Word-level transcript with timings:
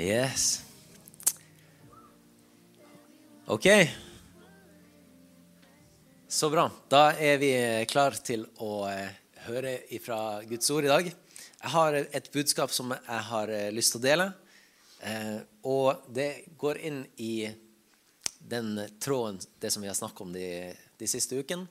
Yes. 0.00 0.62
Ok. 3.46 3.66
Så 6.28 6.50
bra. 6.50 6.70
Da 6.88 7.12
er 7.20 7.36
vi 7.36 7.50
klar 7.90 8.16
til 8.24 8.46
å 8.64 8.86
eh, 8.88 9.10
høre 9.44 9.74
ifra 9.92 10.40
Guds 10.48 10.72
ord 10.72 10.88
i 10.88 10.92
dag. 10.92 11.10
Jeg 11.10 11.72
har 11.74 11.98
et 12.00 12.32
budskap 12.32 12.72
som 12.72 12.94
jeg 12.96 13.26
har 13.28 13.52
eh, 13.52 13.68
lyst 13.76 13.92
til 13.92 14.00
å 14.00 14.06
dele. 14.06 14.30
Eh, 15.04 15.36
og 15.68 16.08
det 16.08 16.30
går 16.56 16.80
inn 16.88 17.02
i 17.20 17.50
den 18.40 18.78
tråden, 19.04 19.44
det 19.60 19.68
som 19.68 19.84
vi 19.84 19.92
har 19.92 20.00
snakket 20.00 20.24
om 20.24 20.32
de, 20.32 20.50
de 20.96 21.12
siste 21.12 21.36
ukene, 21.36 21.68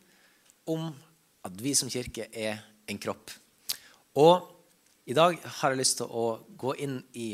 om 0.70 0.91
at 1.50 1.57
vi 1.57 1.73
som 1.73 1.89
kirke 1.89 2.30
er 2.30 2.61
en 2.86 3.02
kropp. 3.02 3.34
Og 4.21 4.52
i 5.09 5.18
dag 5.18 5.34
har 5.64 5.73
jeg 5.73 5.82
lyst 5.82 6.04
til 6.04 6.14
å 6.14 6.36
gå 6.54 6.77
inn 6.86 7.02
i 7.18 7.32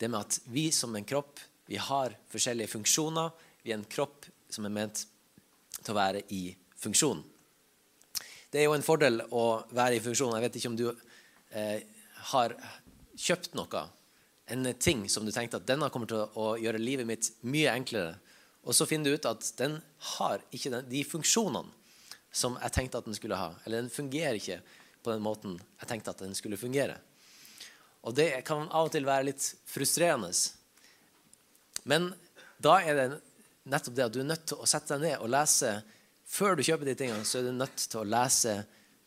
det 0.00 0.08
med 0.08 0.24
at 0.24 0.40
vi 0.48 0.70
som 0.72 0.96
en 0.96 1.04
kropp, 1.04 1.40
vi 1.68 1.76
har 1.76 2.16
forskjellige 2.32 2.72
funksjoner. 2.72 3.30
Vi 3.62 3.72
er 3.72 3.78
en 3.78 3.86
kropp 3.86 4.26
som 4.50 4.64
er 4.66 4.72
ment 4.74 5.04
til 5.76 5.92
å 5.92 5.98
være 5.98 6.24
i 6.34 6.48
funksjon. 6.80 7.20
Det 8.50 8.62
er 8.62 8.66
jo 8.66 8.74
en 8.74 8.84
fordel 8.84 9.20
å 9.30 9.44
være 9.76 9.98
i 9.98 10.02
funksjon. 10.02 10.32
Jeg 10.34 10.46
vet 10.46 10.56
ikke 10.58 10.70
om 10.72 10.78
du 10.78 10.86
eh, 10.90 11.84
har 12.32 12.56
kjøpt 13.20 13.54
noe, 13.58 13.84
en 14.50 14.72
ting 14.82 15.04
som 15.12 15.26
du 15.26 15.30
tenkte 15.30 15.60
at 15.60 15.68
denne 15.68 15.90
kommer 15.94 16.10
til 16.10 16.24
å 16.40 16.56
gjøre 16.58 16.80
livet 16.82 17.06
mitt 17.06 17.28
mye 17.46 17.70
enklere. 17.76 18.16
Og 18.66 18.74
så 18.74 18.88
finner 18.88 19.12
du 19.12 19.20
ut 19.20 19.28
at 19.30 19.52
den 19.60 19.76
har 20.16 20.42
ikke 20.50 20.72
den, 20.74 20.88
de 20.90 21.04
funksjonene 21.06 21.70
som 22.32 22.56
jeg 22.58 22.74
tenkte 22.74 22.98
at 22.98 23.06
den 23.06 23.16
skulle 23.16 23.38
ha. 23.38 23.52
Eller 23.64 23.84
den 23.84 23.92
fungerer 23.92 24.40
ikke 24.40 24.58
på 25.04 25.12
den 25.12 25.22
måten 25.22 25.54
jeg 25.60 25.92
tenkte 25.92 26.16
at 26.16 26.24
den 26.24 26.34
skulle 26.34 26.58
fungere. 26.60 26.98
Og 28.08 28.16
det 28.16 28.30
kan 28.48 28.68
av 28.68 28.88
og 28.88 28.94
til 28.94 29.06
være 29.08 29.28
litt 29.28 29.44
frustrerende. 29.68 30.32
Men 31.88 32.10
da 32.60 32.78
er 32.80 32.96
det 32.96 33.08
nettopp 33.70 33.96
det 33.96 34.06
at 34.06 34.14
du 34.14 34.20
er 34.22 34.30
nødt 34.30 34.46
til 34.48 34.60
å 34.60 34.68
sette 34.68 34.96
deg 34.96 35.10
ned 35.10 35.24
og 35.24 35.32
lese 35.32 35.80
Før 36.30 36.54
du 36.54 36.62
kjøper 36.62 36.86
de 36.86 36.94
tingene, 36.94 37.24
så 37.26 37.40
er 37.40 37.48
du 37.48 37.56
nødt 37.56 37.80
til 37.90 37.98
å 37.98 38.06
lese 38.06 38.52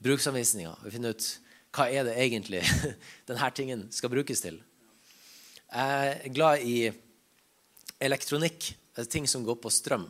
bruksanvisninga 0.03 0.73
og 0.73 0.89
finne 0.91 1.13
ut 1.13 1.27
hva 1.73 1.85
er 1.87 2.03
det 2.03 2.17
egentlig 2.19 2.59
denne 3.29 3.49
tingen 3.55 3.85
skal 3.95 4.11
brukes 4.11 4.43
til. 4.43 4.57
Jeg 5.71 6.09
er 6.11 6.35
glad 6.35 6.65
i 6.67 6.91
elektronikk, 8.03 8.67
ting 9.07 9.23
som 9.31 9.45
går 9.47 9.55
på 9.63 9.71
strøm. 9.71 10.03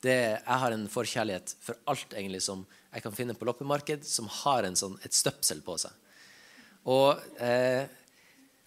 Det, 0.00 0.16
jeg 0.40 0.58
har 0.62 0.72
en 0.72 0.88
forkjærlighet 0.88 1.52
for 1.60 1.76
alt 1.92 2.16
egentlig 2.16 2.40
som 2.46 2.64
jeg 2.88 3.04
kan 3.04 3.14
finne 3.14 3.36
på 3.36 3.46
loppemarked 3.46 4.08
som 4.08 4.30
har 4.40 4.66
sånn, 4.78 4.96
et 5.04 5.14
støpsel 5.14 5.60
på 5.66 5.76
seg. 5.84 5.92
Og 6.88 7.20
eh, 7.44 7.84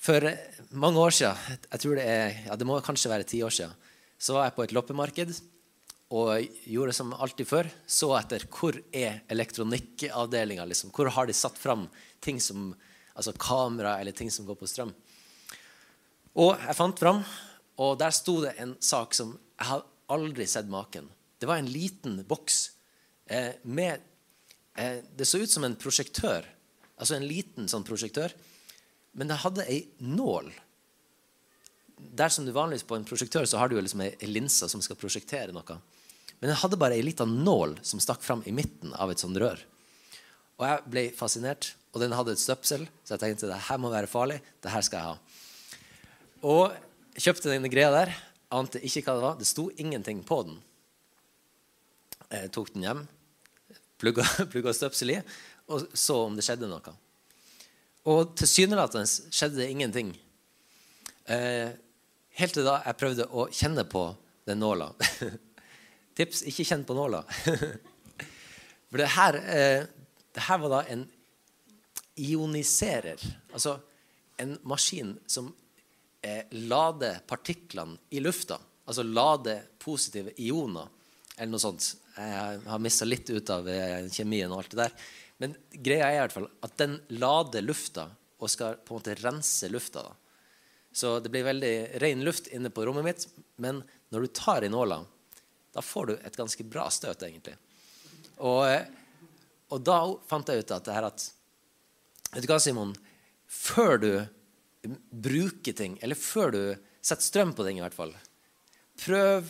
for 0.02 0.26
mange 0.74 0.98
år 0.98 1.14
siden, 1.14 1.58
jeg 1.70 1.82
tror 1.84 1.98
det, 2.00 2.06
er, 2.10 2.38
ja, 2.48 2.56
det 2.58 2.66
må 2.66 2.80
kanskje 2.82 3.12
være 3.12 3.28
ti 3.30 3.44
år 3.46 3.54
siden, 3.54 3.74
så 4.22 4.34
var 4.34 4.48
jeg 4.48 4.56
på 4.56 4.64
et 4.66 4.74
loppemarked 4.74 5.34
og 6.12 6.48
gjorde 6.68 6.96
som 6.96 7.14
alltid 7.14 7.48
før. 7.48 7.70
Så 7.88 8.10
etter 8.18 8.44
hvor 8.52 8.76
er 8.92 9.22
elektronikkavdelinga. 9.32 10.66
Liksom. 10.68 10.92
Hvor 10.92 11.10
har 11.14 11.30
de 11.30 11.36
satt 11.38 11.58
fram 11.60 11.86
ting 12.24 12.42
som 12.44 12.74
altså 13.14 13.34
kamera 13.40 13.98
eller 14.02 14.16
ting 14.16 14.32
som 14.34 14.48
går 14.48 14.58
på 14.60 14.70
strøm. 14.70 14.92
Og 16.42 16.56
jeg 16.56 16.78
fant 16.78 17.00
fram, 17.00 17.22
og 17.82 17.98
der 18.00 18.14
sto 18.16 18.38
det 18.44 18.56
en 18.62 18.76
sak 18.84 19.16
som 19.16 19.34
jeg 19.36 19.70
har 19.70 19.86
aldri 20.12 20.48
sett 20.50 20.70
maken. 20.72 21.10
Det 21.40 21.50
var 21.50 21.62
en 21.62 21.72
liten 21.72 22.22
boks 22.28 22.62
eh, 23.32 23.58
med 23.64 24.02
eh, 24.78 25.02
Det 25.16 25.28
så 25.28 25.42
ut 25.42 25.52
som 25.52 25.66
en 25.68 25.78
prosjektør. 25.80 26.46
Altså 26.98 27.18
en 27.18 27.28
liten 27.28 27.70
sånn 27.72 27.86
prosjektør 27.88 28.34
men 29.18 29.32
det 29.32 29.42
hadde 29.44 29.68
ei 29.70 29.82
nål. 30.00 30.52
Der 31.98 32.32
som 32.34 32.46
du 32.48 32.54
vanligvis 32.56 32.88
på 32.88 32.98
en 32.98 33.06
prosjektør 33.06 33.46
så 33.50 33.60
har 33.62 33.70
du 33.70 33.76
jo 33.78 33.84
liksom 33.84 34.04
ei 34.06 34.30
linse 34.30 34.70
som 34.72 34.82
skal 34.84 35.00
prosjektere 35.00 35.54
noe. 35.54 35.78
Men 36.40 36.50
den 36.50 36.58
hadde 36.58 36.80
bare 36.82 36.98
ei 36.98 37.06
lita 37.06 37.28
nål 37.28 37.78
som 37.86 38.02
stakk 38.02 38.24
fram 38.26 38.42
i 38.50 38.56
midten 38.56 38.96
av 38.98 39.12
et 39.12 39.22
sånt 39.22 39.38
rør. 39.38 39.60
Og 40.58 40.66
jeg 40.66 40.90
ble 40.94 41.06
fascinert. 41.18 41.76
Og 41.92 42.00
den 42.00 42.14
hadde 42.16 42.32
et 42.32 42.40
støpsel, 42.40 42.86
så 43.04 43.18
jeg 43.18 43.20
tenkte 43.20 43.50
det 43.50 43.58
her 43.68 43.80
må 43.82 43.90
være 43.92 44.08
farlig. 44.08 44.40
det 44.64 44.72
her 44.72 44.84
skal 44.86 44.98
jeg 44.98 45.08
ha. 45.10 45.16
Og 46.48 46.72
jeg 47.18 47.26
kjøpte 47.26 47.52
den 47.52 47.68
greia 47.70 47.92
der. 47.92 48.14
Ante 48.52 48.80
ikke 48.80 49.04
hva 49.04 49.16
det 49.18 49.26
var. 49.26 49.36
Det 49.40 49.48
sto 49.50 49.68
ingenting 49.76 50.24
på 50.24 50.38
den. 50.48 50.62
Jeg 52.32 52.52
tok 52.56 52.72
den 52.72 52.86
hjem, 52.86 53.02
plugga, 54.00 54.24
plugga 54.52 54.72
støpsel 54.76 55.18
i, 55.18 55.18
og 55.68 55.90
så 55.92 56.16
om 56.30 56.38
det 56.38 56.46
skjedde 56.48 56.70
noe. 56.72 56.94
Og 58.10 58.34
tilsynelatende 58.40 59.06
skjedde 59.30 59.60
det 59.62 59.70
ingenting. 59.70 60.12
Eh, 61.30 61.70
helt 62.40 62.56
til 62.58 62.66
da 62.66 62.80
jeg 62.86 62.98
prøvde 62.98 63.28
å 63.30 63.46
kjenne 63.54 63.86
på 63.86 64.08
den 64.50 64.62
nåla. 64.64 64.90
Tips 66.18 66.42
ikke 66.50 66.66
kjenn 66.66 66.86
på 66.88 66.98
nåla. 66.98 67.22
For 68.90 69.00
det 69.00 69.12
her, 69.14 69.38
eh, 69.38 69.84
det 70.34 70.46
her 70.48 70.62
var 70.64 70.74
da 70.74 70.82
en 70.92 71.06
ioniserer. 72.20 73.22
Altså 73.54 73.78
en 74.42 74.58
maskin 74.68 75.14
som 75.30 75.54
eh, 76.26 76.44
lader 76.52 77.22
partiklene 77.28 78.02
i 78.10 78.20
lufta. 78.20 78.58
Altså 78.90 79.06
lader 79.06 79.62
positive 79.80 80.34
ioner, 80.42 80.90
eller 81.38 81.54
noe 81.54 81.62
sånt. 81.62 81.94
Jeg 82.18 82.62
har 82.66 82.82
mista 82.82 83.06
litt 83.08 83.30
ut 83.30 83.54
av 83.54 83.70
eh, 83.70 84.10
kjemien 84.12 84.52
og 84.52 84.64
alt 84.64 84.74
det 84.74 84.82
der. 84.82 84.96
Men 85.42 85.56
greia 85.74 86.08
er 86.08 86.20
i 86.20 86.22
hvert 86.22 86.36
fall 86.36 86.50
at 86.68 86.76
den 86.78 87.00
lader 87.18 87.64
lufta 87.66 88.08
og 88.42 88.50
skal 88.50 88.78
på 88.86 88.94
en 88.94 89.02
måte 89.02 89.16
rense 89.22 89.70
lufta. 89.70 90.04
da. 90.06 90.14
Så 90.92 91.20
det 91.20 91.32
blir 91.34 91.48
veldig 91.48 92.02
ren 92.04 92.24
luft 92.26 92.50
inne 92.54 92.70
på 92.70 92.86
rommet 92.86 93.06
mitt. 93.06 93.28
Men 93.62 93.82
når 94.14 94.26
du 94.26 94.34
tar 94.38 94.66
i 94.66 94.70
nåla, 94.70 95.00
da 95.74 95.82
får 95.82 96.06
du 96.06 96.14
et 96.18 96.38
ganske 96.38 96.66
bra 96.68 96.90
støt, 96.92 97.24
egentlig. 97.24 97.56
Og, 98.38 98.66
og 99.72 99.86
da 99.88 99.98
fant 100.30 100.50
jeg 100.52 100.62
ut 100.62 100.76
at 100.76 100.88
det 100.88 100.98
her 100.98 101.10
at 101.12 101.30
Vet 102.32 102.46
du 102.46 102.48
hva, 102.48 102.62
Simon? 102.64 102.94
Før 103.52 103.98
du 104.00 104.12
bruker 105.12 105.76
ting, 105.76 105.98
eller 106.00 106.16
før 106.16 106.54
du 106.56 106.62
setter 107.04 107.26
strøm 107.26 107.52
på 107.58 107.66
ting, 107.66 107.82
i 107.82 107.84
hvert 107.84 107.98
fall, 107.98 108.14
prøv 109.04 109.50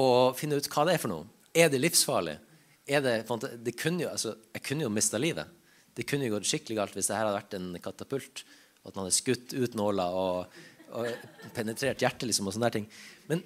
å 0.00 0.06
finne 0.38 0.56
ut 0.56 0.68
hva 0.72 0.86
det 0.88 0.94
er 0.94 1.02
for 1.02 1.12
noe. 1.12 1.26
Er 1.52 1.68
det 1.68 1.82
livsfarlig? 1.82 2.38
Det, 2.86 3.14
det 3.62 3.76
kunne 3.78 4.02
jo, 4.02 4.10
altså, 4.10 4.34
Jeg 4.54 4.64
kunne 4.66 4.86
jo 4.86 4.90
mista 4.92 5.20
livet. 5.20 5.46
Det 5.94 6.06
kunne 6.08 6.26
jo 6.26 6.34
gått 6.36 6.48
skikkelig 6.48 6.78
galt 6.78 6.96
hvis 6.96 7.10
det 7.10 7.16
her 7.16 7.26
hadde 7.26 7.38
vært 7.38 7.56
en 7.58 7.70
katapult. 7.82 8.44
Og 8.82 8.90
at 8.90 8.96
man 8.96 9.06
hadde 9.06 9.16
skutt 9.18 9.54
ut 9.54 9.76
nåla 9.78 10.08
og, 10.18 10.60
og 10.98 11.50
penetrert 11.54 12.02
hjertet. 12.02 12.26
Liksom, 12.30 12.48
og 12.48 12.56
sånne 12.56 12.72
ting. 12.74 12.88
Men, 13.28 13.44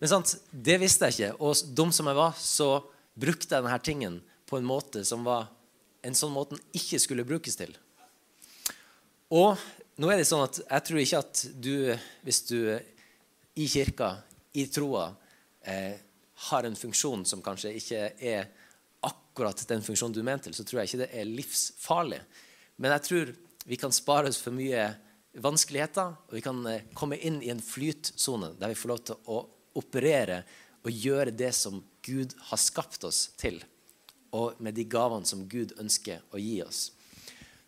men 0.00 0.12
sant, 0.12 0.36
det 0.50 0.78
visste 0.82 1.08
jeg 1.08 1.16
ikke. 1.16 1.32
Og 1.40 1.76
dum 1.78 1.94
som 1.94 2.10
jeg 2.10 2.18
var, 2.18 2.36
så 2.40 2.70
brukte 3.16 3.54
jeg 3.54 3.64
denne 3.64 3.80
tingen 3.80 4.20
på 4.46 4.60
en 4.60 4.68
måte 4.68 5.02
som 5.06 5.24
var 5.26 5.48
en 6.06 6.14
sånn 6.14 6.34
måte 6.34 6.54
den 6.54 6.78
ikke 6.78 7.00
skulle 7.02 7.26
brukes 7.26 7.58
til. 7.58 7.72
Og 9.34 9.56
nå 9.98 10.10
er 10.12 10.20
det 10.20 10.28
sånn 10.28 10.44
at 10.44 10.60
jeg 10.60 10.86
tror 10.86 11.00
ikke 11.02 11.22
at 11.24 11.42
du, 11.58 11.74
hvis 12.26 12.42
du 12.46 12.58
i 13.56 13.66
kirka, 13.70 14.12
i 14.54 14.66
troa, 14.70 15.08
eh, 15.64 15.96
har 16.36 16.64
en 16.64 16.76
funksjon 16.76 17.24
som 17.24 17.42
kanskje 17.44 17.72
ikke 17.78 18.00
er 18.20 18.48
akkurat 19.06 19.62
den 19.68 19.82
funksjonen 19.84 20.14
du 20.14 20.22
mente, 20.24 20.52
så 20.52 20.64
tror 20.64 20.82
jeg 20.82 20.90
ikke 20.90 21.02
det 21.04 21.10
er 21.16 21.28
livsfarlig. 21.28 22.20
Men 22.76 22.92
jeg 22.96 23.04
tror 23.08 23.32
vi 23.66 23.78
kan 23.80 23.94
spare 23.94 24.30
oss 24.30 24.40
for 24.42 24.54
mye 24.56 24.86
vanskeligheter, 25.42 26.14
og 26.28 26.36
vi 26.36 26.42
kan 26.44 26.60
eh, 26.70 26.84
komme 26.96 27.18
inn 27.18 27.40
i 27.44 27.50
en 27.52 27.62
flytsone 27.62 28.54
der 28.60 28.72
vi 28.72 28.78
får 28.78 28.92
lov 28.92 29.02
til 29.04 29.32
å 29.32 29.40
operere 29.76 30.42
og 30.86 30.92
gjøre 30.92 31.34
det 31.34 31.50
som 31.56 31.80
Gud 32.06 32.32
har 32.48 32.60
skapt 32.62 33.04
oss 33.04 33.26
til, 33.40 33.58
og 34.36 34.60
med 34.62 34.76
de 34.76 34.86
gavene 34.88 35.28
som 35.28 35.44
Gud 35.50 35.74
ønsker 35.80 36.22
å 36.32 36.40
gi 36.40 36.60
oss. 36.64 36.90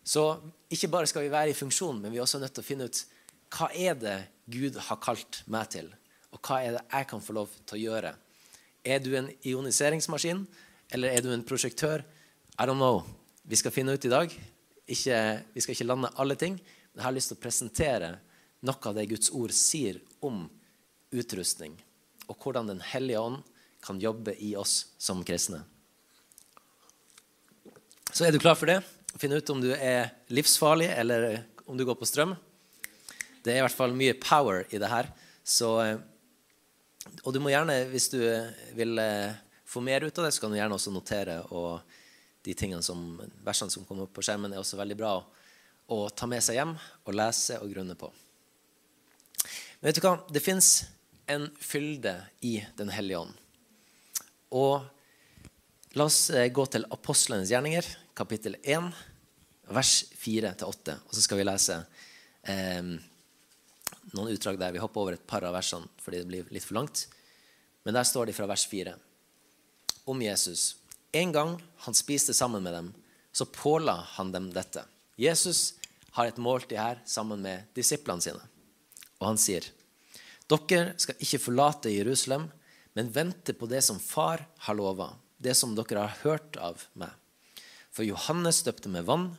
Så 0.05 0.23
ikke 0.71 0.89
bare 0.89 1.09
skal 1.09 1.25
vi 1.25 1.33
være 1.33 1.51
i 1.51 1.57
funksjon, 1.57 1.99
men 2.01 2.13
vi 2.13 2.17
er 2.17 2.25
også 2.25 2.39
nødt 2.41 2.55
til 2.57 2.63
å 2.63 2.69
finne 2.69 2.87
ut 2.89 3.03
hva 3.53 3.69
er 3.73 3.97
det 3.97 4.17
Gud 4.49 4.77
har 4.87 5.01
kalt 5.01 5.43
meg 5.49 5.69
til, 5.73 5.91
og 6.33 6.41
hva 6.45 6.61
er 6.63 6.77
det 6.77 6.85
jeg 6.87 7.09
kan 7.11 7.21
få 7.21 7.35
lov 7.37 7.53
til 7.65 7.77
å 7.77 7.83
gjøre 7.83 8.15
er 8.83 9.01
du 9.03 9.11
en 9.17 9.29
ioniseringsmaskin, 9.45 10.45
eller 10.93 11.13
er 11.13 11.25
du 11.25 11.33
en 11.33 11.45
prosjektør? 11.45 12.03
I 12.59 12.65
don't 12.67 12.79
know. 12.79 13.03
Vi 13.43 13.57
skal 13.59 13.73
finne 13.73 13.93
ut 13.93 14.05
i 14.05 14.11
dag. 14.11 14.33
Ikke, 14.89 15.17
vi 15.53 15.61
skal 15.61 15.75
ikke 15.75 15.87
lande 15.87 16.11
alle 16.17 16.35
ting. 16.39 16.57
Men 16.59 17.01
jeg 17.01 17.07
har 17.07 17.15
lyst 17.15 17.31
til 17.33 17.39
å 17.39 17.43
presentere 17.43 18.11
noe 18.65 18.89
av 18.89 18.97
det 18.97 19.07
Guds 19.11 19.31
ord 19.35 19.53
sier 19.55 20.01
om 20.25 20.47
utrustning, 21.15 21.77
og 22.27 22.37
hvordan 22.37 22.67
Den 22.67 22.81
hellige 22.85 23.19
ånd 23.19 23.41
kan 23.81 23.99
jobbe 24.01 24.35
i 24.43 24.55
oss 24.59 24.91
som 24.97 25.23
kristne. 25.23 25.63
Så 28.11 28.25
er 28.25 28.33
du 28.33 28.39
klar 28.41 28.57
for 28.59 28.69
det? 28.69 28.81
Finne 29.17 29.39
ut 29.39 29.49
om 29.53 29.61
du 29.61 29.71
er 29.73 30.11
livsfarlig, 30.27 30.89
eller 30.91 31.43
om 31.65 31.77
du 31.77 31.85
går 31.85 31.97
på 31.97 32.07
strøm. 32.09 32.35
Det 33.43 33.53
er 33.53 33.61
i 33.61 33.63
hvert 33.63 33.77
fall 33.77 33.95
mye 33.95 34.17
power 34.19 34.65
i 34.69 34.81
det 34.81 34.89
her. 34.91 35.09
Så 35.45 35.69
eh, 35.81 36.01
og 37.23 37.33
du 37.33 37.39
må 37.41 37.51
gjerne, 37.51 37.75
hvis 37.91 38.09
du 38.11 38.19
vil 38.75 38.99
eh, 39.01 39.37
få 39.69 39.81
mer 39.85 40.03
ut 40.03 40.19
av 40.19 40.25
det, 40.25 40.33
så 40.35 40.43
kan 40.43 40.53
du 40.53 40.59
gjerne 40.59 40.75
også 40.75 40.93
notere. 40.93 41.39
Og 41.55 41.79
de 42.45 42.55
tingene 42.57 42.83
som, 42.85 43.19
versene 43.45 43.73
som 43.73 43.85
kommer 43.87 44.07
opp 44.07 44.15
på 44.17 44.23
skjermen, 44.25 44.53
er 44.53 44.61
også 44.61 44.79
veldig 44.79 44.97
bra 44.99 45.15
å, 45.19 45.25
å 45.95 45.99
ta 46.09 46.29
med 46.29 46.43
seg 46.45 46.59
hjem 46.59 46.75
og 46.77 47.15
lese 47.15 47.59
og 47.63 47.71
grunne 47.73 47.97
på. 47.99 48.11
Men 49.79 49.89
vet 49.89 49.99
du 49.99 50.05
hva? 50.05 50.15
Det 50.27 50.43
fins 50.43 50.71
en 51.29 51.47
fylde 51.61 52.15
i 52.45 52.57
Den 52.77 52.91
hellige 52.91 53.21
ånd. 53.21 53.35
Og 54.57 54.81
la 55.95 56.07
oss 56.09 56.29
eh, 56.33 56.49
gå 56.51 56.65
til 56.73 56.87
apostlenes 56.91 57.51
gjerninger, 57.53 57.85
kapittel 58.17 58.57
1, 58.63 58.89
vers 59.69 59.93
4-8. 60.19 60.97
Og 61.05 61.15
så 61.15 61.23
skal 61.23 61.39
vi 61.39 61.47
lese 61.47 61.79
eh, 62.43 62.95
noen 64.15 64.33
utdrag 64.33 64.59
der. 64.59 64.73
Vi 64.75 64.81
hopper 64.81 65.03
over 65.03 65.17
et 65.17 65.27
par 65.27 65.45
av 65.47 65.55
versene 65.55 65.89
fordi 66.01 66.21
det 66.21 66.29
blir 66.29 66.51
litt 66.53 66.65
for 66.65 66.79
langt. 66.79 67.07
Men 67.85 67.95
der 67.95 68.07
står 68.07 68.29
det 68.29 68.37
fra 68.37 68.49
vers 68.49 68.65
4 68.69 68.95
om 70.09 70.21
Jesus. 70.21 70.75
En 71.11 71.31
gang 71.33 71.55
han 71.85 71.97
spiste 71.97 72.33
sammen 72.33 72.63
med 72.65 72.73
dem, 72.73 72.93
så 73.31 73.45
påla 73.45 73.95
han 74.17 74.31
dem 74.33 74.49
dette. 74.53 74.83
Jesus 75.17 75.75
har 76.17 76.29
et 76.29 76.41
måltid 76.41 76.79
her 76.79 77.01
sammen 77.05 77.41
med 77.45 77.69
disiplene 77.77 78.23
sine. 78.23 78.41
Og 79.19 79.31
han 79.31 79.41
sier, 79.41 79.65
dere 80.49 80.95
skal 80.97 81.19
ikke 81.21 81.41
forlate 81.43 81.93
Jerusalem, 81.93 82.47
men 82.97 83.11
vente 83.13 83.53
på 83.53 83.69
det 83.69 83.83
som 83.85 83.99
far 84.01 84.47
har 84.65 84.77
lova, 84.77 85.11
det 85.37 85.53
som 85.57 85.75
dere 85.77 86.07
har 86.07 86.17
hørt 86.23 86.57
av 86.57 86.87
meg. 86.97 87.13
For 87.93 88.07
Johannes 88.07 88.63
døpte 88.65 88.89
med 88.91 89.05
vann, 89.05 89.29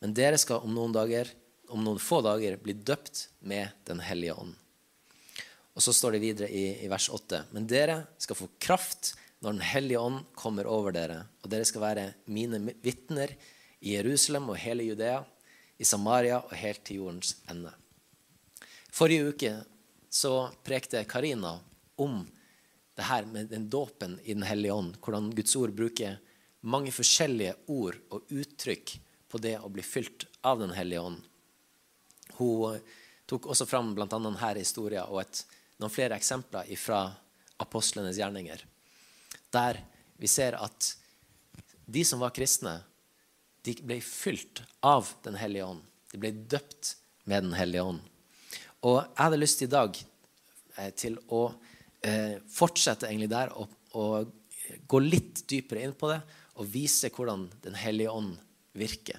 men 0.00 0.16
dere 0.16 0.38
skal 0.40 0.64
om 0.64 0.72
noen, 0.72 0.94
dager, 0.96 1.28
om 1.70 1.84
noen 1.84 2.00
få 2.02 2.20
dager 2.26 2.58
bli 2.60 2.74
døpt 2.74 3.28
med 3.40 3.72
Den 3.88 4.02
hellige 4.04 4.34
ånd. 4.34 4.54
Og 5.74 5.84
så 5.84 5.94
står 5.94 6.16
det 6.16 6.22
videre 6.24 6.50
i, 6.50 6.64
i 6.84 6.88
vers 6.90 7.08
8.: 7.08 7.44
Men 7.54 7.68
dere 7.70 8.02
skal 8.18 8.38
få 8.38 8.50
kraft 8.58 9.14
når 9.40 9.56
Den 9.56 9.64
hellige 9.64 10.00
ånd 10.00 10.24
kommer 10.36 10.68
over 10.68 10.92
dere, 10.92 11.22
og 11.40 11.50
dere 11.52 11.64
skal 11.64 11.84
være 11.84 12.06
mine 12.28 12.60
vitner 12.82 13.32
i 13.80 13.94
Jerusalem 13.94 14.50
og 14.52 14.58
hele 14.60 14.84
Judea, 14.84 15.22
i 15.80 15.86
Samaria 15.88 16.42
og 16.42 16.52
helt 16.60 16.82
til 16.84 17.00
jordens 17.00 17.38
ende. 17.48 17.72
Forrige 18.92 19.30
uke 19.32 19.52
så 20.12 20.50
prekte 20.66 21.00
Karina 21.08 21.54
om 21.96 22.26
det 22.96 23.06
her 23.08 23.24
med 23.24 23.48
den 23.48 23.70
dåpen 23.70 24.18
i 24.24 24.34
Den 24.34 24.44
hellige 24.44 24.74
ånd. 24.74 24.98
Hvordan 25.00 25.30
Guds 25.32 25.56
ord 25.56 25.72
bruker 25.72 26.18
mange 26.60 26.92
forskjellige 26.92 27.54
ord 27.72 27.96
og 28.10 28.28
uttrykk 28.28 28.98
på 29.30 29.40
det 29.40 29.56
å 29.62 29.70
bli 29.72 29.84
fylt 29.86 30.26
av 30.44 30.60
Den 30.60 30.74
hellige 30.76 31.00
ånd. 31.00 31.22
Hun 32.40 32.80
tok 33.30 33.50
også 33.52 33.68
fram 33.68 33.92
bl.a. 33.94 34.08
denne 34.10 34.52
historien 34.56 35.06
og 35.06 35.22
et, 35.22 35.44
noen 35.78 35.92
flere 35.92 36.16
eksempler 36.18 36.68
fra 36.80 37.04
apostlenes 37.60 38.18
gjerninger. 38.18 38.64
Der 39.52 39.80
vi 40.20 40.28
ser 40.28 40.56
at 40.58 40.94
de 41.90 42.04
som 42.06 42.20
var 42.22 42.34
kristne, 42.36 42.80
de 43.64 43.74
ble 43.84 43.98
fylt 44.04 44.62
av 44.86 45.08
Den 45.24 45.36
hellige 45.36 45.66
ånd. 45.68 45.82
De 46.12 46.20
ble 46.20 46.32
døpt 46.32 46.94
med 47.28 47.44
Den 47.44 47.56
hellige 47.56 47.84
ånd. 47.84 48.00
Og 48.88 49.00
jeg 49.02 49.20
hadde 49.20 49.40
lyst 49.40 49.64
i 49.64 49.70
dag 49.70 49.96
eh, 50.76 50.92
til 50.96 51.18
å 51.28 51.42
eh, 52.00 52.38
fortsette 52.48 53.08
egentlig 53.08 53.30
der 53.32 53.52
og, 53.52 53.74
og, 53.92 54.36
gå 54.86 55.00
litt 55.02 55.42
dypere 55.50 55.82
inn 55.82 55.96
på 55.98 56.06
det 56.12 56.20
og 56.62 56.68
vise 56.70 57.10
hvordan 57.10 57.48
Den 57.64 57.74
hellige 57.74 58.12
ånd 58.14 58.36
virker. 58.78 59.18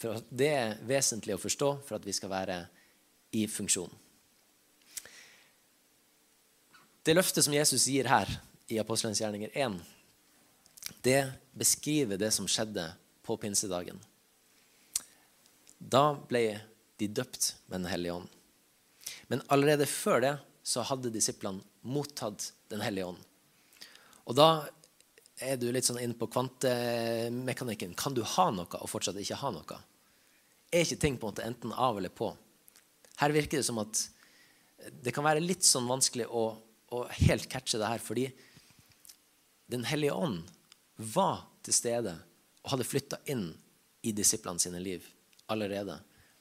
For 0.00 0.22
Det 0.28 0.48
er 0.48 0.78
vesentlig 0.88 1.36
å 1.36 1.42
forstå 1.42 1.70
for 1.84 1.98
at 1.98 2.06
vi 2.06 2.14
skal 2.16 2.32
være 2.32 2.60
i 3.36 3.44
funksjon. 3.50 3.90
Det 7.04 7.16
løftet 7.16 7.44
som 7.44 7.54
Jesus 7.54 7.86
gir 7.88 8.08
her 8.08 8.28
i 8.70 8.78
Apostelens 8.80 9.20
gjerninger 9.20 9.52
1, 9.56 9.78
det 11.04 11.20
beskriver 11.56 12.20
det 12.20 12.30
som 12.34 12.48
skjedde 12.48 12.86
på 13.24 13.36
pinsedagen. 13.40 14.00
Da 15.80 16.12
ble 16.28 16.60
de 17.00 17.08
døpt 17.08 17.54
med 17.68 17.80
Den 17.80 17.90
hellige 17.90 18.18
ånd. 18.20 18.28
Men 19.28 19.42
allerede 19.48 19.88
før 19.88 20.20
det 20.20 20.34
så 20.62 20.84
hadde 20.84 21.12
disiplene 21.12 21.64
mottatt 21.82 22.52
Den 22.68 22.84
hellige 22.84 23.08
ånd. 23.12 23.20
Og 24.28 24.36
da 24.36 24.50
er 25.40 25.56
du 25.56 25.70
litt 25.72 25.88
sånn 25.88 26.00
inn 26.02 26.12
på 26.14 26.28
kvantemekanikken. 26.28 27.96
Kan 27.96 28.14
du 28.14 28.20
ha 28.36 28.50
noe 28.52 28.80
og 28.80 28.90
fortsatt 28.92 29.18
ikke 29.18 29.40
ha 29.40 29.52
noe? 29.54 29.78
Er 30.70 30.84
ikke 30.84 31.00
ting 31.02 31.18
på 31.18 31.26
en 31.26 31.32
måte 31.32 31.46
enten 31.46 31.72
av 31.72 31.98
eller 31.98 32.12
på? 32.14 32.30
Her 33.20 33.34
virker 33.34 33.60
det 33.60 33.66
som 33.66 33.80
at 33.82 34.04
det 35.02 35.12
kan 35.12 35.26
være 35.26 35.42
litt 35.42 35.66
sånn 35.66 35.88
vanskelig 35.90 36.28
å, 36.30 36.44
å 36.94 37.00
helt 37.26 37.48
catche 37.50 37.80
det 37.80 37.90
her, 37.90 38.02
fordi 38.02 38.30
Den 39.70 39.84
hellige 39.86 40.16
ånd 40.18 40.48
var 40.96 41.44
til 41.62 41.74
stede 41.76 42.16
og 42.64 42.72
hadde 42.72 42.86
flytta 42.88 43.20
inn 43.30 43.52
i 44.02 44.10
disiplene 44.16 44.58
sine 44.58 44.80
liv 44.82 45.04
allerede. 45.46 45.94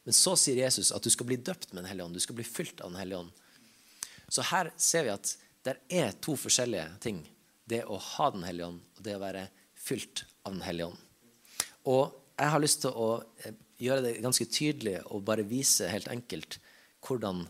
Men 0.04 0.16
så 0.18 0.34
sier 0.40 0.58
Jesus 0.58 0.90
at 0.96 1.06
du 1.06 1.12
skal 1.14 1.28
bli 1.30 1.38
døpt 1.38 1.74
med 1.74 1.84
Den 1.84 1.92
hellige 1.92 2.08
ånd. 2.08 2.18
Du 2.18 2.24
skal 2.24 2.40
bli 2.40 2.48
fylt 2.48 2.82
av 2.82 2.90
Den 2.90 2.98
hellige 2.98 3.20
ånd. 3.20 3.30
Så 4.30 4.46
her 4.50 4.72
ser 4.78 5.06
vi 5.06 5.14
at 5.14 5.36
det 5.68 5.76
er 5.94 6.18
to 6.22 6.34
forskjellige 6.40 6.88
ting. 7.04 7.22
Det 7.70 7.84
å 7.86 8.00
ha 8.16 8.32
Den 8.34 8.48
hellige 8.48 8.72
ånd 8.72 8.82
og 8.98 9.06
det 9.06 9.16
å 9.18 9.22
være 9.22 9.46
fylt 9.78 10.26
av 10.44 10.56
Den 10.56 10.66
hellige 10.66 10.90
ånd. 10.90 11.06
Og 11.86 12.18
jeg 12.40 12.54
har 12.56 12.64
lyst 12.64 12.82
til 12.86 12.96
å 12.98 13.10
eh, 13.44 13.54
gjøre 13.80 14.04
det 14.06 14.20
ganske 14.24 14.48
tydelig 14.52 14.98
og 15.08 15.24
bare 15.28 15.48
vise 15.48 15.88
helt 15.90 16.10
enkelt 16.12 16.60
hvordan 17.06 17.46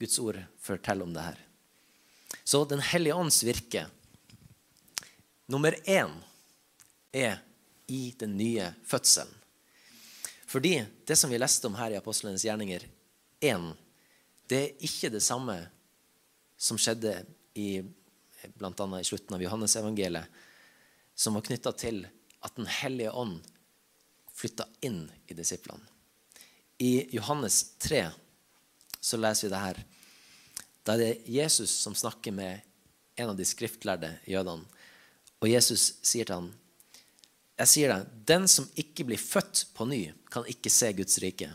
Guds 0.00 0.18
ord 0.20 0.38
forteller 0.60 1.06
om 1.06 1.14
det 1.14 1.24
her. 1.24 1.38
Så 2.44 2.64
Den 2.64 2.80
hellige 2.80 3.14
ånds 3.14 3.42
virke 3.44 3.86
nummer 5.46 5.72
én 5.86 6.12
er 7.12 7.38
i 7.86 8.14
den 8.18 8.36
nye 8.36 8.72
fødselen. 8.84 9.32
Fordi 10.46 10.84
det 11.06 11.16
som 11.18 11.30
vi 11.30 11.38
leste 11.38 11.66
om 11.66 11.74
her 11.74 11.90
i 11.90 11.98
Apostlenes 11.98 12.44
gjerninger 12.46 12.86
1, 13.40 13.72
det 14.48 14.60
er 14.62 14.84
ikke 14.86 15.10
det 15.10 15.22
samme 15.22 15.58
som 16.56 16.78
skjedde 16.78 17.18
i 17.58 17.82
bl.a. 18.56 18.86
i 19.00 19.06
slutten 19.06 19.34
av 19.34 19.42
Johannes 19.42 19.74
evangeliet, 19.76 20.30
som 21.14 21.34
var 21.34 21.44
knytta 21.46 21.72
til 21.76 22.04
at 22.44 22.54
Den 22.56 22.68
hellige 22.70 23.10
ånd 23.10 23.40
flytta 24.36 24.68
inn 24.84 25.06
i 25.26 25.34
disiplene. 25.36 25.80
I 26.78 27.08
Johannes 27.16 27.62
3 27.80 28.04
så 29.00 29.16
leser 29.16 29.48
vi 29.48 29.52
det 29.54 29.62
her. 29.62 29.82
Da 30.84 30.94
er 30.94 31.02
det 31.02 31.32
Jesus 31.32 31.72
som 31.72 31.96
snakker 31.96 32.34
med 32.36 32.60
en 33.16 33.32
av 33.32 33.36
de 33.38 33.46
skriftlærde 33.48 34.12
jødene. 34.28 34.68
Og 35.40 35.48
Jesus 35.48 35.94
sier 36.04 36.28
til 36.28 36.40
ham 36.40 36.52
jeg 37.56 37.70
sier 37.70 37.88
deg, 37.88 38.08
den 38.28 38.44
som 38.52 38.66
ikke 38.76 39.06
blir 39.08 39.20
født 39.20 39.62
på 39.72 39.86
ny, 39.88 40.02
kan 40.28 40.44
ikke 40.44 40.68
se 40.68 40.90
Guds 40.92 41.16
rike. 41.24 41.48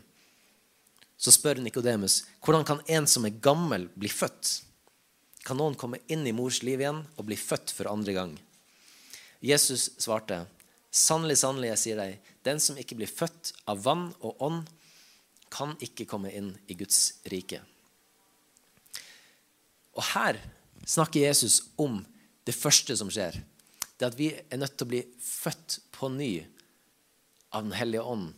Så 1.13 1.29
spør 1.35 1.61
Nikodemus, 1.61 2.23
hvordan 2.41 2.65
kan 2.65 2.81
en 2.89 3.05
som 3.05 3.27
er 3.27 3.37
gammel, 3.37 3.85
bli 3.93 4.09
født? 4.09 4.63
Kan 5.45 5.59
noen 5.61 5.77
komme 5.77 5.99
inn 6.09 6.25
i 6.25 6.33
mors 6.33 6.63
liv 6.65 6.81
igjen 6.81 7.03
og 7.05 7.27
bli 7.27 7.37
født 7.37 7.73
for 7.77 7.89
andre 7.91 8.15
gang? 8.17 8.33
Jesus 9.45 9.91
svarte, 10.01 10.39
sannelig, 10.91 11.39
sannelig, 11.41 11.71
jeg 11.71 11.81
sier 11.81 11.99
deg, 12.01 12.31
den 12.45 12.59
som 12.63 12.77
ikke 12.79 12.97
blir 12.99 13.11
født 13.11 13.53
av 13.71 13.83
vann 13.85 14.09
og 14.19 14.43
ånd, 14.43 14.63
kan 15.51 15.73
ikke 15.83 16.07
komme 16.07 16.31
inn 16.31 16.53
i 16.71 16.77
Guds 16.79 17.21
rike. 17.31 17.59
Og 19.97 20.03
her 20.13 20.39
snakker 20.87 21.25
Jesus 21.25 21.59
om 21.79 21.99
det 22.47 22.55
første 22.55 22.95
som 22.97 23.11
skjer 23.11 23.35
det 24.01 24.07
at 24.07 24.17
vi 24.17 24.31
er 24.33 24.57
nødt 24.57 24.73
til 24.79 24.87
å 24.87 24.91
bli 24.93 25.01
født 25.21 25.77
på 25.93 26.09
ny 26.09 26.31
av 27.51 27.67
Den 27.67 27.75
hellige 27.75 28.05
ånd. 28.07 28.31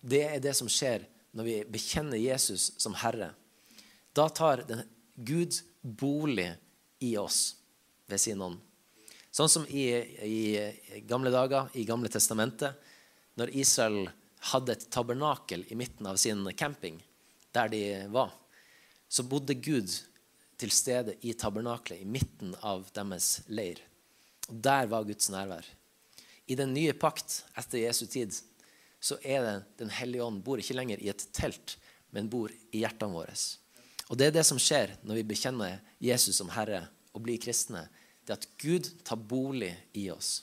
Det 0.00 0.22
er 0.24 0.40
det 0.40 0.54
som 0.56 0.70
skjer 0.70 1.04
når 1.36 1.44
vi 1.44 1.56
bekjenner 1.74 2.16
Jesus 2.16 2.70
som 2.80 2.94
Herre. 2.96 3.32
Da 4.14 4.28
tar 4.32 4.62
Gud 5.16 5.58
bolig 5.82 6.48
i 7.04 7.16
oss 7.20 7.56
ved 8.08 8.22
sin 8.22 8.40
ånd. 8.40 8.60
Sånn 9.32 9.48
som 9.48 9.64
i, 9.68 9.86
i 10.28 11.02
gamle 11.08 11.32
dager, 11.32 11.70
i 11.72 11.86
Gamle 11.88 12.10
testamentet, 12.12 12.76
når 13.40 13.54
Israel 13.56 14.10
hadde 14.52 14.74
et 14.74 14.88
tabernakel 14.92 15.64
i 15.72 15.78
midten 15.78 16.08
av 16.10 16.18
sin 16.20 16.44
camping, 16.58 16.98
der 17.56 17.70
de 17.72 17.82
var, 18.12 18.34
så 19.08 19.24
bodde 19.24 19.56
Gud 19.56 19.88
til 20.60 20.72
stede 20.72 21.16
i 21.24 21.32
tabernaklet, 21.32 22.02
i 22.02 22.08
midten 22.08 22.52
av 22.60 22.84
deres 22.94 23.40
leir. 23.48 23.80
Og 24.48 24.60
Der 24.60 24.86
var 24.90 25.06
Guds 25.08 25.30
nærvær. 25.32 25.64
I 26.46 26.54
den 26.58 26.74
nye 26.74 26.92
pakt 26.92 27.42
etter 27.56 27.80
Jesu 27.80 28.06
tid 28.06 28.34
så 29.02 29.16
er 29.24 29.42
det 29.42 29.54
Den 29.78 29.90
hellige 29.90 30.22
ånd 30.24 30.42
bor 30.44 30.60
ikke 30.60 30.76
lenger 30.76 31.00
i 31.00 31.08
et 31.10 31.24
telt, 31.34 31.76
men 32.10 32.28
bor 32.30 32.52
i 32.70 32.82
hjertene 32.82 33.14
våre. 33.14 33.34
Og 34.10 34.18
Det 34.18 34.28
er 34.28 34.36
det 34.36 34.44
som 34.46 34.60
skjer 34.60 34.96
når 35.02 35.22
vi 35.22 35.28
bekjenner 35.32 35.80
Jesus 35.98 36.36
som 36.36 36.52
Herre 36.52 36.84
og 37.12 37.22
blir 37.24 37.40
kristne. 37.40 37.88
Det 38.24 38.34
er 38.34 38.40
at 38.40 38.48
Gud 38.62 38.88
tar 39.04 39.18
bolig 39.18 39.72
i 39.98 40.08
oss. 40.10 40.42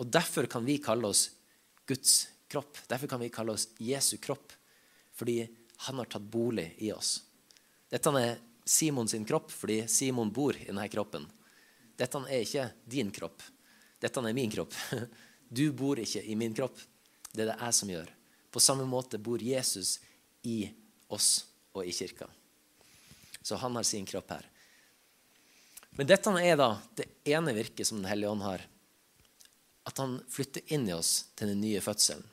Og 0.00 0.06
Derfor 0.06 0.46
kan 0.46 0.64
vi 0.64 0.78
kalle 0.82 1.10
oss 1.10 1.30
Guds 1.86 2.28
kropp. 2.48 2.78
Derfor 2.88 3.06
kan 3.06 3.20
vi 3.20 3.28
kalle 3.28 3.52
oss 3.52 3.68
Jesu 3.78 4.16
kropp. 4.16 4.52
Fordi 5.14 5.42
han 5.86 5.98
har 5.98 6.04
tatt 6.04 6.22
bolig 6.22 6.74
i 6.78 6.92
oss. 6.92 7.18
Dette 7.90 8.12
er 8.20 8.38
Simon 8.64 9.08
sin 9.08 9.24
kropp 9.26 9.50
fordi 9.50 9.82
Simon 9.88 10.30
bor 10.32 10.56
i 10.56 10.68
denne 10.68 10.86
kroppen. 10.88 11.26
Dette 11.98 12.20
er 12.28 12.44
ikke 12.44 12.68
din 12.84 13.10
kropp. 13.10 13.42
Dette 14.00 14.22
er 14.22 14.36
min 14.36 14.50
kropp. 14.52 14.76
Du 15.50 15.72
bor 15.74 15.98
ikke 15.98 16.20
i 16.22 16.36
min 16.38 16.52
kropp. 16.54 16.76
Det 17.32 17.42
er 17.42 17.48
det 17.50 17.56
jeg 17.58 17.74
som 17.74 17.90
gjør. 17.90 18.10
På 18.54 18.60
samme 18.62 18.84
måte 18.86 19.18
bor 19.18 19.42
Jesus 19.42 19.96
i 20.46 20.68
oss 21.10 21.30
og 21.74 21.82
i 21.82 21.90
kirka. 21.90 22.28
Så 23.42 23.58
han 23.58 23.74
har 23.74 23.82
sin 23.82 24.06
kropp 24.06 24.30
her. 24.30 24.46
Men 26.00 26.08
dette 26.08 26.32
er 26.40 26.54
da 26.56 26.70
det 26.96 27.04
ene 27.28 27.52
virket 27.52 27.84
som 27.84 27.98
Den 28.00 28.08
hellige 28.08 28.30
ånd 28.32 28.40
har. 28.40 28.62
At 29.84 29.98
han 30.00 30.14
flytter 30.32 30.64
inn 30.72 30.86
i 30.88 30.94
oss 30.96 31.26
til 31.36 31.50
den 31.52 31.60
nye 31.60 31.82
fødselen. 31.84 32.24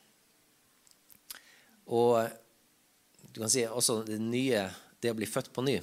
Og 1.92 2.30
du 3.34 3.42
kan 3.42 3.52
si 3.52 3.66
også 3.68 3.98
det 4.08 4.22
nye, 4.24 4.62
det 5.04 5.12
å 5.12 5.18
bli 5.20 5.28
født 5.28 5.52
på 5.52 5.66
ny. 5.68 5.76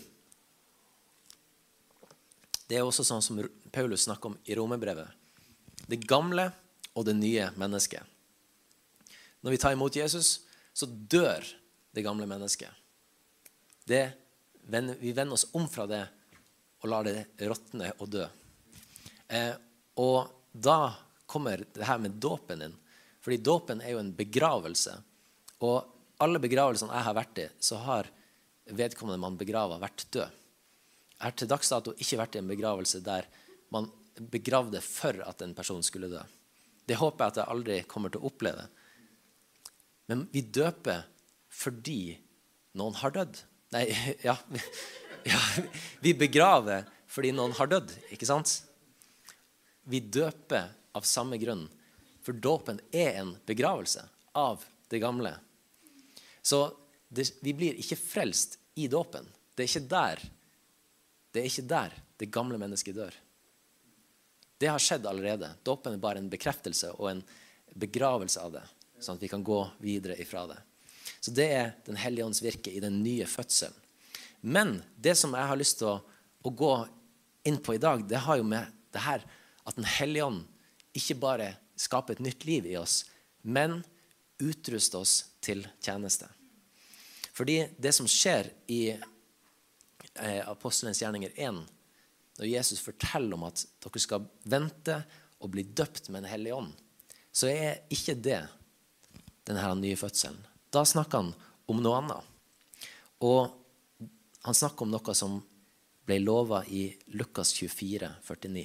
Det 2.64 2.80
er 2.80 2.88
også 2.88 3.04
sånn 3.04 3.20
som 3.20 3.42
Paulus 3.68 4.08
snakker 4.08 4.32
om 4.32 4.40
i 4.48 4.56
romerbrevet. 4.56 5.12
Det 5.84 6.00
gamle 6.08 6.48
og 6.96 7.04
det 7.04 7.18
nye 7.20 7.52
mennesket. 7.60 8.00
Når 9.44 9.58
vi 9.58 9.60
tar 9.60 9.76
imot 9.76 10.00
Jesus, 10.00 10.38
så 10.72 10.88
dør 10.88 11.44
det 11.92 12.08
gamle 12.08 12.24
mennesket. 12.32 12.72
Det, 13.84 14.06
vi 14.64 15.12
vender 15.12 15.36
oss 15.36 15.50
om 15.52 15.68
fra 15.68 15.84
det 15.84 16.06
og 16.84 16.90
lar 16.92 17.08
det 17.08 17.16
råtne 17.40 17.90
og 18.04 18.10
dø. 18.12 18.24
Eh, 19.32 19.54
og 20.04 20.28
da 20.52 20.92
kommer 21.26 21.64
det 21.64 21.88
her 21.88 22.00
med 22.02 22.18
dåpen 22.20 22.66
inn. 22.66 22.76
Fordi 23.24 23.40
dåpen 23.40 23.80
er 23.80 23.94
jo 23.94 24.02
en 24.02 24.12
begravelse. 24.12 24.98
Og 25.64 25.78
alle 26.20 26.42
begravelsene 26.42 26.92
jeg 26.92 27.06
har 27.08 27.16
vært 27.16 27.40
i, 27.40 27.46
så 27.56 27.80
har 27.86 28.10
vedkommende 28.76 29.20
man 29.20 29.38
begrava, 29.40 29.80
vært 29.80 30.04
død. 30.12 30.40
Jeg 31.14 31.24
har 31.24 31.36
til 31.40 31.50
dags 31.50 31.72
dato 31.72 31.94
ikke 31.96 32.20
vært 32.20 32.36
i 32.36 32.42
en 32.42 32.52
begravelse 32.52 33.00
der 33.04 33.26
man 33.72 33.88
begravde 34.30 34.82
for 34.84 35.24
at 35.24 35.40
en 35.42 35.54
person 35.56 35.82
skulle 35.82 36.12
dø. 36.12 36.20
Det 36.84 37.00
håper 37.00 37.24
jeg 37.24 37.32
at 37.32 37.40
jeg 37.40 37.52
aldri 37.54 37.78
kommer 37.88 38.12
til 38.12 38.20
å 38.20 38.28
oppleve. 38.28 38.68
Men 40.12 40.26
vi 40.34 40.44
døper 40.44 41.06
fordi 41.54 42.18
noen 42.76 43.00
har 43.00 43.14
dødd. 43.14 43.40
Nei, 43.72 43.86
ja, 44.28 44.36
ja 45.24 45.40
Vi 46.04 46.14
begraver 46.18 46.86
fordi 47.10 47.30
noen 47.34 47.54
har 47.54 47.70
dødd, 47.70 47.92
ikke 48.10 48.26
sant? 48.26 48.50
Vi 49.86 50.00
døper 50.00 50.72
av 50.96 51.04
samme 51.06 51.38
grunn. 51.38 51.68
For 52.24 52.34
dåpen 52.34 52.80
er 52.90 53.20
en 53.20 53.34
begravelse 53.46 54.02
av 54.34 54.64
det 54.90 54.98
gamle. 54.98 55.36
Så 56.42 56.66
det, 57.08 57.28
vi 57.44 57.54
blir 57.54 57.78
ikke 57.78 58.00
frelst 58.00 58.58
i 58.74 58.88
dåpen. 58.90 59.28
Det 59.54 59.66
er 59.66 59.70
ikke 59.70 59.92
der 59.92 60.24
det 61.34 61.42
er 61.42 61.50
ikke 61.50 61.66
der 61.66 61.94
det 62.22 62.30
gamle 62.30 62.58
mennesket 62.62 62.94
dør. 62.94 63.14
Det 64.62 64.68
har 64.70 64.78
skjedd 64.78 65.06
allerede. 65.10 65.48
Dåpen 65.66 65.96
er 65.96 66.02
bare 66.02 66.20
en 66.22 66.30
bekreftelse 66.30 66.92
og 66.94 67.08
en 67.10 67.22
begravelse 67.74 68.38
av 68.38 68.52
det, 68.54 68.62
sånn 69.02 69.18
at 69.18 69.24
vi 69.24 69.30
kan 69.32 69.42
gå 69.42 69.58
videre 69.82 70.14
ifra 70.22 70.44
det. 70.52 70.60
Så 71.18 71.34
det 71.34 71.48
er 71.50 71.72
Den 71.86 71.98
hellige 71.98 72.28
ånds 72.28 72.42
virke 72.42 72.70
i 72.70 72.80
den 72.80 73.02
nye 73.02 73.26
fødselen. 73.26 73.74
Men 74.44 74.82
det 75.00 75.14
som 75.16 75.32
jeg 75.32 75.48
har 75.48 75.56
lyst 75.56 75.78
til 75.80 75.88
å, 75.88 75.98
å 76.44 76.50
gå 76.52 76.74
inn 77.48 77.56
på 77.64 77.76
i 77.76 77.80
dag, 77.80 78.02
det 78.04 78.20
har 78.26 78.36
jo 78.36 78.44
med 78.44 78.68
det 78.92 79.02
her 79.04 79.24
at 79.64 79.78
Den 79.78 79.86
hellige 79.88 80.26
ånd 80.28 80.42
ikke 80.94 81.16
bare 81.16 81.46
skaper 81.80 82.14
et 82.14 82.22
nytt 82.22 82.44
liv 82.44 82.66
i 82.68 82.76
oss, 82.76 83.06
men 83.40 83.80
utruster 84.44 85.00
oss 85.00 85.14
til 85.42 85.64
tjeneste. 85.80 86.28
Fordi 87.34 87.56
det 87.80 87.94
som 87.96 88.06
skjer 88.10 88.50
i 88.70 88.82
eh, 88.92 90.42
Apostelens 90.44 91.00
gjerninger 91.00 91.32
1, 91.40 91.64
når 92.38 92.50
Jesus 92.50 92.84
forteller 92.84 93.34
om 93.38 93.48
at 93.48 93.64
dere 93.82 94.02
skal 94.04 94.28
vente 94.44 95.00
og 95.40 95.54
bli 95.56 95.64
døpt 95.64 96.10
med 96.10 96.26
Den 96.26 96.32
hellige 96.34 96.60
ånd, 96.60 96.76
så 97.32 97.48
er 97.48 97.82
ikke 97.90 98.20
det 98.20 98.42
denne 99.48 99.74
nye 99.80 99.98
fødselen. 99.98 100.38
Da 100.68 100.84
snakker 100.86 101.24
han 101.24 101.34
om 101.70 101.80
noe 101.82 101.98
annet. 102.02 102.32
Og 103.24 103.63
han 104.44 104.54
snakker 104.54 104.84
om 104.84 104.92
noe 104.92 105.14
som 105.16 105.38
ble 106.04 106.18
lova 106.20 106.60
i 106.68 106.86
Lukas 107.16 107.54
24, 107.56 108.10
49. 108.26 108.64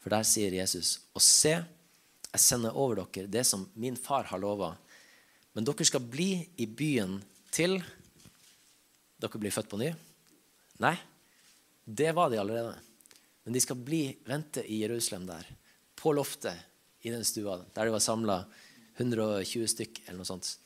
For 0.00 0.14
der 0.14 0.24
sier 0.26 0.54
Jesus, 0.56 0.94
og 1.12 1.22
se, 1.22 1.52
jeg 2.32 2.40
sender 2.40 2.78
over 2.80 3.02
dere 3.04 3.28
det 3.30 3.44
som 3.44 3.66
min 3.76 3.98
far 4.00 4.30
har 4.30 4.40
lova. 4.40 4.72
Men 5.52 5.68
dere 5.68 5.84
skal 5.84 6.00
bli 6.00 6.30
i 6.56 6.66
byen 6.66 7.18
til 7.52 7.76
dere 9.20 9.38
blir 9.38 9.52
født 9.54 9.68
på 9.70 9.82
ny. 9.82 9.92
Nei, 10.82 10.96
det 11.84 12.10
var 12.16 12.32
de 12.32 12.40
allerede. 12.40 12.72
Men 13.44 13.54
de 13.54 13.60
skal 13.62 13.78
bli, 13.78 14.06
vente 14.26 14.64
i 14.64 14.80
Jerusalem 14.80 15.28
der, 15.28 15.46
på 15.94 16.16
loftet 16.16 16.56
i 17.04 17.12
den 17.12 17.24
stua 17.26 17.60
der 17.74 17.86
de 17.86 17.94
var 17.94 18.02
samla 18.02 18.40
120 18.96 19.68
stykk 19.70 20.04
eller 20.06 20.22
noe 20.22 20.32
sånt. 20.32 20.56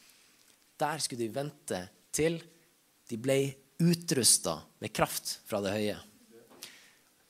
Der 0.78 1.02
skulle 1.02 1.24
de 1.24 1.34
vente 1.34 1.82
til 2.14 2.38
de 3.10 3.18
ble 3.20 3.40
utrusta 3.78 4.60
med 4.78 4.92
kraft 4.92 5.40
fra 5.46 5.60
det 5.64 5.74
høye. 5.74 5.96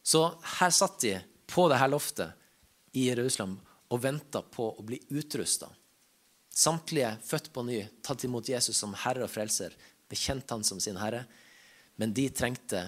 Så 0.06 0.22
her 0.60 0.70
satt 0.70 1.00
de 1.02 1.16
på 1.50 1.66
det 1.70 1.80
her 1.80 1.90
loftet 1.90 2.94
i 2.96 3.08
Jerusalem 3.08 3.56
og 3.90 4.02
venta 4.02 4.42
på 4.42 4.68
å 4.74 4.84
bli 4.86 5.00
utrusta. 5.18 5.68
Samtlige 6.50 7.16
født 7.26 7.50
på 7.52 7.64
ny, 7.66 7.80
tatt 8.02 8.24
imot 8.24 8.48
Jesus 8.48 8.78
som 8.78 8.94
herre 8.96 9.26
og 9.26 9.30
frelser, 9.30 9.74
bekjent 10.08 10.50
han 10.54 10.64
som 10.64 10.80
sin 10.80 10.98
herre. 11.00 11.24
Men 12.00 12.14
de 12.16 12.28
trengte 12.30 12.86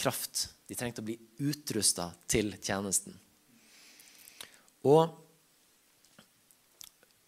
kraft. 0.00 0.48
De 0.66 0.74
trengte 0.78 1.02
å 1.02 1.06
bli 1.06 1.18
utrusta 1.44 2.08
til 2.30 2.54
tjenesten. 2.58 3.14
Og 4.88 5.12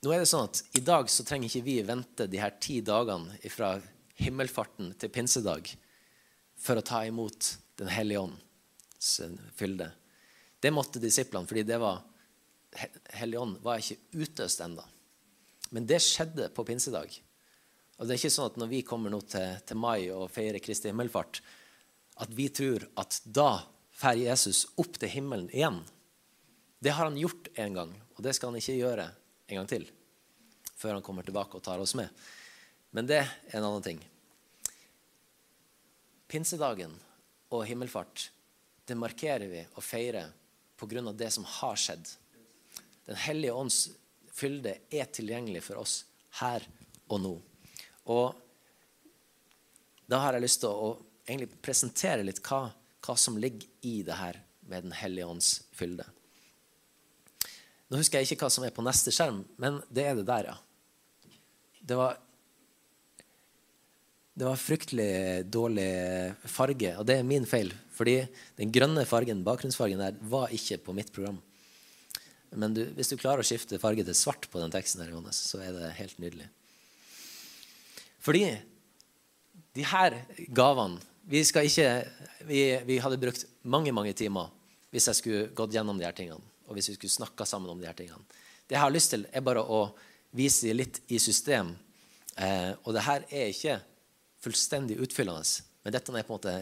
nå 0.03 0.11
er 0.11 0.23
det 0.23 0.31
sånn 0.31 0.49
at 0.49 0.63
I 0.79 0.83
dag 0.83 1.11
så 1.13 1.25
trenger 1.27 1.47
ikke 1.47 1.67
vi 1.67 1.77
vente 1.87 2.27
de 2.27 2.41
her 2.43 2.57
ti 2.63 2.81
dagene 2.83 3.37
fra 3.53 3.77
himmelfarten 4.21 4.93
til 5.01 5.13
pinsedag 5.13 5.71
for 6.59 6.79
å 6.79 6.87
ta 6.87 7.05
imot 7.07 7.57
Den 7.81 7.89
hellige 7.89 8.21
ånds 8.21 9.09
fylde. 9.57 9.89
Det 10.61 10.71
måtte 10.71 11.01
disiplene, 11.03 11.49
fordi 11.49 11.65
det 11.67 11.79
var 11.83 12.03
Hellige 13.13 13.41
ånd 13.43 13.59
var 13.61 13.81
ikke 13.83 14.23
utøst 14.23 14.63
ennå. 14.65 14.85
Men 15.77 15.85
det 15.89 15.99
skjedde 16.01 16.47
på 16.57 16.65
pinsedag. 16.65 17.13
Og 17.99 18.07
det 18.07 18.15
er 18.15 18.21
ikke 18.21 18.33
sånn 18.33 18.49
at 18.49 18.57
Når 18.61 18.71
vi 18.71 18.83
kommer 18.87 19.13
nå 19.13 19.21
til, 19.29 19.59
til 19.67 19.81
mai 19.81 20.09
og 20.13 20.31
feirer 20.33 20.63
Kristi 20.63 20.89
himmelfart, 20.89 21.43
at 22.23 22.33
vi 22.37 22.49
tror 22.53 22.87
at 23.01 23.19
da 23.25 23.51
drar 24.03 24.19
Jesus 24.19 24.65
opp 24.81 24.97
til 24.99 25.13
himmelen 25.13 25.51
igjen. 25.53 25.81
Det 26.83 26.95
har 26.97 27.07
han 27.07 27.19
gjort 27.19 27.49
en 27.55 27.77
gang, 27.77 27.93
og 28.17 28.25
det 28.25 28.35
skal 28.35 28.51
han 28.51 28.59
ikke 28.59 28.79
gjøre 28.79 29.05
en 29.49 29.61
gang 29.61 29.69
til. 29.71 29.85
Før 30.77 30.97
han 30.97 31.05
kommer 31.07 31.27
tilbake 31.27 31.59
og 31.59 31.63
tar 31.63 31.83
oss 31.83 31.95
med. 31.99 32.09
Men 32.93 33.09
det 33.09 33.23
er 33.25 33.57
en 33.57 33.65
annen 33.65 33.85
ting. 33.85 34.01
Pinsedagen 36.29 36.95
og 37.53 37.67
himmelfart 37.69 38.31
det 38.89 38.99
markerer 38.99 39.49
vi 39.49 39.63
og 39.77 39.85
feirer 39.85 40.33
pga. 40.77 41.13
det 41.13 41.31
som 41.31 41.45
har 41.45 41.77
skjedd. 41.77 42.09
Den 43.07 43.17
hellige 43.17 43.53
ånds 43.55 43.91
fylde 44.33 44.77
er 44.91 45.05
tilgjengelig 45.05 45.63
for 45.69 45.83
oss 45.83 46.05
her 46.41 46.65
og 47.09 47.21
nå. 47.21 47.35
Og 48.11 48.35
da 50.11 50.19
har 50.25 50.35
jeg 50.35 50.45
lyst 50.45 50.61
til 50.65 50.73
å, 50.73 50.97
egentlig 51.27 51.63
presentere 51.63 52.25
litt 52.27 52.43
hva, 52.43 52.67
hva, 53.05 53.15
som 53.17 53.39
ligger 53.39 53.69
i 53.87 54.03
det 54.03 54.17
her 54.19 54.41
med 54.67 54.89
Den 54.89 54.95
hellige 54.97 55.27
ånds 55.27 55.53
fylde. 55.77 56.05
Nå 57.89 58.01
husker 58.01 58.19
jeg 58.19 58.33
ikke 58.33 58.47
hva 58.47 58.51
som 58.51 58.65
er 58.67 58.75
på 58.75 58.85
neste 58.85 59.13
skjerm, 59.15 59.43
men 59.61 59.81
det 59.93 60.07
er 60.09 60.19
det 60.19 60.27
der, 60.27 60.51
ja. 60.53 60.57
Det 61.83 61.99
var, 61.99 62.19
det 64.33 64.49
var 64.49 64.57
fryktelig 64.57 65.45
dårlig 65.53 65.89
farge, 66.49 66.95
og 66.97 67.05
det 67.09 67.19
er 67.19 67.27
min 67.29 67.45
feil. 67.49 67.73
Fordi 67.93 68.23
den 68.57 68.73
grønne 68.73 69.05
fargen, 69.09 69.45
bakgrunnsfargen 69.45 70.01
der, 70.01 70.17
var 70.25 70.53
ikke 70.57 70.81
på 70.87 70.95
mitt 70.97 71.13
program. 71.13 71.37
Men 72.57 72.73
du, 72.77 72.83
hvis 72.97 73.13
du 73.13 73.19
klarer 73.21 73.45
å 73.45 73.47
skifte 73.47 73.81
farge 73.81 74.05
til 74.05 74.17
svart 74.17 74.49
på 74.53 74.61
den 74.61 74.73
teksten, 74.73 75.05
her, 75.05 75.13
Johannes, 75.13 75.41
så 75.51 75.61
er 75.65 75.77
det 75.77 75.93
helt 75.99 76.19
nydelig. 76.21 76.49
Fordi 78.23 78.45
de 79.77 79.87
her 79.89 80.17
gavene 80.53 81.01
vi, 81.29 81.43
ikke, 81.43 81.87
vi, 82.49 82.63
vi, 82.87 82.99
hadde 83.01 83.21
brukt 83.21 83.47
mange 83.63 83.93
mange 83.95 84.13
timer 84.19 84.51
hvis 84.93 85.07
jeg 85.09 85.19
skulle 85.21 85.45
gått 85.57 85.73
gjennom 85.77 86.01
de 86.01 86.05
her 86.05 86.17
tingene. 86.17 86.43
Og 86.69 86.77
hvis 86.77 86.91
vi 86.91 86.97
skulle 86.97 87.13
snakka 87.13 87.47
sammen 87.49 87.71
om 87.73 87.81
de 87.81 87.89
her 87.89 87.97
tingene. 87.97 88.21
Det 88.69 88.77
jeg 88.77 88.83
har 88.83 88.93
lyst 88.93 89.13
til, 89.13 89.25
er 89.33 89.45
bare 89.45 89.63
å 89.63 89.87
vise 90.37 90.69
dem 90.69 90.81
litt 90.81 91.01
i 91.13 91.21
system. 91.21 91.73
Eh, 92.37 92.73
og 92.85 92.93
det 92.97 93.05
her 93.07 93.25
er 93.29 93.53
ikke 93.53 93.79
fullstendig 94.43 94.99
utfyllende, 95.03 95.63
men 95.83 95.95
dette 95.95 96.13
er 96.13 96.27
på 96.27 96.35
en 96.35 96.39
måte 96.39 96.55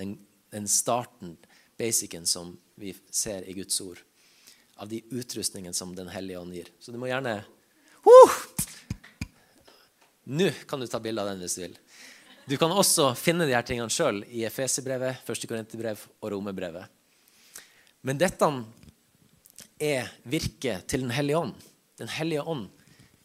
den 0.51 0.69
starten, 0.69 1.37
basicen, 1.79 2.27
som 2.27 2.53
vi 2.77 2.95
ser 3.11 3.49
i 3.49 3.55
Guds 3.57 3.81
ord. 3.81 4.01
Av 4.81 4.89
de 4.89 5.03
utrustningene 5.11 5.77
som 5.77 5.95
Den 5.95 6.09
hellige 6.09 6.39
ånd 6.39 6.55
gir. 6.55 6.69
Så 6.81 6.93
du 6.93 6.99
må 6.99 7.09
gjerne 7.11 7.43
uh! 8.05 8.39
Nå 10.25 10.51
kan 10.67 10.81
du 10.81 10.87
ta 10.87 11.01
bilde 11.01 11.23
av 11.23 11.29
den 11.29 11.43
hvis 11.43 11.57
du 11.59 11.63
vil. 11.65 11.77
Du 12.49 12.57
kan 12.57 12.73
også 12.73 13.13
finne 13.15 13.47
de 13.47 13.55
her 13.55 13.65
tingene 13.67 13.93
sjøl 13.93 14.23
i 14.29 14.45
Efeserbrevet, 14.49 15.25
1. 15.29 15.47
Korinterbrev 15.49 16.01
og 16.21 16.33
Romerbrevet. 16.33 16.89
Men 18.01 18.21
dette 18.21 18.49
er 19.81 20.09
virket 20.25 20.89
til 20.89 21.05
Den 21.05 21.13
hellige 21.15 21.39
ånd. 21.39 21.55
Den 22.01 22.09
hellige 22.09 22.43
ånd 22.43 22.69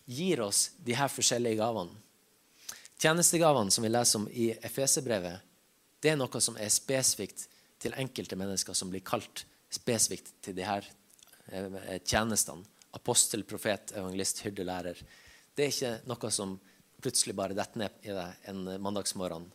gir 0.05 0.43
oss 0.45 0.69
de 0.77 0.95
her 0.95 1.09
forskjellige 1.11 1.59
gavene. 1.61 1.95
Tjenestegavene 3.01 3.71
som 3.71 3.83
vi 3.83 3.91
leser 3.91 4.19
om 4.19 4.29
i 4.31 4.51
Efeserbrevet, 4.61 5.41
Det 5.99 6.11
er 6.11 6.17
noe 6.19 6.39
som 6.41 6.57
er 6.61 6.69
spesifikt 6.69 7.47
til 7.81 7.95
enkelte 7.97 8.35
mennesker 8.37 8.75
som 8.77 8.91
blir 8.91 9.01
kalt 9.01 9.45
spesifikt 9.73 10.35
til 10.45 10.53
de 10.53 10.65
her 10.67 10.85
eh, 11.49 11.97
tjenestene. 12.05 12.65
Apostel, 12.93 13.43
profet, 13.43 13.91
evangelist, 13.97 14.43
hyrdelærer. 14.45 14.99
Det 15.55 15.65
er 15.65 15.73
ikke 15.73 15.93
noe 16.07 16.31
som 16.31 16.59
plutselig 17.01 17.35
bare 17.35 17.57
detter 17.57 17.81
ned 17.81 18.05
i 18.05 18.13
deg 18.15 18.47
en 18.51 18.61
mandagsmorgen, 18.81 19.49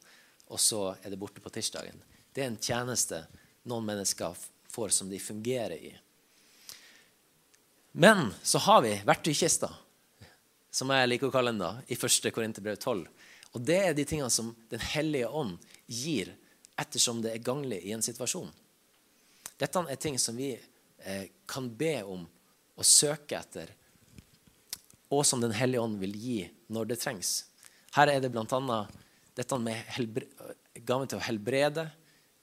og 0.50 0.60
så 0.60 0.96
er 0.98 1.12
det 1.12 1.20
borte 1.20 1.40
på 1.40 1.52
tirsdagen. 1.54 2.02
Det 2.34 2.42
er 2.42 2.50
en 2.50 2.60
tjeneste 2.60 3.22
noen 3.70 3.86
mennesker 3.86 4.36
får 4.70 4.92
som 4.94 5.10
de 5.10 5.18
fungerer 5.22 5.78
i. 5.78 5.94
Men 7.92 8.28
så 8.42 8.60
har 8.66 8.84
vi 8.84 8.92
verktøykista, 9.06 9.70
som 10.70 10.90
jeg 10.94 11.08
liker 11.08 11.28
å 11.28 11.34
kalle 11.34 11.52
den 11.52 11.62
da, 11.62 11.74
i 11.90 11.96
1. 11.98 12.30
Korinterbrev 12.34 12.78
12. 12.78 13.06
Og 13.50 13.64
det 13.66 13.78
er 13.82 13.94
de 13.96 14.06
tingene 14.06 14.30
som 14.30 14.52
Den 14.70 14.82
hellige 14.92 15.28
ånd 15.28 15.58
gir 15.86 16.30
ettersom 16.78 17.20
det 17.22 17.34
er 17.34 17.44
ganglig 17.44 17.80
i 17.84 17.92
en 17.92 18.04
situasjon. 18.04 18.48
Dette 19.60 19.82
er 19.82 20.00
ting 20.00 20.16
som 20.18 20.36
vi 20.38 20.54
eh, 20.54 21.26
kan 21.50 21.68
be 21.68 21.98
om 22.06 22.24
og 22.80 22.86
søke 22.86 23.36
etter, 23.36 23.74
og 25.10 25.26
som 25.26 25.42
Den 25.42 25.52
hellige 25.52 25.82
ånd 25.82 25.98
vil 26.00 26.14
gi 26.16 26.40
når 26.72 26.92
det 26.92 27.00
trengs. 27.02 27.32
Her 27.96 28.08
er 28.12 28.22
det 28.22 28.30
bl.a. 28.30 28.78
dette 29.36 29.58
med 29.58 29.98
gaven 30.86 31.10
til 31.10 31.18
å 31.18 31.26
helbrede, 31.26 31.88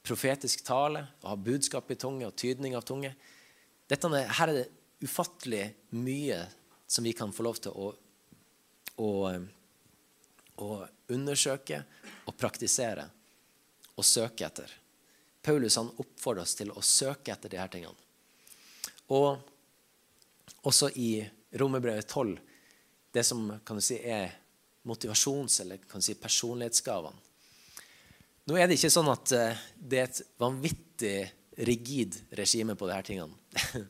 profetisk 0.04 0.64
tale, 0.68 1.06
å 1.24 1.32
ha 1.32 1.40
budskap 1.40 1.90
i 1.92 1.98
tunge 2.00 2.28
og 2.28 2.36
tydning 2.38 2.76
av 2.78 2.84
tunge. 2.88 3.14
Dette, 3.88 4.12
her 4.12 4.52
er 4.52 4.60
det 4.60 4.68
ufattelig 5.04 5.64
mye 5.96 6.44
som 6.88 7.08
vi 7.08 7.16
kan 7.16 7.32
få 7.36 7.48
lov 7.48 7.60
til 7.64 7.76
å, 7.76 7.94
å, 8.98 9.12
å 10.64 10.70
undersøke 11.14 11.84
og 12.26 12.36
praktisere 12.38 13.08
og 13.98 14.06
søke 14.06 14.46
etter. 14.48 14.72
Paulus 15.42 15.78
han 15.80 15.94
oppfordrer 15.96 16.44
oss 16.44 16.58
til 16.60 16.74
å 16.74 16.84
søke 16.84 17.34
etter 17.34 17.54
disse 17.54 17.70
tingene. 17.74 17.96
Og 19.16 19.38
også 20.68 20.90
i 21.00 21.22
Romerbrevet 21.58 22.10
12, 22.12 22.36
det 23.16 23.24
som 23.24 23.48
kan 23.64 23.80
du 23.80 23.82
si 23.82 24.02
er 24.04 24.34
motivasjons- 24.88 25.62
eller 25.62 25.80
kan 25.88 26.04
du 26.04 26.06
si 26.06 26.18
personlighetsgavene. 26.20 27.24
Nå 28.48 28.56
er 28.56 28.68
det 28.68 28.78
ikke 28.78 28.92
sånn 28.92 29.10
at 29.12 29.32
eh, 29.36 29.64
det 29.76 30.00
er 30.00 30.06
et 30.08 30.22
vanvittig 30.40 31.18
rigid 31.68 32.16
regime 32.38 32.78
på 32.80 32.88
disse 32.88 33.08
tingene. 33.10 33.36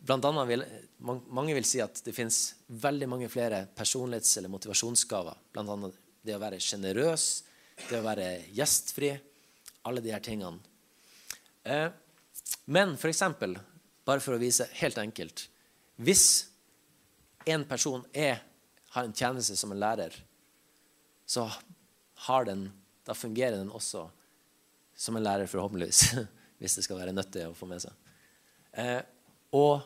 Blant 0.00 0.24
annet 0.24 0.48
vil, 0.48 0.64
mange 1.04 1.54
vil 1.56 1.66
si 1.68 1.80
at 1.84 2.00
det 2.04 2.14
finnes 2.16 2.38
veldig 2.68 3.08
mange 3.10 3.28
flere 3.28 3.66
personlighets- 3.76 4.38
eller 4.38 4.52
motivasjonsgaver. 4.52 5.36
Blant 5.52 5.72
annet 5.74 5.98
det 6.24 6.36
å 6.36 6.40
være 6.40 6.60
sjenerøs, 6.60 7.26
det 7.88 7.98
å 7.98 8.04
være 8.04 8.28
gjestfri. 8.56 9.12
Alle 9.88 10.02
de 10.04 10.12
her 10.12 10.20
tingene. 10.20 10.60
Eh, 11.64 11.88
men 12.68 12.96
for 13.00 13.08
eksempel, 13.08 13.54
bare 14.04 14.20
for 14.20 14.36
å 14.36 14.40
vise 14.40 14.66
helt 14.80 14.98
enkelt 15.00 15.46
Hvis 16.00 16.46
en 17.48 17.64
person 17.68 18.04
er, 18.16 18.40
har 18.92 19.04
en 19.04 19.12
tjeneste 19.16 19.56
som 19.56 19.72
en 19.72 19.80
lærer, 19.80 20.14
så 21.28 21.46
har 22.26 22.44
den 22.48 22.66
da 23.04 23.14
fungerer 23.14 23.58
den 23.58 23.72
også 23.72 24.06
som 24.96 25.16
en 25.16 25.24
lærer, 25.24 25.48
forhåpentligvis, 25.48 26.00
hvis 26.60 26.76
det 26.76 26.84
skal 26.84 27.00
være 27.00 27.14
nyttig 27.16 27.46
å 27.48 27.56
få 27.56 27.68
med 27.68 27.82
seg. 27.84 28.16
Eh, 28.76 29.00
og 29.56 29.80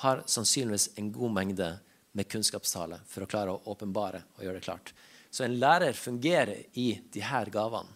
har 0.00 0.22
sannsynligvis 0.26 0.90
en 1.00 1.12
god 1.12 1.32
mengde 1.36 1.70
med 2.16 2.28
kunnskapstale 2.28 3.00
for 3.08 3.24
å 3.24 3.30
klare 3.30 3.54
å 3.54 3.72
åpenbare 3.72 4.22
og 4.36 4.44
gjøre 4.44 4.60
det 4.60 4.66
klart. 4.66 4.92
Så 5.30 5.44
en 5.44 5.58
lærer 5.60 5.94
fungerer 5.94 6.64
i 6.80 6.94
de 7.12 7.22
her 7.22 7.50
gavene. 7.52 7.92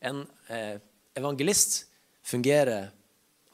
En 0.00 0.22
eh, 0.52 0.76
evangelist 1.16 1.86
fungerer 2.26 2.90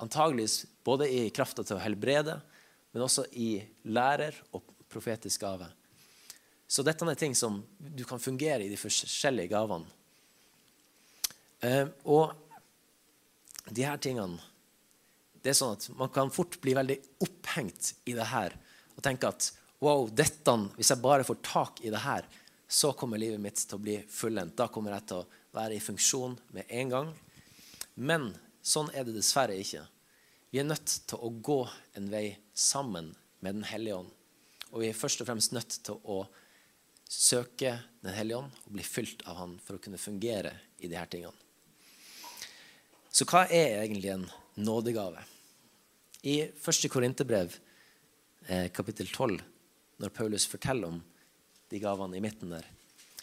antageligvis 0.02 0.64
både 0.84 1.08
i 1.08 1.30
krafta 1.30 1.64
til 1.64 1.78
å 1.78 1.84
helbrede, 1.84 2.34
men 2.92 3.06
også 3.06 3.24
i 3.38 3.54
lærer 3.88 4.36
og 4.52 4.66
profetisk 4.92 5.46
gave. 5.46 5.70
Så 6.66 6.84
dette 6.84 7.06
er 7.08 7.18
ting 7.20 7.34
som 7.36 7.62
du 7.78 8.04
kan 8.08 8.20
fungere 8.20 8.64
i 8.64 8.70
de 8.72 8.80
forskjellige 8.80 9.52
gavene. 9.52 9.86
Eh, 11.62 11.86
og 12.04 12.32
de 13.70 13.84
her 13.86 14.00
tingene 14.02 14.40
det 15.42 15.52
er 15.52 15.58
sånn 15.58 15.74
at 15.74 15.88
Man 15.98 16.12
kan 16.14 16.30
fort 16.30 16.60
bli 16.62 16.74
veldig 16.78 16.98
opphengt 17.24 17.94
i 18.06 18.14
det 18.16 18.28
her 18.30 18.54
og 18.92 19.02
tenke 19.04 19.30
at 19.30 19.48
wow, 19.82 20.06
dette, 20.06 20.52
hvis 20.76 20.92
jeg 20.92 21.02
bare 21.02 21.26
får 21.26 21.40
tak 21.42 21.80
i 21.82 21.90
det 21.90 22.04
her, 22.04 22.26
så 22.70 22.92
kommer 22.96 23.18
livet 23.18 23.40
mitt 23.42 23.58
til 23.58 23.76
å 23.76 23.82
bli 23.82 23.96
fullendt. 24.08 24.54
Da 24.56 24.68
kommer 24.70 24.94
jeg 24.94 25.08
til 25.10 25.22
å 25.22 25.56
være 25.56 25.76
i 25.76 25.82
funksjon 25.82 26.36
med 26.54 26.70
en 26.70 26.92
gang. 26.92 27.10
Men 27.94 28.30
sånn 28.62 28.92
er 28.94 29.08
det 29.08 29.16
dessverre 29.16 29.58
ikke. 29.58 29.82
Vi 30.52 30.60
er 30.62 30.68
nødt 30.68 30.94
til 31.10 31.18
å 31.18 31.32
gå 31.34 31.58
en 31.98 32.08
vei 32.12 32.26
sammen 32.54 33.10
med 33.42 33.58
Den 33.58 33.66
hellige 33.66 33.98
ånd. 34.04 34.12
Og 34.70 34.84
vi 34.84 34.88
er 34.92 34.96
først 34.96 35.24
og 35.24 35.28
fremst 35.28 35.52
nødt 35.56 35.80
til 35.84 35.98
å 36.04 36.22
søke 37.08 37.74
Den 38.04 38.14
hellige 38.16 38.44
ånd 38.44 38.62
og 38.64 38.76
bli 38.76 38.86
fylt 38.86 39.24
av 39.26 39.40
Han 39.42 39.58
for 39.64 39.76
å 39.76 39.82
kunne 39.82 40.00
fungere 40.00 40.54
i 40.78 40.88
disse 40.88 41.08
tingene. 41.12 41.36
Så 43.12 43.26
hva 43.28 43.44
er 43.52 43.82
egentlig 43.82 44.14
en 44.14 44.28
nådegave? 44.54 45.24
I 46.22 46.40
1. 46.42 46.88
Korinterbrev, 46.88 47.56
eh, 48.46 48.68
kapittel 48.70 49.08
12, 49.08 49.40
når 49.98 50.08
Paulus 50.08 50.46
forteller 50.46 50.88
om 50.88 51.02
de 51.68 51.78
gavene 51.78 52.16
i 52.16 52.20
midten 52.20 52.50
der, 52.50 52.66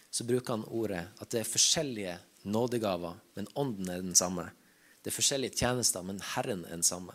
så 0.10 0.26
bruker 0.26 0.58
han 0.58 0.68
ordet 0.68 1.06
at 1.22 1.30
det 1.30 1.44
er 1.44 1.50
forskjellige 1.50 2.18
nådegaver, 2.44 3.20
men 3.36 3.48
ånden 3.56 3.89
er 3.89 4.02
den 4.02 4.15
samme. 4.15 4.50
Det 5.04 5.12
er 5.12 5.15
forskjellige 5.15 5.56
tjenester, 5.62 6.04
men 6.04 6.20
Herren 6.34 6.65
er 6.65 6.76
den 6.80 6.84
samme. 6.84 7.13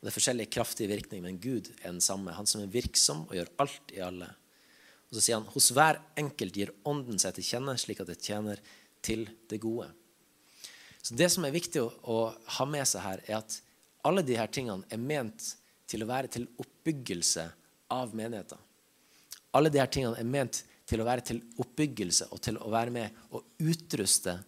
Og 0.00 0.06
det 0.06 0.12
er 0.12 0.16
forskjellige 0.16 0.52
kraftige 0.54 0.88
virkninger, 0.88 1.26
men 1.26 1.40
Gud 1.40 1.72
er 1.82 1.90
den 1.90 2.00
samme. 2.00 2.32
Han 2.32 2.48
som 2.48 2.62
er 2.62 2.72
virksom 2.72 3.26
og 3.28 3.34
gjør 3.36 3.50
alt 3.60 3.92
i 3.92 4.00
alle. 4.04 4.30
Og 5.10 5.18
så 5.18 5.24
sier 5.24 5.40
han 5.40 5.50
hos 5.52 5.68
hver 5.76 6.00
enkelt 6.20 6.56
gir 6.56 6.72
ånden 6.88 7.18
seg 7.20 7.34
til 7.36 7.44
kjenne, 7.44 7.74
slik 7.76 8.00
at 8.00 8.08
det 8.08 8.22
tjener 8.24 8.62
til 9.04 9.26
det 9.50 9.60
gode. 9.60 9.90
Så 11.02 11.14
Det 11.14 11.28
som 11.32 11.44
er 11.44 11.54
viktig 11.54 11.82
å, 11.82 11.90
å 12.02 12.18
ha 12.58 12.66
med 12.68 12.88
seg 12.88 13.04
her, 13.04 13.22
er 13.26 13.38
at 13.40 13.60
alle 14.06 14.24
disse 14.24 14.46
tingene 14.52 14.86
er 14.92 15.00
ment 15.00 15.54
til 15.90 16.04
å 16.04 16.08
være 16.08 16.30
til 16.32 16.46
oppbyggelse 16.60 17.46
av 17.92 18.14
menigheten. 18.16 18.58
Alle 19.56 19.72
disse 19.72 19.88
tingene 19.96 20.20
er 20.20 20.28
ment 20.28 20.62
til 20.90 21.02
å 21.02 21.06
være 21.06 21.24
til 21.26 21.40
oppbyggelse 21.62 22.30
og 22.34 22.42
til 22.44 22.58
å 22.60 22.70
være 22.72 22.94
med 22.94 23.18
og 23.36 23.46
utruste 23.62 24.38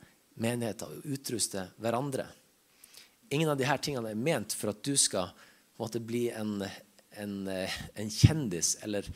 menigheten 0.43 0.95
og 0.97 1.11
utruste 1.17 1.67
hverandre. 1.83 2.27
Ingen 3.33 3.53
av 3.53 3.59
disse 3.59 3.77
tingene 3.85 4.13
er 4.13 4.19
ment 4.29 4.55
for 4.57 4.73
at 4.73 4.83
du 4.85 4.95
skal 5.01 5.33
måtte 5.81 6.03
bli 6.05 6.27
en, 6.31 6.61
en, 7.19 7.37
en 7.49 8.11
kjendis 8.13 8.77
eller 8.85 9.09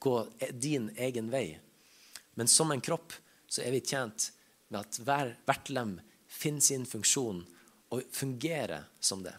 gå 0.00 0.14
din 0.56 0.88
egen 0.96 1.28
vei. 1.32 1.58
Men 2.34 2.48
som 2.48 2.70
en 2.72 2.80
kropp 2.80 3.12
så 3.50 3.62
er 3.62 3.74
vi 3.74 3.82
tjent 3.84 4.30
med 4.70 4.80
at 4.80 5.00
hver, 5.04 5.34
hvert 5.46 5.72
lem 5.74 5.98
finner 6.30 6.64
sin 6.64 6.86
funksjon 6.86 7.42
og 7.90 8.02
fungerer 8.14 8.86
som 9.02 9.24
det. 9.24 9.34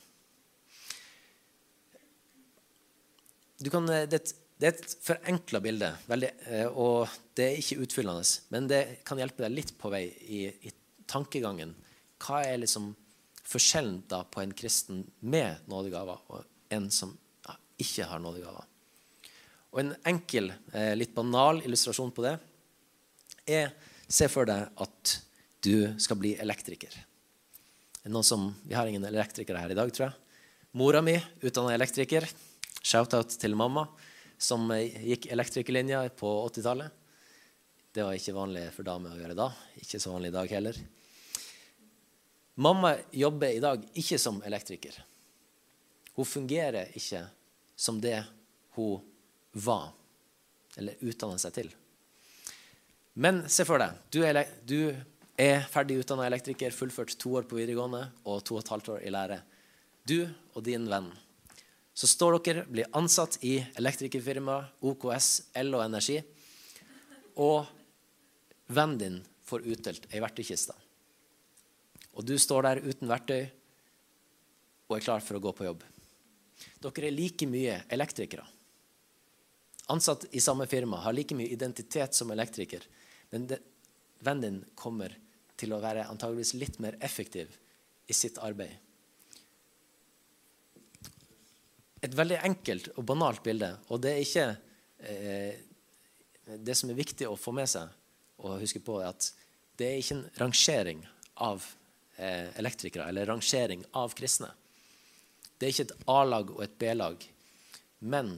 Kan, 3.71 3.87
det, 3.87 4.17
et, 4.17 4.33
det 4.57 4.67
er 4.67 4.73
et 4.75 4.95
forenkla 5.05 5.61
bilde, 5.63 5.91
veldig, 6.09 6.31
eh, 6.49 6.67
og 6.67 7.11
det 7.37 7.45
er 7.47 7.61
ikke 7.61 7.85
utfyllende. 7.85 8.25
Men 8.53 8.67
det 8.69 8.81
kan 9.07 9.21
hjelpe 9.21 9.45
deg 9.45 9.53
litt 9.53 9.75
på 9.79 9.91
vei 9.93 10.07
i, 10.09 10.41
i 10.49 10.73
tankegangen. 11.09 11.75
Hva 12.21 12.41
er 12.47 12.61
liksom 12.61 12.91
forskjellen 13.51 14.01
da 14.09 14.23
på 14.27 14.41
en 14.43 14.53
kristen 14.57 15.05
med 15.19 15.63
nådegaver 15.69 16.25
og 16.33 16.73
en 16.73 16.89
som 16.93 17.13
ja, 17.45 17.55
ikke 17.85 18.09
har 18.09 18.21
nådegaver? 18.23 18.67
Og 19.71 19.79
En 19.79 19.93
enkel, 20.09 20.51
eh, 20.73 20.93
litt 20.97 21.13
banal 21.15 21.61
illustrasjon 21.63 22.11
på 22.11 22.25
det 22.27 22.35
er 23.47 23.71
Se 24.11 24.27
for 24.27 24.43
deg 24.43 24.67
at 24.83 25.11
du 25.61 25.99
skal 25.99 26.17
bli 26.17 26.35
elektriker. 26.41 26.95
Som, 28.21 28.55
Vi 28.63 28.73
har 28.73 28.87
ingen 28.87 29.05
elektrikere 29.05 29.57
her 29.61 29.69
i 29.69 29.77
dag, 29.77 29.93
tror 29.93 30.07
jeg. 30.07 30.13
Mora 30.71 31.01
mi 31.01 31.19
utdanna 31.41 31.75
elektriker. 31.75 32.25
Shout-out 32.81 33.35
til 33.37 33.53
mamma, 33.55 33.85
som 34.41 34.65
eh, 34.73 34.95
gikk 35.05 35.27
elektrikerlinja 35.29 36.07
på 36.17 36.31
80-tallet. 36.47 36.89
Det 37.93 38.01
var 38.07 38.17
ikke 38.17 38.33
vanlig 38.33 38.63
for 38.73 38.87
damer 38.87 39.13
å 39.13 39.19
gjøre 39.19 39.37
da. 39.37 39.51
Ikke 39.83 39.99
så 40.01 40.15
vanlig 40.15 40.31
i 40.31 40.35
dag 40.37 40.55
heller. 40.55 40.79
Mamma 42.61 42.95
jobber 43.11 43.53
i 43.53 43.61
dag 43.61 43.83
ikke 43.93 44.17
som 44.19 44.41
elektriker. 44.47 44.97
Hun 46.17 46.25
fungerer 46.25 46.89
ikke 46.97 47.25
som 47.75 48.01
det 48.01 48.17
hun 48.75 49.03
var, 49.51 49.91
eller 50.77 51.05
utdanna 51.05 51.37
seg 51.41 51.53
til. 51.59 51.71
Men 53.13 53.43
se 53.51 53.65
for 53.67 53.81
deg, 53.81 53.97
du 54.09 54.21
er, 54.23 54.41
du 54.63 54.95
er 55.41 55.63
ferdig 55.71 55.97
utdanna 56.01 56.27
elektriker, 56.27 56.73
fullført 56.75 57.15
to 57.17 57.33
år 57.39 57.47
på 57.49 57.57
videregående 57.57 58.03
og 58.29 58.43
to 58.45 58.57
og 58.57 58.61
et 58.61 58.71
halvt 58.73 58.89
år 58.95 59.05
i 59.07 59.13
lære. 59.13 59.39
Du 60.05 60.19
og 60.53 60.61
din 60.65 60.85
venn. 60.89 61.09
Så 61.93 62.07
står 62.07 62.37
dere, 62.39 62.65
blir 62.69 62.89
ansatt 62.97 63.39
i 63.45 63.57
elektrikerfirmaet 63.79 64.85
OKS 64.85 65.29
El 65.57 65.73
og 65.75 65.83
Energi. 65.85 66.19
Og 67.41 67.65
vennen 68.71 68.99
din 69.01 69.17
får 69.47 69.65
utdelt 69.73 70.07
ei 70.11 70.21
verktøykiste. 70.23 70.75
Og 72.15 72.27
du 72.27 72.37
står 72.39 72.67
der 72.67 72.83
uten 72.85 73.09
verktøy 73.09 73.41
og 74.91 74.97
er 74.97 75.03
klar 75.05 75.23
for 75.23 75.39
å 75.39 75.43
gå 75.43 75.53
på 75.55 75.67
jobb. 75.67 75.83
Dere 76.81 77.07
er 77.07 77.15
like 77.15 77.47
mye 77.49 77.81
elektrikere. 77.89 78.45
Ansatt 79.91 80.27
i 80.31 80.43
samme 80.43 80.67
firma, 80.69 81.01
har 81.03 81.15
like 81.15 81.35
mye 81.35 81.51
identitet 81.51 82.15
som 82.15 82.31
elektriker. 82.31 82.83
Men 83.31 83.47
vennen 84.21 84.43
din 84.43 84.59
kommer 84.75 85.15
til 85.61 85.73
å 85.75 85.81
være 85.81 86.07
antageligvis 86.09 86.55
litt 86.57 86.79
mer 86.83 86.97
effektiv 87.03 87.53
i 88.09 88.15
sitt 88.15 88.39
arbeid. 88.41 88.73
Et 92.01 92.15
veldig 92.17 92.39
enkelt 92.47 92.89
og 92.95 93.05
banalt 93.05 93.43
bilde, 93.45 93.75
og 93.93 94.01
det 94.01 94.15
er 94.15 94.23
ikke 94.25 94.47
eh, 95.05 95.59
Det 96.65 96.73
som 96.75 96.89
er 96.89 96.97
viktig 96.97 97.27
å 97.29 97.37
få 97.37 97.53
med 97.53 97.69
seg 97.69 97.87
og 98.41 98.57
huske 98.63 98.81
på, 98.83 98.97
er 98.99 99.11
at 99.13 99.27
det 99.77 99.87
er 99.87 99.99
ikke 100.01 100.15
en 100.17 100.25
rangering 100.41 101.03
av 101.45 101.63
eh, 102.17 102.49
elektrikere 102.59 103.05
eller 103.07 103.29
rangering 103.29 103.85
av 103.97 104.15
kristne. 104.17 104.49
Det 105.57 105.67
er 105.67 105.73
ikke 105.75 105.85
et 105.85 106.09
A-lag 106.09 106.51
og 106.51 106.63
et 106.65 106.73
B-lag. 106.81 107.23
Men 108.01 108.33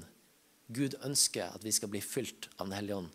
Gud 0.68 0.98
ønsker 1.08 1.56
at 1.56 1.64
vi 1.64 1.72
skal 1.72 1.92
bli 1.92 2.04
fylt 2.04 2.50
av 2.58 2.68
Den 2.68 2.76
hellige 2.76 3.00
ånd 3.00 3.12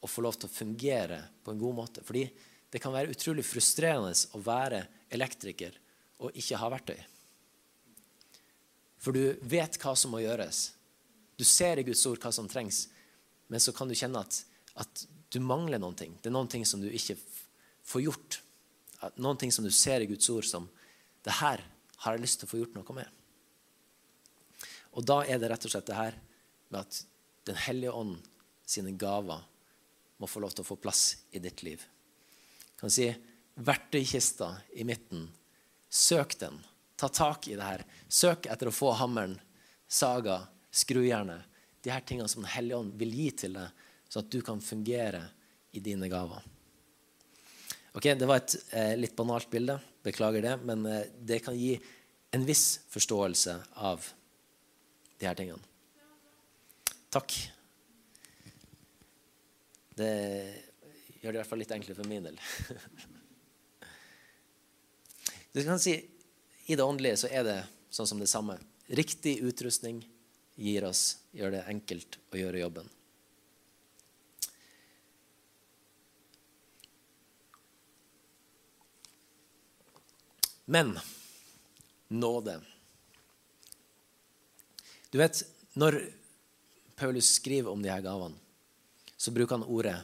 og 0.00 0.08
få 0.08 0.24
lov 0.24 0.38
til 0.40 0.48
å 0.48 0.54
fungere 0.54 1.20
på 1.44 1.52
en 1.52 1.60
god 1.60 1.76
måte. 1.76 2.04
Fordi 2.06 2.24
det 2.70 2.78
kan 2.82 2.94
være 2.94 3.10
utrolig 3.14 3.44
frustrerende 3.46 4.12
å 4.36 4.42
være 4.44 4.84
elektriker 5.10 5.76
og 6.20 6.36
ikke 6.38 6.58
ha 6.60 6.68
verktøy. 6.70 6.98
For 9.00 9.16
du 9.16 9.40
vet 9.48 9.78
hva 9.80 9.94
som 9.96 10.12
må 10.12 10.20
gjøres. 10.22 10.70
Du 11.40 11.44
ser 11.48 11.80
i 11.80 11.86
Guds 11.86 12.04
ord 12.06 12.20
hva 12.20 12.32
som 12.36 12.48
trengs, 12.50 12.84
men 13.48 13.62
så 13.62 13.72
kan 13.74 13.88
du 13.88 13.96
kjenne 13.96 14.20
at, 14.20 14.42
at 14.84 15.06
du 15.32 15.40
mangler 15.42 15.80
noen 15.80 15.96
ting. 15.96 16.16
Det 16.20 16.28
er 16.28 16.36
noen 16.36 16.50
ting 16.52 16.66
som 16.68 16.82
du 16.82 16.90
ikke 16.90 17.16
får 17.86 18.04
gjort. 18.04 18.40
Noen 19.16 19.40
ting 19.40 19.52
som 19.54 19.64
du 19.64 19.72
ser 19.74 20.04
i 20.04 20.10
Guds 20.10 20.28
ord 20.30 20.46
som 20.46 20.68
det 21.24 21.38
her 21.40 21.64
har 22.04 22.16
jeg 22.16 22.24
lyst 22.24 22.40
til 22.40 22.48
å 22.48 22.52
få 22.52 22.60
gjort 22.60 22.76
noe 22.76 22.96
med. 22.96 23.08
Og 24.98 25.06
da 25.06 25.22
er 25.24 25.40
det 25.40 25.50
rett 25.52 25.64
og 25.64 25.72
slett 25.72 25.88
det 25.88 25.98
her 25.98 26.18
med 26.70 26.82
at 26.82 27.06
Den 27.48 27.56
hellige 27.56 27.94
ånd 27.96 28.18
sine 28.68 28.92
gaver 29.00 29.40
må 30.20 30.28
få 30.28 30.42
lov 30.44 30.52
til 30.52 30.60
å 30.60 30.68
få 30.68 30.76
plass 30.76 31.24
i 31.32 31.40
ditt 31.40 31.62
liv. 31.64 31.80
Kan 32.80 32.92
si 32.92 33.10
verktøykista 33.60 34.54
i 34.80 34.86
midten. 34.88 35.28
Søk 35.90 36.38
den. 36.40 36.56
Ta 36.96 37.08
tak 37.08 37.48
i 37.48 37.56
det 37.56 37.66
her. 37.66 37.84
Søk 38.08 38.48
etter 38.50 38.70
å 38.70 38.74
få 38.74 38.92
hammeren, 38.96 39.38
saga, 39.88 40.42
skrujernet. 40.72 41.46
De 41.80 41.92
her 41.92 42.04
tingene 42.04 42.28
som 42.28 42.42
Den 42.42 42.52
hellige 42.52 42.76
ånd 42.76 42.96
vil 43.00 43.12
gi 43.16 43.30
til 43.44 43.56
deg, 43.56 43.84
så 44.08 44.20
at 44.20 44.30
du 44.32 44.40
kan 44.44 44.60
fungere 44.60 45.22
i 45.72 45.80
dine 45.80 46.08
gaver. 46.12 46.44
Ok, 47.92 48.04
Det 48.14 48.26
var 48.26 48.42
et 48.42 48.56
eh, 48.70 48.96
litt 48.96 49.16
banalt 49.16 49.50
bilde. 49.50 49.78
Beklager 50.04 50.42
det. 50.42 50.56
Men 50.64 50.86
eh, 50.86 51.08
det 51.16 51.40
kan 51.44 51.56
gi 51.56 51.74
en 52.30 52.44
viss 52.46 52.80
forståelse 52.88 53.56
av 53.74 54.04
de 55.18 55.26
her 55.26 55.34
tingene. 55.34 55.62
Takk. 57.10 57.34
Det 59.98 60.69
gjør 61.20 61.32
det 61.32 61.36
i 61.36 61.40
hvert 61.40 61.50
fall 61.50 61.60
litt 61.62 61.74
enklere 61.76 61.98
for 61.98 62.10
min 62.10 62.28
del. 62.30 62.40
Du 65.50 65.64
kan 65.66 65.80
si 65.82 65.96
I 66.70 66.76
det 66.78 66.84
åndelige 66.86 67.16
så 67.24 67.26
er 67.26 67.42
det 67.42 67.56
sånn 67.90 68.06
som 68.06 68.20
det 68.22 68.28
samme. 68.30 68.54
Riktig 68.86 69.40
utrustning 69.42 69.98
gir 70.54 70.84
oss, 70.86 71.18
gjør 71.34 71.56
det 71.56 71.64
enkelt 71.72 72.20
å 72.30 72.38
gjøre 72.38 72.60
jobben. 72.62 72.86
Men 80.70 80.94
nåde 82.06 82.60
Du 85.10 85.18
vet, 85.18 85.42
når 85.74 86.04
Paulus 86.94 87.32
skriver 87.40 87.72
om 87.72 87.82
de 87.82 87.90
her 87.90 88.04
gavene, 88.04 88.38
så 89.16 89.34
bruker 89.34 89.58
han 89.58 89.66
ordet 89.66 89.96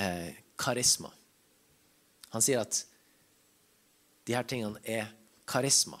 eh, 0.00 0.34
karisma. 0.58 1.10
Han 2.34 2.44
sier 2.44 2.62
at 2.62 2.82
de 4.28 4.36
her 4.36 4.46
tingene 4.48 4.80
er 4.84 5.08
karisma. 5.48 6.00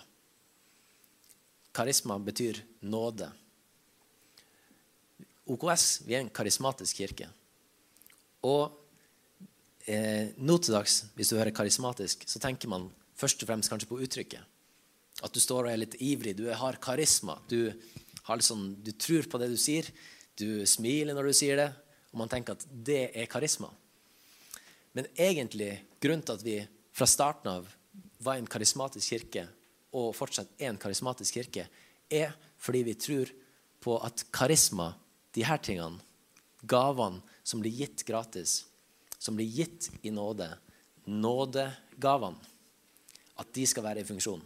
Karisma 1.72 2.18
betyr 2.20 2.60
nåde. 2.80 3.30
OKS 5.48 5.86
vi 6.04 6.16
er 6.16 6.24
en 6.24 6.34
karismatisk 6.34 7.00
kirke. 7.00 7.30
Og 8.44 8.74
eh, 9.88 10.34
nå 10.36 10.58
til 10.60 10.76
dags, 10.76 11.00
hvis 11.16 11.32
du 11.32 11.38
hører 11.38 11.54
karismatisk, 11.56 12.26
så 12.28 12.42
tenker 12.42 12.70
man 12.70 12.90
først 13.18 13.42
og 13.42 13.50
fremst 13.50 13.72
kanskje 13.72 13.88
på 13.90 14.00
uttrykket. 14.04 14.54
At 15.24 15.34
du 15.34 15.40
står 15.42 15.66
og 15.66 15.72
er 15.72 15.80
litt 15.80 15.96
ivrig. 16.04 16.36
Du 16.38 16.44
har 16.52 16.78
karisma. 16.82 17.38
Du, 17.50 17.72
har 18.28 18.44
sånn, 18.44 18.76
du 18.84 18.92
tror 18.94 19.26
på 19.26 19.40
det 19.40 19.48
du 19.50 19.56
sier. 19.58 19.88
Du 20.38 20.62
smiler 20.68 21.16
når 21.16 21.30
du 21.30 21.34
sier 21.34 21.58
det. 21.58 21.70
Og 22.12 22.20
man 22.20 22.30
tenker 22.30 22.54
at 22.54 22.66
det 22.68 23.08
er 23.16 23.30
karisma. 23.30 23.72
Men 24.98 25.06
egentlig, 25.14 25.76
grunnen 26.02 26.24
til 26.26 26.34
at 26.34 26.42
vi 26.42 26.56
fra 26.90 27.06
starten 27.06 27.52
av 27.52 27.66
var 28.18 28.34
en 28.34 28.48
karismatisk 28.50 29.12
kirke, 29.12 29.44
og 29.94 30.08
fortsatt 30.18 30.48
er 30.58 30.72
en 30.72 30.80
karismatisk 30.82 31.36
kirke, 31.38 31.68
er 32.10 32.32
fordi 32.58 32.80
vi 32.82 32.94
tror 32.98 33.28
på 33.78 33.94
at 34.02 34.24
karisma, 34.34 34.88
de 35.38 35.44
her 35.46 35.60
tingene, 35.62 36.00
gavene 36.66 37.22
som 37.46 37.62
blir 37.62 37.76
gitt 37.78 38.02
gratis, 38.08 38.64
som 39.22 39.38
blir 39.38 39.46
gitt 39.46 39.86
i 40.02 40.10
nåde, 40.10 40.48
nådegavene, 41.06 42.50
at 43.38 43.52
de 43.54 43.66
skal 43.70 43.86
være 43.86 44.02
i 44.02 44.08
funksjon. 44.08 44.42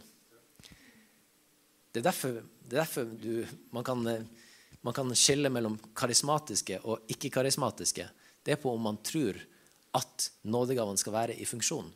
Det 1.89 2.03
er 2.03 2.05
derfor, 2.11 2.37
det 2.61 2.77
er 2.77 2.83
derfor 2.83 3.09
du, 3.09 3.41
man, 3.73 3.87
kan, 3.89 4.05
man, 4.05 4.93
kan, 4.93 5.15
skille 5.17 5.49
mellom 5.49 5.79
karismatiske 5.97 6.77
og 6.85 7.09
ikke-karismatiske. 7.09 8.05
Det 8.45 8.53
er 8.53 8.61
på 8.61 8.69
om 8.69 8.85
man 8.91 9.01
tror 9.01 9.41
at 9.97 10.29
nådegavene 10.43 10.99
skal 10.99 11.15
være 11.15 11.37
i 11.37 11.45
funksjon. 11.45 11.89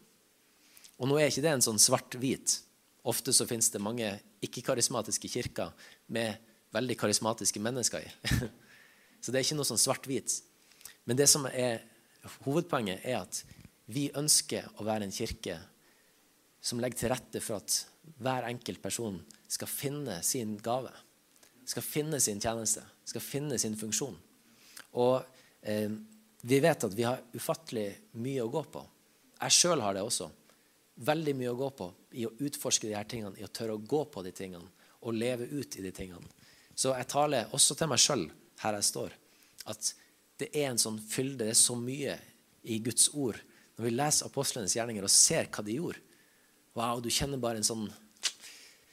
Og 0.97 1.09
nå 1.09 1.17
er 1.19 1.29
ikke 1.29 1.43
det 1.45 1.53
en 1.53 1.65
sånn 1.65 1.81
svart-hvit. 1.81 2.59
Ofte 3.07 3.33
så 3.33 3.47
finnes 3.49 3.69
det 3.73 3.81
mange 3.83 4.09
ikke-karismatiske 4.45 5.29
kirker 5.31 5.73
med 6.13 6.37
veldig 6.75 6.97
karismatiske 6.99 7.61
mennesker 7.63 8.05
i. 8.05 8.09
så 9.21 9.31
det 9.31 9.39
er 9.39 9.45
ikke 9.45 9.57
noe 9.59 9.69
sånn 9.69 9.81
svart-hvit. 9.81 10.39
Men 11.07 11.19
det 11.19 11.29
som 11.31 11.47
er 11.49 11.85
hovedpoenget, 12.43 13.05
er 13.05 13.21
at 13.21 13.41
vi 13.87 14.09
ønsker 14.17 14.67
å 14.77 14.85
være 14.87 15.07
en 15.07 15.15
kirke 15.15 15.55
som 16.59 16.81
legger 16.83 16.99
til 16.99 17.13
rette 17.13 17.41
for 17.43 17.61
at 17.61 17.77
hver 18.19 18.47
enkelt 18.49 18.81
person 18.83 19.21
skal 19.47 19.69
finne 19.71 20.19
sin 20.25 20.57
gave. 20.63 20.91
Skal 21.67 21.85
finne 21.85 22.19
sin 22.23 22.41
tjeneste. 22.43 22.83
Skal 23.07 23.23
finne 23.23 23.59
sin 23.59 23.77
funksjon. 23.79 24.15
Og 24.99 25.21
eh, 25.61 25.91
vi 26.47 26.59
vet 26.63 26.85
at 26.87 26.95
vi 26.95 27.03
har 27.03 27.23
ufattelig 27.35 27.89
mye 28.23 28.45
å 28.45 28.51
gå 28.51 28.63
på. 28.71 28.83
Jeg 29.41 29.55
sjøl 29.57 29.83
har 29.83 29.97
det 29.97 30.05
også. 30.05 30.29
Veldig 31.07 31.33
mye 31.37 31.51
å 31.51 31.59
gå 31.59 31.69
på 31.77 31.87
i 32.17 32.25
å 32.25 32.33
utforske 32.39 32.87
de 32.87 32.95
her 32.95 33.07
tingene, 33.09 33.35
i 33.37 33.45
å 33.45 33.51
tørre 33.51 33.75
å 33.75 33.83
gå 33.83 34.05
på 34.13 34.23
de 34.25 34.31
tingene 34.35 34.69
og 35.03 35.13
leve 35.17 35.45
ut 35.51 35.75
i 35.77 35.83
de 35.83 35.91
tingene. 35.93 36.23
Så 36.77 36.93
jeg 36.95 37.09
taler 37.11 37.51
også 37.55 37.75
til 37.77 37.91
meg 37.91 38.01
sjøl 38.01 38.25
her 38.63 38.77
jeg 38.79 38.87
står, 38.87 39.13
at 39.69 39.91
det 40.41 40.49
er 40.53 40.71
en 40.71 40.81
sånn 40.81 40.97
fylde, 41.01 41.43
det 41.43 41.53
er 41.53 41.59
så 41.59 41.75
mye 41.77 42.15
i 42.63 42.79
Guds 42.85 43.11
ord. 43.13 43.37
Når 43.77 43.85
vi 43.85 43.93
leser 43.93 44.29
apostlenes 44.29 44.75
gjerninger 44.77 45.05
og 45.05 45.13
ser 45.13 45.49
hva 45.51 45.65
de 45.65 45.77
gjorde, 45.77 46.01
Wow, 46.77 46.99
du 47.01 47.09
kjenner 47.09 47.39
bare 47.41 47.57
en 47.57 47.65
sånn 47.65 47.87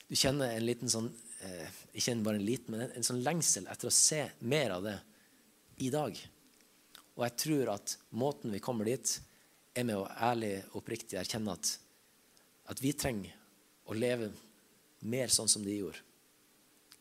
Du 0.09 0.15
kjenner 0.17 0.55
en 0.55 0.65
liten 0.65 0.89
sånn 0.89 1.11
eh, 1.45 1.81
Ikke 1.93 2.15
bare 2.25 2.41
en 2.41 2.47
liten, 2.47 2.73
men 2.73 2.87
en, 2.87 2.95
en, 2.97 3.05
sånn 3.05 3.21
lengsel 3.25 3.69
etter 3.69 3.91
å 3.91 3.93
se 3.93 4.23
mer 4.41 4.73
av 4.79 4.87
det 4.87 4.95
i 5.85 5.91
dag. 5.93 6.17
Og 7.15 7.25
jeg 7.29 7.37
tror 7.45 7.71
at 7.77 7.95
måten 8.11 8.55
vi 8.55 8.63
kommer 8.63 8.89
dit, 8.89 9.21
er 9.75 9.87
med 9.87 9.99
å 9.99 10.07
ærlig 10.07 10.57
og 10.71 10.81
oppriktig 10.83 11.19
erkjenne 11.19 11.55
at, 11.55 11.71
at 12.71 12.83
vi 12.83 12.93
trenger 12.95 13.35
å 13.91 13.97
leve 13.97 14.31
mer 15.05 15.33
sånn 15.33 15.51
som 15.51 15.65
de 15.67 15.75
gjorde. 15.77 16.03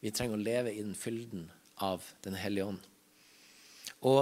Vi 0.04 0.12
trenger 0.12 0.38
å 0.38 0.44
leve 0.44 0.74
i 0.74 0.82
den 0.82 0.98
fylden 0.98 1.48
av 1.84 2.04
Den 2.22 2.36
hellige 2.38 2.66
ånd. 2.70 2.82
Og 4.06 4.22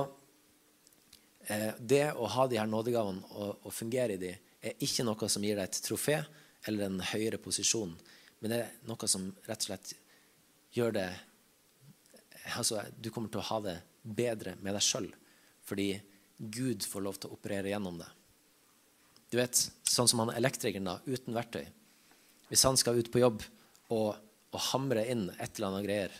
eh, 1.47 1.73
det 1.80 2.06
å 2.13 2.30
ha 2.32 2.45
de 2.47 2.60
her 2.60 2.69
nådegavene 2.69 3.23
og, 3.34 3.65
og 3.67 3.73
fungere 3.75 4.15
i 4.15 4.21
de, 4.21 4.32
er 4.62 4.84
ikke 4.86 5.06
noe 5.08 5.30
som 5.32 5.43
gir 5.43 5.58
deg 5.58 5.67
et 5.67 5.82
trofé 5.84 6.19
eller 6.69 6.86
en 6.86 7.01
høyere 7.12 7.41
posisjon. 7.41 7.95
Men 8.39 8.54
det 8.54 8.60
er 8.62 8.75
noe 8.88 9.10
som 9.10 9.27
rett 9.47 9.65
og 9.65 9.71
slett 9.71 9.93
gjør 10.75 10.95
det 10.95 11.08
altså, 12.56 12.84
Du 12.95 13.10
kommer 13.12 13.32
til 13.34 13.41
å 13.41 13.49
ha 13.49 13.60
det 13.65 13.75
bedre 14.01 14.56
med 14.62 14.77
deg 14.77 14.86
sjøl 14.86 15.10
fordi 15.67 15.93
Gud 16.38 16.86
får 16.88 17.06
lov 17.06 17.19
til 17.19 17.30
å 17.30 17.38
operere 17.38 17.71
gjennom 17.71 18.00
det. 18.02 18.10
Du 19.32 19.38
vet, 19.39 19.60
Sånn 19.91 20.08
som 20.08 20.21
han 20.24 20.32
elektrikeren 20.32 20.88
da, 20.88 21.00
uten 21.04 21.36
verktøy. 21.36 21.65
Hvis 22.47 22.63
han 22.63 22.78
skal 22.80 23.00
ut 23.02 23.10
på 23.12 23.19
jobb 23.19 23.41
og, 23.91 24.15
og 24.15 24.62
hamre 24.71 25.04
inn 25.12 25.26
et 25.36 25.58
eller 25.58 25.67
annet 25.67 25.88
greier, 25.88 26.13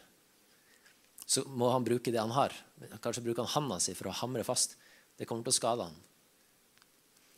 så 1.24 1.46
må 1.48 1.70
han 1.72 1.86
bruke 1.88 2.12
det 2.12 2.20
han 2.20 2.34
har. 2.36 2.56
Kanskje 3.00 3.24
bruker 3.24 3.46
han 3.46 3.54
handa 3.54 3.78
si 3.80 3.96
for 3.96 4.12
å 4.12 4.18
hamre 4.20 4.44
fast. 4.44 4.76
Det 5.16 5.28
kommer 5.30 5.48
til 5.48 5.54
å 5.54 5.60
skade 5.60 5.88
han. 5.88 5.96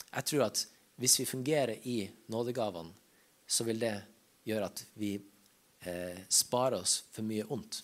Jeg 0.07 0.29
tror 0.31 0.47
at 0.47 0.63
hvis 1.01 1.19
vi 1.21 1.29
fungerer 1.29 1.85
i 1.89 1.99
nådegavene, 2.33 2.93
så 3.45 3.65
vil 3.67 3.81
det 3.81 3.93
gjøre 4.49 4.71
at 4.71 4.81
vi 4.97 5.13
eh, 5.19 6.21
sparer 6.33 6.79
oss 6.79 7.03
for 7.13 7.25
mye 7.27 7.45
ondt. 7.53 7.83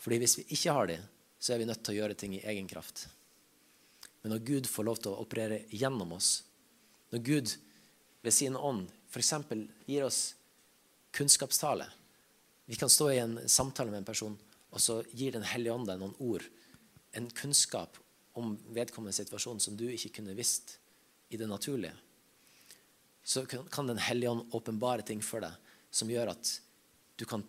Fordi 0.00 0.20
hvis 0.22 0.38
vi 0.40 0.46
ikke 0.56 0.76
har 0.78 0.88
det, 0.88 1.00
så 1.36 1.52
er 1.52 1.60
vi 1.60 1.68
nødt 1.68 1.82
til 1.84 1.98
å 1.98 2.00
gjøre 2.00 2.16
ting 2.16 2.38
i 2.38 2.44
egen 2.54 2.68
kraft. 2.70 3.04
Men 4.22 4.34
når 4.34 4.44
Gud 4.44 4.68
får 4.68 4.86
lov 4.86 5.00
til 5.00 5.12
å 5.12 5.22
operere 5.24 5.62
gjennom 5.72 6.12
oss, 6.16 6.42
når 7.10 7.24
Gud 7.26 7.54
ved 8.22 8.34
sin 8.34 8.56
ånd 8.56 8.90
f.eks. 9.10 9.32
gir 9.88 10.04
oss 10.06 10.20
kunnskapstale 11.16 11.88
Vi 12.70 12.76
kan 12.78 12.90
stå 12.92 13.08
i 13.10 13.18
en 13.18 13.38
samtale 13.48 13.90
med 13.90 14.02
en 14.04 14.06
person, 14.06 14.36
og 14.70 14.80
så 14.80 15.00
gir 15.10 15.32
Den 15.32 15.42
hellige 15.42 15.74
ånd 15.74 15.88
deg 15.88 15.98
noen 15.98 16.14
ord, 16.22 16.44
en 17.12 17.26
kunnskap 17.34 17.98
om 18.38 18.54
vedkommende 18.70 19.16
situasjon 19.16 19.58
som 19.60 19.76
du 19.76 19.88
ikke 19.90 20.20
kunne 20.20 20.36
visst 20.38 20.76
i 21.34 21.38
det 21.40 21.48
naturlige. 21.50 21.96
Så 23.24 23.42
kan 23.46 23.90
Den 23.90 23.98
hellige 23.98 24.30
ånd 24.30 24.54
åpenbare 24.54 25.02
ting 25.02 25.22
for 25.22 25.42
deg 25.42 25.56
som 25.90 26.10
gjør 26.10 26.30
at 26.36 26.52
du 27.18 27.26
kan 27.26 27.42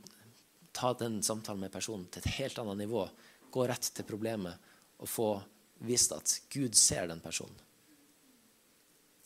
ta 0.74 0.94
den 0.98 1.22
samtalen 1.24 1.62
med 1.62 1.72
personen 1.72 2.08
til 2.10 2.24
et 2.24 2.40
helt 2.40 2.58
annet 2.58 2.82
nivå, 2.82 3.06
gå 3.52 3.68
rett 3.68 3.92
til 3.94 4.08
problemet 4.08 4.58
og 4.98 5.10
få 5.10 5.30
vist 5.82 6.14
at 6.16 6.34
Gud 6.54 6.76
ser 6.78 7.08
den 7.10 7.22
personen. 7.24 7.58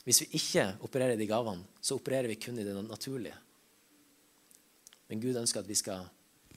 Hvis 0.05 0.21
vi 0.21 0.27
ikke 0.37 0.67
opererer 0.85 1.15
i 1.15 1.19
de 1.19 1.27
gavene, 1.29 1.65
så 1.81 1.97
opererer 1.97 2.29
vi 2.29 2.37
kun 2.37 2.59
i 2.61 2.65
det 2.65 2.75
naturlige. 2.85 3.37
Men 5.09 5.21
Gud 5.21 5.37
ønsker 5.41 5.61
at 5.61 5.69
vi 5.69 5.77
skal 5.77 6.05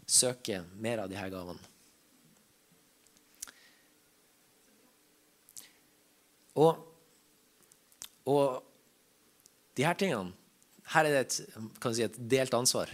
søke 0.09 0.63
mer 0.81 1.03
av 1.03 1.11
disse 1.11 1.29
gavene. 1.33 1.75
Og, 6.59 6.81
og 8.27 8.65
de 9.79 9.85
her 9.87 9.95
tingene 9.95 10.35
Her 10.89 11.05
er 11.05 11.13
det 11.13 11.21
et, 11.21 11.35
si, 11.93 12.03
et 12.03 12.15
delt 12.33 12.55
ansvar. 12.57 12.89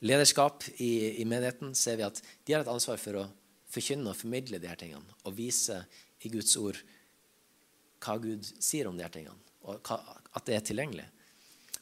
Lederskap 0.00 0.64
i, 0.80 1.20
i, 1.20 1.26
menigheten 1.28 1.74
ser 1.76 1.98
vi 2.00 2.06
at 2.06 2.22
de 2.48 2.54
har 2.54 2.64
et 2.64 2.70
ansvar 2.72 2.96
for 3.02 3.18
å 3.20 3.24
forkynne 3.70 4.10
og 4.10 4.18
formidle 4.18 4.60
de 4.60 4.68
her 4.70 4.78
tingene 4.80 5.18
og 5.24 5.36
vise 5.36 5.78
i 6.24 6.32
Guds 6.32 6.56
ord 6.60 6.78
hva 8.00 8.16
Gud 8.20 8.46
sier 8.62 8.88
om 8.88 8.96
de 8.96 9.04
her 9.04 9.12
tingene, 9.12 9.36
og 9.68 9.82
hva, 9.84 9.98
at 10.32 10.46
det 10.48 10.56
er 10.56 10.62
tilgjengelig. 10.64 11.04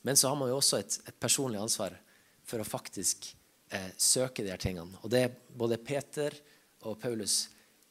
Men 0.03 0.19
så 0.19 0.33
har 0.33 0.39
man 0.39 0.51
jo 0.51 0.59
også 0.59 0.81
et, 0.81 0.97
et 1.07 1.19
personlig 1.21 1.61
ansvar 1.61 1.95
for 2.49 2.59
å 2.59 2.67
faktisk 2.67 3.29
eh, 3.71 3.93
søke 4.01 4.43
de 4.43 4.51
her 4.51 4.63
tingene. 4.63 4.99
Og 5.03 5.13
det 5.13 5.21
er 5.25 5.37
både 5.59 5.79
Peter 5.79 6.35
og 6.89 6.99
Paulus 7.03 7.45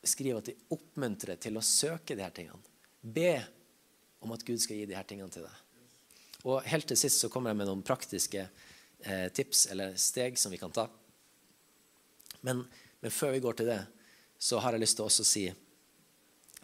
skriver 0.08 0.42
at 0.42 0.50
de 0.50 0.58
oppmuntrer 0.76 1.40
til 1.40 1.60
å 1.60 1.64
søke 1.64 2.18
de 2.18 2.26
her 2.26 2.36
tingene. 2.36 2.60
Be 3.02 3.40
om 4.24 4.34
at 4.36 4.44
Gud 4.48 4.60
skal 4.64 4.82
gi 4.82 4.90
de 4.90 4.98
her 4.98 5.08
tingene 5.08 5.32
til 5.34 5.46
deg. 5.48 5.64
Og 6.48 6.68
helt 6.68 6.88
til 6.90 7.00
sist 7.00 7.24
så 7.24 7.32
kommer 7.32 7.52
jeg 7.52 7.62
med 7.62 7.70
noen 7.70 7.86
praktiske 7.86 8.44
eh, 8.44 9.28
tips 9.36 9.68
eller 9.74 9.96
steg 10.00 10.40
som 10.40 10.54
vi 10.54 10.60
kan 10.62 10.74
ta. 10.74 10.88
Men 12.46 12.64
men 13.02 13.14
før 13.14 13.34
vi 13.36 13.44
går 13.44 13.60
til 13.60 13.70
det, 13.70 13.80
så 14.38 14.60
har 14.62 14.76
jeg 14.76 14.84
lyst 14.84 14.98
til 15.00 15.06
å 15.06 15.10
også 15.10 15.26
si 15.28 15.46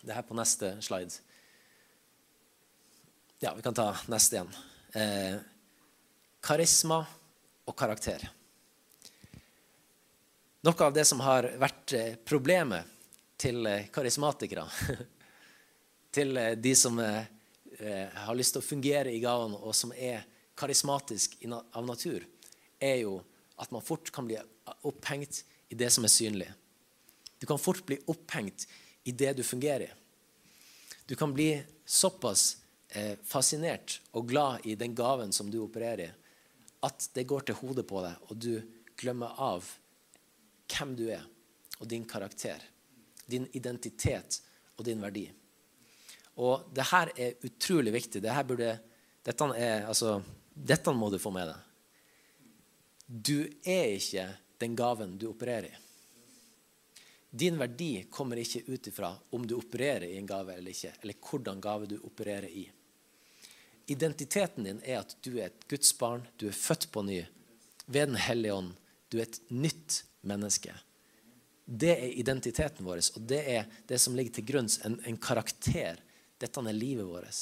det 0.04 0.14
her 0.14 0.26
på 0.28 0.36
neste 0.38 0.76
slide. 0.84 1.16
Ja, 3.44 3.54
vi 3.56 3.64
kan 3.66 3.76
ta 3.76 3.90
neste 4.12 4.38
igjen. 4.38 4.54
Eh, 4.94 5.36
karisma 6.44 7.02
og 7.66 7.76
karakter. 7.80 8.26
Noe 10.64 10.86
av 10.86 10.94
det 10.96 11.04
som 11.04 11.20
har 11.20 11.50
vært 11.60 11.94
eh, 11.98 12.14
problemet 12.24 12.88
til 13.40 13.66
eh, 13.68 13.90
karismatikere, 13.92 14.64
til 16.16 16.38
eh, 16.40 16.54
de 16.56 16.72
som 16.78 17.02
har 17.04 18.38
lyst 18.38 18.54
til 18.56 18.62
å 18.62 18.64
fungere 18.64 19.12
i 19.12 19.20
gaven, 19.20 19.58
og 19.58 19.74
som 19.76 19.92
er 19.92 20.22
karismatisk 20.56 21.34
av 21.50 21.84
natur, 21.84 22.24
er 22.80 23.02
jo 23.02 23.18
at 23.60 23.74
man 23.76 23.84
fort 23.84 24.12
kan 24.14 24.30
bli 24.30 24.38
opphengt 24.88 25.42
i 25.74 25.78
det 25.78 25.90
som 25.94 26.06
er 26.06 26.14
synlig. 26.14 26.50
Du 27.42 27.48
kan 27.50 27.60
fort 27.60 27.82
bli 27.86 27.98
opphengt 28.08 28.68
i 29.04 29.12
det 29.12 29.34
du 29.40 29.44
fungerer 29.44 29.90
i. 29.90 29.94
Du 31.06 31.16
kan 31.20 31.34
bli 31.34 31.50
såpass 31.86 32.58
eh, 32.90 33.18
fascinert 33.24 33.98
og 34.14 34.30
glad 34.30 34.64
i 34.70 34.78
den 34.80 34.96
gaven 34.96 35.34
som 35.36 35.50
du 35.52 35.60
opererer 35.66 36.06
i, 36.06 36.12
at 36.84 37.10
det 37.16 37.26
går 37.28 37.48
til 37.48 37.58
hodet 37.60 37.86
på 37.88 38.00
deg, 38.04 38.30
og 38.30 38.40
du 38.40 38.54
glemmer 39.00 39.36
av 39.42 39.68
hvem 40.72 40.94
du 41.00 41.06
er, 41.12 41.24
og 41.80 41.90
din 41.92 42.06
karakter, 42.08 42.64
din 43.28 43.48
identitet 43.56 44.40
og 44.78 44.86
din 44.88 45.04
verdi. 45.04 45.26
Og 46.44 46.70
det 46.74 46.88
her 46.90 47.12
er 47.16 47.46
utrolig 47.46 47.94
viktig. 47.94 48.22
Dette, 48.24 48.46
burde, 48.48 48.72
dette, 49.24 49.50
er, 49.60 49.86
altså, 49.88 50.18
dette 50.54 50.96
må 50.96 51.12
du 51.14 51.20
få 51.22 51.32
med 51.36 51.52
deg. 51.52 51.70
Du 53.08 53.38
er 53.70 53.94
ikke 54.00 54.26
den 54.64 54.78
gaven 54.80 55.18
du 55.20 55.28
opererer 55.30 55.70
i. 55.70 55.80
Din 57.34 57.58
verdi 57.58 58.06
kommer 58.14 58.38
ikke 58.38 58.62
ut 58.70 58.88
ifra 58.88 59.10
om 59.34 59.46
du 59.48 59.56
opererer 59.58 60.06
i 60.06 60.18
en 60.20 60.30
gave 60.30 60.54
eller 60.54 60.72
ikke, 60.72 60.92
eller 61.02 61.18
hvordan 61.18 61.62
gave 61.62 61.90
du 61.90 61.96
opererer 62.06 62.50
i. 62.50 62.68
Identiteten 63.90 64.68
din 64.68 64.82
er 64.86 65.02
at 65.02 65.16
du 65.26 65.32
er 65.40 65.50
et 65.50 65.66
Guds 65.70 65.96
barn, 65.98 66.28
du 66.38 66.46
er 66.48 66.56
født 66.56 66.92
på 66.94 67.02
ny 67.04 67.24
ved 67.86 68.08
Den 68.14 68.20
hellige 68.22 68.54
ånd. 68.54 68.76
Du 69.10 69.18
er 69.18 69.26
et 69.26 69.42
nytt 69.50 70.04
menneske. 70.22 70.76
Det 71.66 71.92
er 71.92 72.14
identiteten 72.22 72.86
vår, 72.86 73.02
og 73.16 73.26
det 73.28 73.42
er 73.50 73.68
det 73.90 74.00
som 74.02 74.16
ligger 74.16 74.38
til 74.38 74.48
grunn, 74.48 74.70
en, 74.86 75.00
en 75.06 75.18
karakter. 75.18 76.00
Dette 76.40 76.64
er 76.64 76.78
livet 76.78 77.08
vårt. 77.08 77.42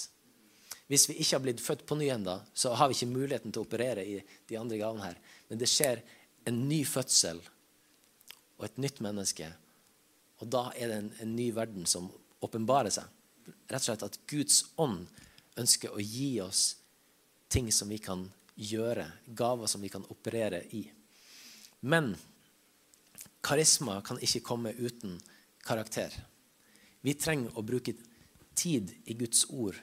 Hvis 0.92 1.08
vi 1.10 1.20
ikke 1.20 1.38
har 1.38 1.44
blitt 1.46 1.62
født 1.64 1.86
på 1.88 1.96
ny 1.96 2.10
ennå, 2.12 2.40
så 2.54 2.74
har 2.76 2.90
vi 2.90 2.98
ikke 2.98 3.12
muligheten 3.14 3.52
til 3.52 3.64
å 3.64 3.68
operere 3.68 4.04
i 4.04 4.18
de 4.50 4.58
andre 4.60 4.80
gavene 4.82 5.06
her. 5.06 5.22
Men 5.48 5.62
det 5.62 5.70
skjer 5.72 6.02
en 6.46 6.62
ny 6.70 6.82
fødsel 6.88 7.42
og 8.58 8.66
et 8.66 8.80
nytt 8.82 9.02
menneske. 9.04 9.48
Og 10.42 10.50
da 10.50 10.70
er 10.76 10.92
det 10.92 11.00
en, 11.02 11.12
en 11.22 11.36
ny 11.38 11.50
verden 11.56 11.86
som 11.90 12.10
åpenbarer 12.42 12.94
seg. 12.94 13.06
Rett 13.70 13.82
og 13.82 13.88
slett 13.88 14.06
at 14.06 14.20
Guds 14.30 14.64
ånd 14.82 15.06
ønsker 15.60 15.94
å 15.94 16.02
gi 16.02 16.40
oss 16.44 16.76
ting 17.52 17.70
som 17.74 17.92
vi 17.92 18.00
kan 18.02 18.26
gjøre, 18.56 19.06
gaver 19.28 19.70
som 19.70 19.82
vi 19.84 19.90
kan 19.92 20.06
operere 20.14 20.64
i. 20.78 20.86
Men 21.82 22.14
karisma 23.42 24.00
kan 24.06 24.22
ikke 24.22 24.44
komme 24.46 24.74
uten 24.78 25.18
karakter. 25.66 26.14
Vi 27.02 27.18
trenger 27.18 27.58
å 27.58 27.66
bruke 27.66 27.96
tid 28.58 28.94
i 29.10 29.18
Guds 29.18 29.48
ord 29.50 29.78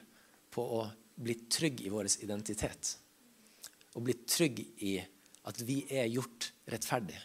på 0.51 0.63
å 0.79 0.85
bli 1.19 1.35
trygg 1.51 1.83
i 1.83 1.91
vår 1.91 2.07
identitet. 2.23 2.95
Og 3.95 4.05
bli 4.07 4.15
trygg 4.23 4.61
i 4.85 4.95
at 5.49 5.61
vi 5.65 5.81
er 5.89 6.09
gjort 6.11 6.51
rettferdig. 6.69 7.17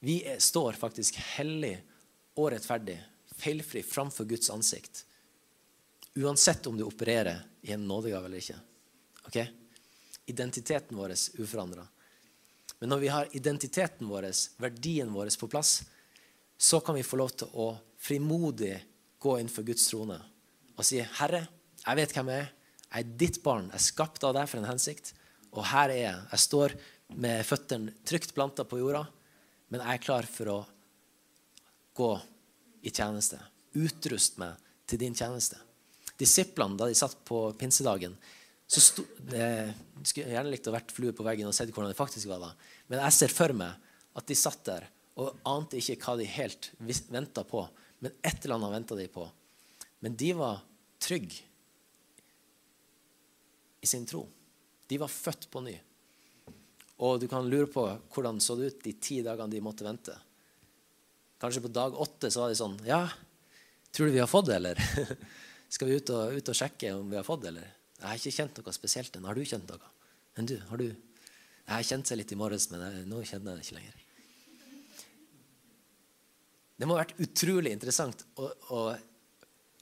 Vi 0.00 0.20
er, 0.24 0.40
står 0.40 0.78
faktisk 0.80 1.18
hellig 1.36 1.74
og 2.40 2.50
rettferdig, 2.54 2.96
feilfri 3.36 3.82
framfor 3.84 4.28
Guds 4.28 4.50
ansikt. 4.52 5.04
Uansett 6.16 6.66
om 6.66 6.78
du 6.78 6.84
opererer 6.86 7.44
i 7.62 7.74
en 7.76 7.86
nådegave 7.86 8.26
eller 8.26 8.40
ikke. 8.40 8.58
Ok? 9.28 9.38
Identiteten 10.32 10.96
vår 10.96 11.14
er 11.14 11.42
uforandra. 11.42 11.84
Men 12.80 12.94
når 12.94 13.02
vi 13.02 13.12
har 13.12 13.36
identiteten 13.36 14.08
vår, 14.08 14.30
verdien 14.56 15.12
vår, 15.12 15.32
på 15.38 15.48
plass, 15.52 15.82
så 16.56 16.80
kan 16.80 16.96
vi 16.96 17.04
få 17.04 17.20
lov 17.20 17.34
til 17.36 17.52
å 17.52 17.74
frimodig 18.00 18.74
gå 19.20 19.36
inn 19.40 19.52
for 19.52 19.66
Guds 19.68 19.84
trone 19.88 20.16
og 20.80 20.86
si, 20.86 20.96
'Herre, 20.96 21.44
jeg 21.84 21.96
vet 21.96 22.12
hvem 22.14 22.28
jeg 22.32 22.40
er. 22.40 22.52
Jeg 22.90 23.04
er 23.04 23.16
ditt 23.20 23.42
barn. 23.42 23.66
Jeg 23.68 23.74
er 23.74 23.84
skapt 23.84 24.24
av 24.24 24.32
deg 24.34 24.48
for 24.48 24.58
en 24.58 24.70
hensikt.' 24.70 25.12
Og 25.52 25.64
her 25.66 25.90
er 25.90 26.00
jeg. 26.00 26.18
Jeg 26.30 26.40
står 26.40 26.74
med 27.16 27.46
føttene 27.46 27.94
trygt 28.06 28.34
planta 28.36 28.66
på 28.68 28.78
jorda, 28.80 29.04
men 29.70 29.82
jeg 29.82 29.98
er 29.98 30.04
klar 30.04 30.28
for 30.28 30.52
å 30.52 30.58
gå 31.96 32.10
i 32.86 32.92
tjeneste. 32.92 33.38
Utrust 33.78 34.38
meg 34.40 34.58
til 34.88 35.00
din 35.02 35.14
tjeneste. 35.14 35.58
Disiplene, 36.20 36.76
da 36.78 36.88
de 36.90 36.96
satt 36.98 37.16
på 37.26 37.48
pinsedagen 37.58 38.16
så 38.70 38.80
sto, 38.82 39.02
jeg 39.34 39.72
skulle 40.06 40.30
gjerne 40.30 40.50
likt 40.52 40.68
å 40.70 40.74
vært 40.74 40.92
flue 40.94 41.14
på 41.16 41.24
veggen 41.26 41.48
og 41.48 41.54
sett 41.56 41.72
hvordan 41.74 41.90
det 41.90 41.98
faktisk 41.98 42.30
var 42.30 42.42
da. 42.44 42.50
Men 42.86 43.00
jeg 43.02 43.16
ser 43.16 43.32
for 43.34 43.54
meg 43.56 43.88
at 44.14 44.26
de 44.30 44.36
satt 44.38 44.62
der 44.68 44.86
og 45.18 45.40
ante 45.48 45.80
ikke 45.80 45.98
hva 46.04 46.14
de 46.20 46.26
helt 46.30 46.70
venta 47.10 47.42
på. 47.46 47.64
Men 47.98 48.14
et 48.22 48.44
eller 48.44 48.60
annet 48.60 48.76
venta 48.76 48.98
de 48.98 49.08
på. 49.10 49.26
Men 50.06 50.14
de 50.16 50.30
var 50.38 50.62
trygge 51.02 51.42
i 53.82 53.90
sin 53.90 54.06
tro. 54.06 54.22
De 54.86 55.00
var 55.02 55.10
født 55.10 55.48
på 55.50 55.64
ny. 55.66 55.74
Og 57.00 57.20
du 57.20 57.26
kan 57.30 57.48
lure 57.48 57.68
på 57.70 57.84
hvordan 58.12 58.40
det 58.40 58.44
så 58.44 58.58
ut 58.60 58.82
de 58.84 58.92
ti 59.00 59.20
dagene 59.24 59.52
de 59.52 59.62
måtte 59.64 59.86
vente. 59.86 60.14
Kanskje 61.40 61.64
på 61.64 61.72
dag 61.72 61.96
åtte 61.96 62.28
så 62.28 62.42
var 62.42 62.52
de 62.52 62.58
sånn 62.58 62.76
Ja, 62.84 63.06
tror 63.94 64.10
du 64.10 64.16
vi 64.18 64.20
har 64.20 64.28
fått 64.28 64.50
det, 64.50 64.58
eller? 64.58 64.80
Skal 65.72 65.88
vi 65.88 66.00
ut 66.00 66.12
og, 66.12 66.34
ut 66.36 66.50
og, 66.50 66.56
sjekke 66.56 66.92
om 66.98 67.08
vi 67.08 67.16
har 67.16 67.24
fått 67.24 67.46
det, 67.46 67.54
eller? 67.54 67.72
Jeg 68.00 68.06
har 68.08 68.20
ikke 68.20 68.36
kjent 68.36 68.58
noe 68.58 68.74
spesielt 68.74 69.16
ennå. 69.16 69.30
Har 69.30 69.38
du 69.38 69.46
kjent 69.46 69.70
noe? 69.70 69.90
Men 70.36 70.48
du, 70.50 70.56
har 70.68 70.80
du? 70.80 70.86
Jeg 70.90 71.72
har 71.72 71.86
kjent 71.86 72.10
seg 72.10 72.18
litt 72.20 72.32
i 72.34 72.38
morges, 72.38 72.66
men 72.72 72.82
jeg, 72.84 73.04
nå 73.08 73.20
kjenner 73.28 73.54
jeg 73.54 73.60
det 73.60 73.66
ikke 73.68 73.78
lenger. 73.78 73.98
Det 76.80 76.88
må 76.88 76.96
ha 76.96 77.02
vært 77.02 77.18
utrolig 77.20 77.74
interessant 77.76 78.22
Og, 78.40 78.68
og 78.72 78.86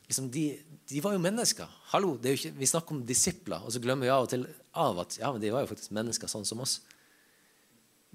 liksom 0.09 0.33
de, 0.35 0.45
de, 0.91 1.03
var 1.05 1.15
jo 1.15 1.23
mennesker. 1.23 1.75
Hallo, 1.93 2.17
ikke, 2.19 2.53
Vi 2.59 2.71
snakker 2.71 2.97
om 2.97 3.05
disipler, 3.07 3.63
og 3.63 3.75
så 3.75 3.83
glemmer 3.83 4.09
vi 4.09 4.15
av 4.15 4.27
og 4.27 4.33
til 4.33 4.47
av 4.79 5.03
at 5.03 5.19
ja, 5.21 5.31
men 5.33 5.43
de 5.43 5.53
var 5.55 5.65
jo 5.65 5.71
faktisk 5.71 5.95
mennesker 5.97 6.31
sånn 6.31 6.47
som 6.49 6.63
oss. 6.65 6.79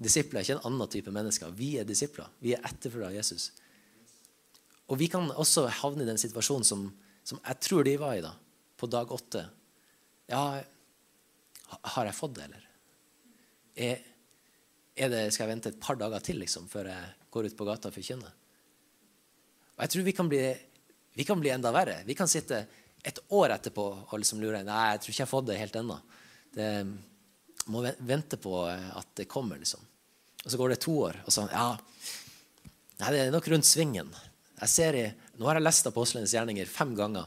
Disipler 0.04 0.40
er 0.40 0.46
ikke 0.46 0.58
en 0.58 0.66
annen 0.68 0.90
type 0.92 1.12
mennesker. 1.14 1.52
Vi 1.56 1.74
er 1.80 1.88
disipler. 1.88 2.28
Vi 2.44 2.52
er 2.54 2.64
etterfølgere 2.66 3.12
av 3.12 3.18
Jesus. 3.18 3.48
Og 4.92 5.00
vi 5.00 5.08
kan 5.08 5.30
også 5.32 5.66
havne 5.80 6.04
i 6.04 6.08
den 6.08 6.20
situasjonen 6.20 6.66
som, 6.68 6.88
som 7.24 7.40
jeg 7.40 7.60
tror 7.64 7.86
de 7.86 7.94
var 8.00 8.18
i 8.18 8.24
da, 8.24 8.34
på 8.76 8.88
dag 8.92 9.12
åtte. 9.16 9.46
Ja, 10.28 10.42
har 11.94 12.10
jeg 12.10 12.16
fått 12.16 12.36
det, 12.36 12.48
eller? 12.48 12.66
Er, 13.74 14.02
er 14.94 15.10
det, 15.10 15.22
skal 15.34 15.46
jeg 15.46 15.54
vente 15.54 15.72
et 15.72 15.80
par 15.82 15.98
dager 15.98 16.22
til 16.24 16.38
liksom, 16.42 16.68
før 16.70 16.92
jeg 16.92 17.30
går 17.34 17.48
ut 17.48 17.56
på 17.58 17.68
gata 17.68 17.90
og 17.90 17.96
forkynner? 17.96 18.36
Og 19.74 19.82
jeg 19.82 19.94
tror 19.94 20.06
vi 20.06 20.14
kan, 20.14 20.30
bli, 20.30 20.42
vi 21.16 21.26
kan 21.26 21.40
bli 21.40 21.50
enda 21.54 21.72
verre. 21.74 22.02
Vi 22.06 22.14
kan 22.18 22.30
sitte 22.30 22.60
et 23.04 23.18
år 23.34 23.56
etterpå 23.56 23.88
og 24.04 24.14
liksom 24.20 24.40
lure 24.40 24.62
Nei, 24.64 24.84
jeg 24.92 25.02
tror 25.02 25.12
ikke 25.12 25.20
jeg 25.22 25.26
har 25.26 25.32
fått 25.32 25.48
det 25.48 25.58
helt 25.60 25.80
ennå. 25.80 25.98
Det 26.54 26.68
må 27.72 27.82
vente 28.04 28.38
på 28.38 28.54
at 28.68 29.10
det 29.18 29.26
kommer, 29.30 29.58
liksom. 29.58 29.82
Og 30.44 30.52
så 30.52 30.60
går 30.60 30.74
det 30.74 30.82
to 30.84 30.94
år, 31.06 31.20
og 31.24 31.32
så 31.32 31.46
Ja, 31.50 31.68
nei, 33.00 33.10
det 33.14 33.20
er 33.22 33.32
nok 33.32 33.48
rundt 33.48 33.68
svingen. 33.68 34.12
Jeg 34.60 34.70
ser 34.70 34.98
i, 35.00 35.06
Nå 35.40 35.48
har 35.48 35.58
jeg 35.58 35.66
lest 35.66 35.88
Apostlenes 35.90 36.34
gjerninger 36.34 36.68
fem 36.70 36.92
ganger, 36.94 37.26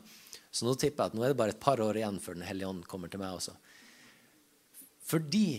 så 0.51 0.65
nå 0.65 0.75
tipper 0.79 1.03
jeg 1.03 1.11
at 1.11 1.17
nå 1.17 1.25
er 1.25 1.33
det 1.33 1.39
bare 1.39 1.53
et 1.55 1.59
par 1.59 1.81
år 1.83 1.99
igjen 1.99 2.21
før 2.23 2.37
Den 2.37 2.47
hellige 2.47 2.69
ånd 2.69 2.85
kommer 2.87 3.11
til 3.11 3.21
meg 3.21 3.35
også. 3.35 3.55
Fordi 5.07 5.49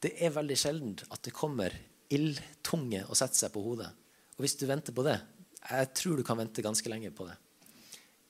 det 0.00 0.12
er 0.20 0.34
veldig 0.34 0.56
sjelden 0.56 0.92
at 1.08 1.22
det 1.24 1.36
kommer 1.36 1.74
ildtunge 2.10 3.04
og 3.06 3.16
setter 3.18 3.44
seg 3.44 3.52
på 3.54 3.62
hodet. 3.64 3.90
Og 4.36 4.44
hvis 4.44 4.56
du 4.56 4.66
venter 4.66 4.96
på 4.96 5.04
det 5.04 5.18
Jeg 5.60 5.88
tror 5.94 6.16
du 6.16 6.24
kan 6.24 6.38
vente 6.40 6.64
ganske 6.64 6.88
lenge 6.88 7.10
på 7.12 7.26
det. 7.28 7.36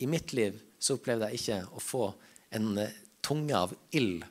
I 0.03 0.07
mitt 0.11 0.33
liv 0.35 0.57
så 0.79 0.97
opplevde 0.97 1.29
jeg 1.31 1.39
ikke 1.39 1.59
å 1.77 1.83
få 1.85 2.09
en 2.57 2.73
eh, 2.83 2.97
tunge 3.23 3.55
av 3.55 3.75
ild 3.95 4.25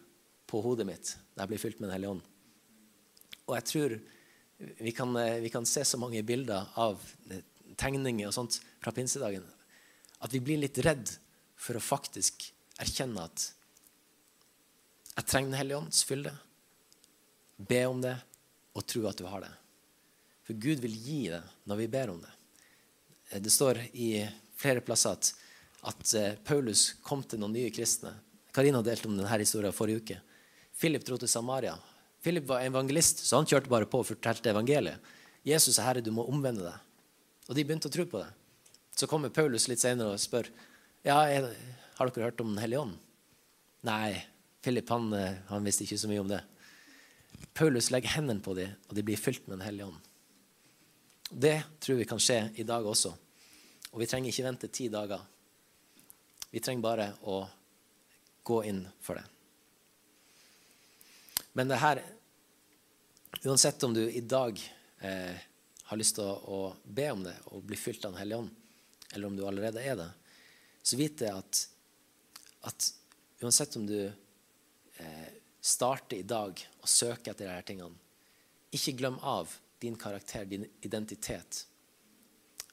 på 0.49 0.59
hodet 0.65 0.87
mitt 0.89 1.13
da 1.35 1.45
jeg 1.45 1.53
blir 1.53 1.61
fylt 1.61 1.79
med 1.79 1.87
Den 1.87 1.95
hellige 1.95 2.15
ånd. 2.17 2.28
Og 3.49 3.55
jeg 3.57 3.67
tror 3.69 3.95
vi 4.77 4.91
kan, 4.91 5.15
eh, 5.15 5.39
vi 5.39 5.49
kan, 5.49 5.65
se 5.65 5.85
så 5.85 5.97
mange 5.97 6.21
bilder 6.23 6.67
av 6.75 6.99
eh, 7.31 7.41
tegninger 7.75 8.27
og 8.27 8.35
sånt 8.35 8.59
fra 8.83 8.91
pinsedagen 8.91 9.45
at 10.19 10.33
vi 10.33 10.41
blir 10.43 10.59
litt 10.59 10.77
redd 10.83 11.13
for 11.59 11.79
å 11.79 11.83
faktisk 11.83 12.49
erkjenne 12.79 13.23
at 13.23 13.53
jeg 15.15 15.27
trenger 15.27 15.51
Den 15.51 15.59
hellige 15.59 15.77
ånds 15.81 16.03
fylde. 16.07 16.31
Be 17.57 17.79
om 17.91 17.99
det 17.99 18.13
og 18.71 18.85
tro 18.87 19.01
at 19.09 19.17
du 19.19 19.25
har 19.27 19.41
det. 19.43 19.51
For 20.47 20.55
Gud 20.55 20.79
vil 20.79 20.95
gi 20.95 21.17
det 21.33 21.41
når 21.67 21.81
vi 21.81 21.87
ber 21.91 22.13
om 22.13 22.21
det. 22.23 22.31
Eh, 23.31 23.41
det 23.43 23.51
står 23.51 23.81
i 23.91 24.23
flere 24.59 24.83
plasser 24.83 25.15
at, 25.17 25.33
at 25.91 26.15
Paulus 26.47 26.93
kom 27.03 27.23
til 27.23 27.39
noen 27.39 27.55
nye 27.55 27.71
kristne. 27.71 28.13
Karina 28.55 28.83
delte 28.83 29.07
om 29.07 29.15
denne 29.17 29.39
historien 29.39 29.75
forrige 29.75 30.03
uke. 30.03 30.19
Philip 30.79 31.03
dro 31.07 31.19
til 31.19 31.31
Samaria. 31.31 31.75
Philip 32.23 32.47
var 32.49 32.65
evangelist, 32.65 33.23
så 33.25 33.39
han 33.39 33.47
kjørte 33.47 33.71
bare 33.71 33.87
på 33.87 34.01
og 34.01 34.09
fortalte 34.09 34.51
evangeliet. 34.51 34.99
Jesus 35.47 35.77
er 35.79 35.87
herre, 35.87 36.03
du 36.03 36.11
må 36.11 36.25
omvende 36.27 36.65
deg. 36.65 36.87
Og 37.47 37.55
de 37.55 37.63
begynte 37.63 37.87
å 37.89 37.93
tro 37.93 38.05
på 38.09 38.19
det. 38.19 38.29
Så 38.99 39.07
kommer 39.07 39.31
Paulus 39.33 39.69
litt 39.71 39.81
senere 39.81 40.13
og 40.13 40.21
spør 40.21 40.49
ja, 41.07 41.21
jeg, 41.31 41.47
har 41.95 42.11
dere 42.11 42.27
hørt 42.27 42.41
om 42.43 42.51
Den 42.51 42.59
hellige 42.59 42.83
ånd. 42.83 42.97
Nei, 43.87 44.19
Philip 44.59 44.89
han, 44.91 45.07
eh, 45.15 45.39
han, 45.47 45.63
visste 45.63 45.85
ikke 45.85 46.01
så 46.01 46.09
mye 46.11 46.25
om 46.25 46.27
det. 46.27 46.41
Paulus 47.55 47.87
legger 47.93 48.17
hendene 48.17 48.43
på 48.43 48.53
dem, 48.57 48.75
og 48.89 48.97
de 48.97 49.05
blir 49.07 49.19
fylt 49.19 49.47
med 49.47 49.57
Den 49.57 49.65
hellige 49.69 49.87
ånd. 49.87 50.05
Det 51.29 51.55
tror 51.79 52.01
vi 52.01 52.09
kan 52.09 52.19
skje 52.19 52.41
i 52.59 52.67
dag 52.67 52.83
også. 52.85 53.13
Og 53.93 54.03
vi 54.03 54.09
trenger 54.09 54.33
ikke 54.33 54.47
vente 54.49 54.71
ti 54.73 54.89
dager. 54.91 55.23
Vi 56.51 56.59
trenger 56.59 56.83
bare 56.83 57.09
å 57.23 57.41
gå 58.43 58.63
inn 58.67 58.83
for 58.99 59.15
det. 59.15 59.23
Men 61.53 61.71
det 61.71 61.81
her 61.81 62.03
Uansett 63.45 63.83
om 63.83 63.93
du 63.93 64.01
i 64.09 64.21
dag 64.25 64.57
eh, 65.05 65.35
har 65.83 65.97
lyst 65.97 66.15
til 66.17 66.25
å, 66.25 66.33
å, 66.33 66.59
be 66.83 67.05
om 67.13 67.21
det 67.23 67.35
og 67.53 67.61
bli 67.63 67.77
fylt 67.77 68.03
av 68.07 68.15
Den 68.15 68.19
hellige 68.23 68.39
ånd, 68.41 68.49
eller 69.13 69.29
om 69.29 69.35
du 69.37 69.43
allerede 69.47 69.83
er 69.85 69.95
det, 69.99 70.07
så 70.81 70.97
vit 70.99 71.15
det 71.21 71.29
at, 71.29 71.61
at 72.67 72.89
uansett 73.39 73.77
om 73.79 73.85
du 73.87 73.99
eh, 74.01 75.29
starter 75.61 76.19
i 76.19 76.27
dag 76.27 76.57
og 76.81 76.89
søker 76.89 77.31
etter 77.31 77.45
disse 77.45 77.67
tingene, 77.69 77.95
ikke 78.75 78.97
glem 78.97 79.21
av 79.21 79.53
din 79.79 79.95
karakter, 79.95 80.45
din 80.49 80.65
identitet. 80.81 81.63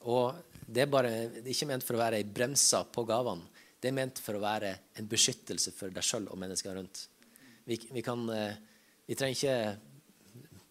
Og 0.09 0.35
det 0.67 0.85
er, 0.85 0.91
bare, 0.91 1.13
det 1.31 1.45
er 1.45 1.53
ikke 1.55 1.69
ment 1.71 1.87
for 1.87 1.97
å 1.97 2.03
være 2.03 2.21
ei 2.21 2.27
bremse 2.27 2.81
på 2.93 3.05
gavene. 3.07 3.47
Det 3.81 3.91
er 3.91 3.97
ment 3.97 4.19
for 4.23 4.37
å 4.37 4.43
være 4.43 4.73
en 4.99 5.09
beskyttelse 5.09 5.73
for 5.77 5.95
deg 5.95 6.05
sjøl 6.05 6.27
og 6.33 6.41
menneskene 6.41 6.75
rundt. 6.81 7.07
Vi, 7.69 7.89
vi, 7.91 8.03
kan, 8.03 8.29
eh, 8.29 8.55
vi 9.07 9.15
trenger 9.15 9.35
ikke 9.35 9.77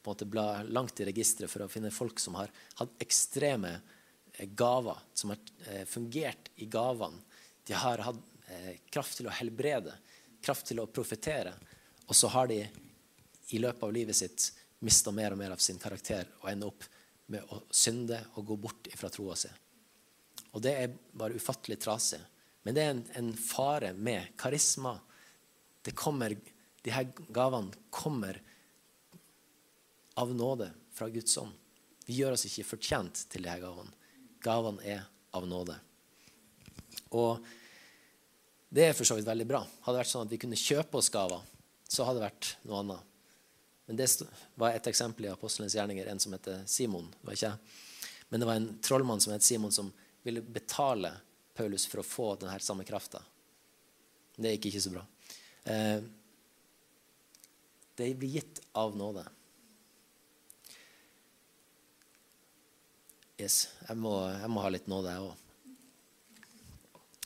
på 0.01 0.12
en 0.12 0.13
måte 0.13 0.25
bla 0.25 0.63
langt 0.63 0.99
i 1.03 1.08
registeret 1.10 1.51
for 1.51 1.65
å 1.65 1.67
finne 1.67 1.91
folk 1.91 2.21
som 2.23 2.38
har 2.39 2.53
hatt 2.79 3.01
ekstreme 3.03 3.73
eh, 3.75 4.47
gaver, 4.47 5.01
som 5.13 5.34
har 5.34 5.41
eh, 5.67 5.84
fungert 5.84 6.53
i 6.55 6.69
gavene. 6.71 7.19
De 7.67 7.75
har 7.75 8.03
hatt 8.05 8.31
kraft 8.93 9.17
til 9.17 9.27
å 9.27 9.34
helbrede, 9.34 9.91
kraft 10.45 10.69
til 10.69 10.79
å 10.79 10.86
profetere. 10.88 11.51
Og 12.05 12.15
så 12.15 12.29
har 12.31 12.47
de 12.47 12.62
i 13.49 13.60
løpet 13.60 13.84
av 13.84 13.91
livet 13.91 14.15
sitt 14.15 14.51
mista 14.86 15.12
mer 15.12 15.34
og 15.34 15.41
mer 15.41 15.55
av 15.58 15.63
sin 15.65 15.81
karakter 15.81 16.29
og 16.43 16.51
ender 16.53 16.69
opp 16.69 16.86
med 17.34 17.51
å 17.51 17.63
synde 17.73 18.21
og 18.38 18.53
gå 18.53 18.60
bort 18.67 18.91
fra 18.95 19.10
troa 19.12 19.36
si. 19.36 19.49
Og 20.53 20.63
det 20.63 20.77
er 20.77 20.95
bare 21.12 21.36
ufattelig 21.36 21.81
trasig. 21.81 22.21
Men 22.63 22.77
det 22.77 22.86
er 22.86 22.93
en, 22.93 23.05
en 23.19 23.34
fare 23.36 23.91
med 23.97 24.31
karisma. 24.39 24.93
Det 25.84 25.97
kommer 25.97 26.38
de 26.86 26.93
her 26.93 27.08
gavene 27.34 27.74
kommer 27.89 28.38
av 30.15 30.32
nåde 30.36 30.69
fra 30.93 31.10
Guds 31.10 31.38
ånd. 31.41 31.54
Vi 32.06 32.19
gjør 32.19 32.36
oss 32.36 32.45
ikke 32.45 32.67
fortjent 32.76 33.26
til 33.32 33.43
de 33.43 33.50
her 33.50 33.63
gavene. 33.63 33.91
Gavene 34.45 34.86
er 34.86 35.02
av 35.36 35.48
nåde. 35.50 35.76
Og 37.17 37.41
det 38.69 38.89
er 38.89 38.95
for 38.98 39.08
så 39.08 39.17
vidt 39.17 39.28
veldig 39.28 39.48
bra. 39.50 39.63
Hadde 39.65 39.95
det 39.95 40.04
vært 40.04 40.12
sånn 40.12 40.28
at 40.28 40.34
vi 40.36 40.39
kunne 40.41 40.60
kjøpe 40.60 41.00
oss 41.00 41.10
gaver, 41.13 41.41
så 41.89 42.06
hadde 42.06 42.21
det 42.21 42.28
vært 42.28 42.52
noe 42.67 42.82
annet. 42.84 43.12
Men 43.86 44.00
det 44.00 44.08
var 44.58 44.74
et 44.74 44.88
eksempel 44.89 45.28
i 45.28 45.32
Apostelens 45.34 45.76
gjerninger, 45.78 46.08
en 46.10 46.21
som 46.21 46.34
heter 46.34 46.63
Simon. 46.69 47.08
Det 47.13 47.28
var 47.28 47.38
ikke 47.38 47.50
jeg. 47.52 47.82
Men 48.30 48.41
det 48.41 48.50
var 48.50 48.60
en 48.60 48.69
trollmann 48.86 49.21
som 49.21 49.34
het 49.34 49.45
Simon, 49.45 49.74
som 49.74 49.91
ville 50.26 50.41
betale 50.41 51.12
Paulus 51.56 51.86
for 51.89 52.02
å 52.02 52.06
få 52.06 52.28
denne 52.41 52.58
samme 52.62 52.86
krafta. 52.86 53.21
Det 54.36 54.56
gikk 54.56 54.71
ikke 54.71 54.86
så 54.86 54.93
bra. 54.95 55.06
Det 57.95 58.12
blir 58.19 58.29
gitt 58.29 58.62
av 58.75 58.95
nåde. 58.97 59.23
Yes, 63.39 63.65
jeg 63.88 63.99
må, 63.99 64.13
jeg 64.31 64.51
må 64.51 64.63
ha 64.63 64.71
litt 64.71 64.88
nåde, 64.91 65.12
jeg 65.12 65.25
òg. 65.27 65.41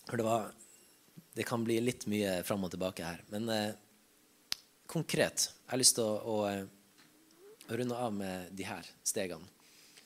For 0.09 0.17
det 0.17 0.25
var 0.25 0.49
Det 1.37 1.45
kan 1.45 1.63
bli 1.63 1.77
litt 1.79 2.07
mye 2.09 2.41
fram 2.43 2.65
og 2.65 2.71
tilbake 2.73 3.05
her. 3.05 3.21
Men 3.29 3.45
eh, 3.53 3.77
konkret 4.89 5.45
Jeg 5.45 5.69
har 5.71 5.79
lyst 5.79 5.95
til 5.95 6.03
å, 6.03 6.15
å, 6.17 6.37
å, 6.41 6.47
eh, 6.49 7.75
runde 7.77 7.95
av 7.95 8.11
med 8.13 8.49
de 8.57 8.65
her 8.65 8.89
stegene. 9.05 9.45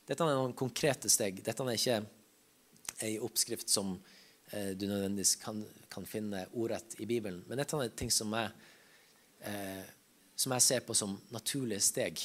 Dette 0.03 0.19
er 0.23 0.35
noen 0.35 0.53
konkrete 0.53 1.09
steg. 1.09 1.39
Dette 1.41 1.63
er 1.63 1.79
ikke 1.79 2.01
ei 3.07 3.15
oppskrift 3.23 3.71
som 3.71 3.95
eh, 4.51 4.75
du 4.75 4.85
nødvendigvis 4.85 5.37
kan, 5.41 5.63
kan, 5.89 6.05
finne 6.05 6.43
ordrett 6.51 6.99
i 6.99 7.07
Bibelen. 7.07 7.41
Men 7.47 7.63
dette 7.63 7.79
er 7.79 7.95
ting 7.95 8.11
som 8.11 8.35
jeg 8.35 8.51
eh, 9.47 9.87
som 10.35 10.53
jeg 10.55 10.65
ser 10.65 10.85
på 10.85 10.95
som 10.97 11.15
naturlige 11.33 11.83
steg, 11.83 12.21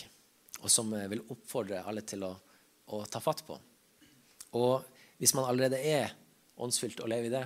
og 0.62 0.70
som 0.72 0.90
jeg 0.96 1.10
vil 1.12 1.24
oppfordre 1.30 1.84
alle 1.86 2.02
til 2.06 2.24
å, 2.26 2.32
å 2.94 3.04
ta 3.10 3.20
fatt 3.22 3.44
på. 3.46 3.58
Og 4.58 4.84
hvis 5.20 5.34
man 5.36 5.48
allerede 5.48 5.78
er 5.78 6.14
åndsfylt 6.58 7.02
og 7.04 7.10
lever 7.12 7.28
i 7.28 7.34
det, 7.36 7.44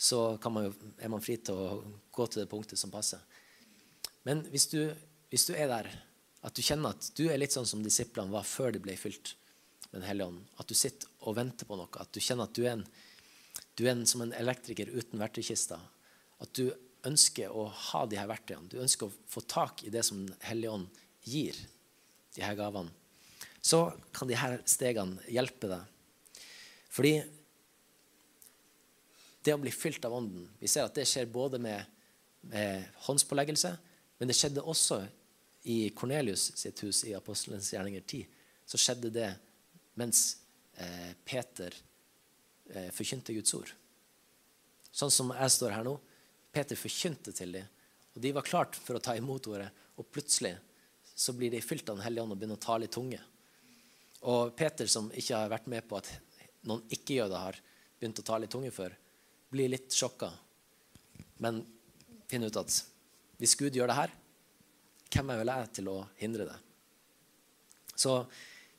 så 0.00 0.38
man 0.48 0.68
jo, 0.68 0.72
er 0.98 1.12
man 1.12 1.22
fri 1.24 1.36
til 1.44 1.56
å 1.56 1.80
gå 2.12 2.26
til 2.26 2.42
det 2.42 2.50
punktet 2.50 2.80
som 2.80 2.92
passer. 2.92 3.20
Men 4.24 4.42
hvis 4.52 4.66
du, 4.72 4.80
hvis 5.32 5.46
du, 5.48 5.52
er 5.54 5.68
der 5.68 5.90
at 6.44 6.56
du 6.56 6.62
kjenner 6.64 6.94
at 6.94 7.10
du 7.16 7.26
er 7.28 7.40
litt 7.40 7.52
sånn 7.52 7.68
som 7.68 7.84
disiplene 7.84 8.32
var 8.32 8.48
før 8.48 8.72
de 8.72 8.82
ble 8.82 8.96
fylt 9.00 9.34
med 9.90 10.00
Den 10.00 10.06
hellige 10.06 10.30
ånd, 10.30 10.42
at 10.62 10.68
du 10.70 10.76
sitter 10.78 11.08
og 11.26 11.34
venter 11.34 11.66
på 11.66 11.76
noe, 11.76 11.90
at 11.98 12.12
du 12.14 12.20
kjenner 12.22 12.46
at 12.46 12.54
du 12.54 12.62
er, 12.62 12.76
en, 12.78 12.84
du 13.74 13.82
er 13.84 13.92
en, 13.96 14.04
som 14.06 14.22
en 14.22 14.34
elektriker 14.38 14.92
uten 14.92 15.18
verktøykista, 15.18 15.80
at 16.40 16.52
du 16.54 16.70
ønsker 17.08 17.52
å 17.52 17.66
ha 17.68 18.04
de 18.08 18.18
her 18.18 18.28
verktøyene, 18.30 18.68
du 18.70 18.80
ønsker 18.82 19.08
å 19.08 19.28
få 19.30 19.42
tak 19.48 19.84
i 19.84 19.92
det 19.92 20.02
som 20.06 20.24
Den 20.26 20.36
hellige 20.44 20.74
ånd 20.74 21.02
gir, 21.24 21.56
de 22.34 22.44
her 22.44 22.56
gavene, 22.58 22.92
så 23.60 23.90
kan 24.14 24.28
de 24.28 24.38
her 24.38 24.60
stegene 24.68 25.20
hjelpe 25.28 25.68
deg. 25.68 26.44
Fordi 26.90 27.14
det 29.44 29.54
å 29.54 29.60
bli 29.60 29.72
fylt 29.72 30.04
av 30.04 30.14
Ånden 30.16 30.48
Vi 30.60 30.68
ser 30.68 30.84
at 30.84 30.96
det 30.96 31.06
skjer 31.08 31.28
både 31.32 31.60
med, 31.62 31.84
med 32.52 32.84
håndspåleggelse, 33.06 33.72
men 34.20 34.28
det 34.28 34.36
skjedde 34.36 34.64
også 34.64 35.00
i 35.70 35.90
Kornelius 35.96 36.50
sitt 36.56 36.80
hus 36.84 37.02
i 37.08 37.14
Apostelens 37.16 37.70
gjerninger 37.72 38.04
10. 38.04 38.26
Så 38.68 38.80
skjedde 38.80 39.12
det 39.12 39.30
mens 40.00 40.40
eh, 40.76 41.12
Peter 41.24 41.74
eh, 42.72 42.88
forkynte 42.94 43.34
Guds 43.36 43.54
ord. 43.56 43.72
sånn 44.92 45.12
som 45.12 45.32
jeg 45.36 45.52
står 45.56 45.76
her 45.76 45.86
nå. 45.86 45.96
Peter 46.52 46.78
forkynte 46.78 47.32
til 47.36 47.54
dem, 47.54 47.68
og 48.14 48.22
de 48.24 48.32
var 48.34 48.46
klart 48.46 48.78
for 48.78 48.98
å 48.98 49.02
ta 49.02 49.14
imot 49.16 49.46
ordet. 49.52 49.68
Og 50.00 50.08
plutselig 50.10 50.56
så 51.14 51.34
blir 51.36 51.52
de 51.52 51.60
fylt 51.62 51.88
av 51.88 51.98
Den 51.98 52.04
hellige 52.06 52.24
ånd 52.24 52.34
og 52.34 52.40
begynner 52.40 52.58
å 52.58 52.64
tale 52.64 52.88
i 52.88 52.92
tunge. 52.92 53.20
Og 54.30 54.54
Peter, 54.56 54.88
som 54.90 55.10
ikke 55.16 55.36
har 55.36 55.52
vært 55.52 55.68
med 55.70 55.86
på 55.88 55.98
at 56.00 56.08
noen 56.68 56.82
ikke-jøder 56.92 57.44
har 57.44 57.58
begynt 58.00 58.20
å 58.20 58.26
tale 58.26 58.48
i 58.48 58.52
tunge 58.52 58.72
før, 58.74 58.94
blir 59.50 59.70
litt 59.72 59.92
sjokka, 59.94 60.30
men 61.44 61.62
finner 62.30 62.50
ut 62.50 62.60
at 62.60 62.74
hvis 63.40 63.56
Gud 63.58 63.76
gjør 63.76 63.90
det 63.90 63.98
her, 63.98 64.12
hvem 65.10 65.32
er 65.32 65.40
vel 65.40 65.52
jeg 65.52 65.70
til 65.78 65.90
å 65.90 65.98
hindre 66.20 66.46
det? 66.50 66.58
Så 67.98 68.14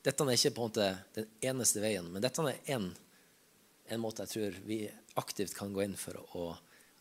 dette 0.02 0.24
er 0.24 0.34
ikke 0.34 0.54
på 0.56 0.62
en 0.62 0.70
måte 0.70 0.86
den 1.14 1.26
eneste 1.52 1.82
veien, 1.82 2.08
men 2.10 2.22
dette 2.24 2.42
er 2.48 2.60
en, 2.76 2.88
en 3.86 4.02
måte 4.02 4.24
jeg 4.24 4.32
tror 4.34 4.60
vi 4.66 4.78
aktivt 5.20 5.54
kan 5.58 5.74
gå 5.74 5.84
inn 5.84 5.98
for 5.98 6.18
å 6.38 6.46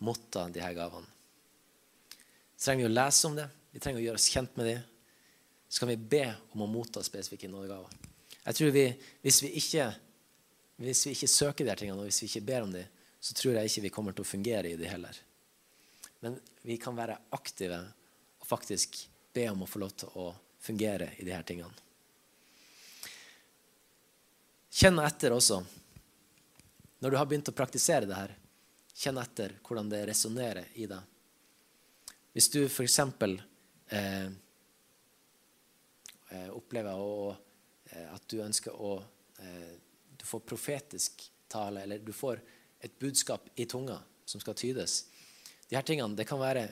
motta 0.02 0.48
de 0.50 0.62
her 0.64 0.74
gavene. 0.78 1.08
Så 2.58 2.70
trenger 2.70 2.86
vi 2.86 2.92
å 2.92 2.94
lese 2.94 3.28
om 3.30 3.36
det, 3.38 3.48
vi 3.72 3.82
trenger 3.82 4.02
å 4.02 4.06
gjøre 4.06 4.20
oss 4.20 4.30
kjent 4.34 4.58
med 4.60 4.68
dem. 4.70 4.88
Så 5.72 5.82
kan 5.82 5.90
vi 5.90 5.98
be 6.14 6.26
om 6.52 6.66
å 6.66 6.70
motta 6.70 7.04
spesifikke 7.06 7.50
nådegaver. 7.50 7.94
Jeg 8.42 8.58
tror 8.58 8.74
vi, 8.76 8.86
hvis, 9.24 9.40
vi 9.46 9.52
ikke, 9.62 9.86
hvis 10.82 11.06
vi 11.08 11.14
ikke 11.16 11.30
søker 11.32 11.66
de 11.66 11.72
her 11.72 11.80
tingene, 11.80 12.02
og 12.02 12.10
hvis 12.10 12.24
vi 12.24 12.30
ikke 12.32 12.48
ber 12.50 12.66
om 12.66 12.74
dem, 12.74 12.90
så 13.22 13.38
tror 13.38 13.56
jeg 13.56 13.70
ikke 13.70 13.86
vi 13.86 13.94
kommer 13.94 14.18
til 14.18 14.26
å 14.26 14.32
fungere 14.32 14.74
i 14.74 14.80
de 14.80 14.90
heller. 14.90 15.18
Men 16.26 16.38
vi 16.66 16.78
kan 16.82 16.98
være 16.98 17.20
aktive 17.38 17.80
og 18.42 18.50
faktisk 18.50 18.98
be 19.34 19.46
om 19.50 19.64
å 19.64 19.70
få 19.70 19.82
lov 19.82 19.94
til 20.02 20.18
å 20.18 20.28
fungere 20.62 21.14
i 21.22 21.26
de 21.26 21.34
her 21.34 21.46
tingene. 21.46 21.74
Kjenn 24.72 25.00
etter 25.04 25.34
også. 25.36 25.62
Når 27.02 27.14
du 27.14 27.18
har 27.18 27.28
begynt 27.30 27.50
å 27.50 27.56
praktisere 27.56 28.10
det 28.10 28.18
her, 28.18 28.36
kjenn 29.02 29.18
etter 29.18 29.56
hvordan 29.66 29.90
det 29.90 30.04
resonnerer 30.10 30.74
i 30.78 30.86
deg. 30.90 31.02
Hvis 32.36 32.50
du 32.54 32.62
f.eks. 32.68 33.00
Eh, 33.92 34.28
eh, 36.30 36.50
opplever 36.54 36.96
å, 36.96 37.32
eh, 37.90 38.08
at 38.14 38.28
du 38.32 38.38
ønsker 38.44 38.78
å 38.78 39.00
eh, 39.42 39.74
Du 40.22 40.26
får 40.30 40.44
profetisk 40.46 41.24
tale, 41.50 41.82
eller 41.82 42.00
du 42.06 42.12
får 42.14 42.38
et 42.80 42.94
budskap 43.02 43.48
i 43.56 43.66
tunga 43.66 43.96
som 44.26 44.40
skal 44.40 44.54
tydes. 44.54 45.08
De 45.68 45.76
her 45.76 45.82
tingene, 45.82 46.14
det 46.16 46.28
kan 46.30 46.40
være 46.40 46.68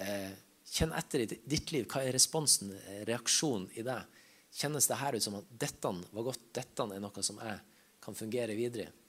eh, 0.00 0.32
Kjenn 0.72 0.94
etter 0.96 1.20
i 1.20 1.26
ditt 1.28 1.68
liv. 1.74 1.84
Hva 1.84 2.00
er 2.00 2.14
responsen, 2.16 2.70
eh, 2.72 3.02
reaksjonen 3.04 3.68
i 3.76 3.84
deg? 3.84 4.22
Kjennes 4.56 4.88
det 4.88 4.96
her 5.02 5.18
ut 5.18 5.24
som 5.24 5.36
at 5.36 5.50
dette 5.52 5.90
var 6.16 6.24
godt, 6.30 6.46
dette 6.56 6.86
er 6.88 7.02
noe 7.02 7.24
som 7.26 7.40
jeg 7.44 7.58
kan 8.00 8.16
fungere 8.16 8.56
videre 8.56 8.88
i? 8.88 9.01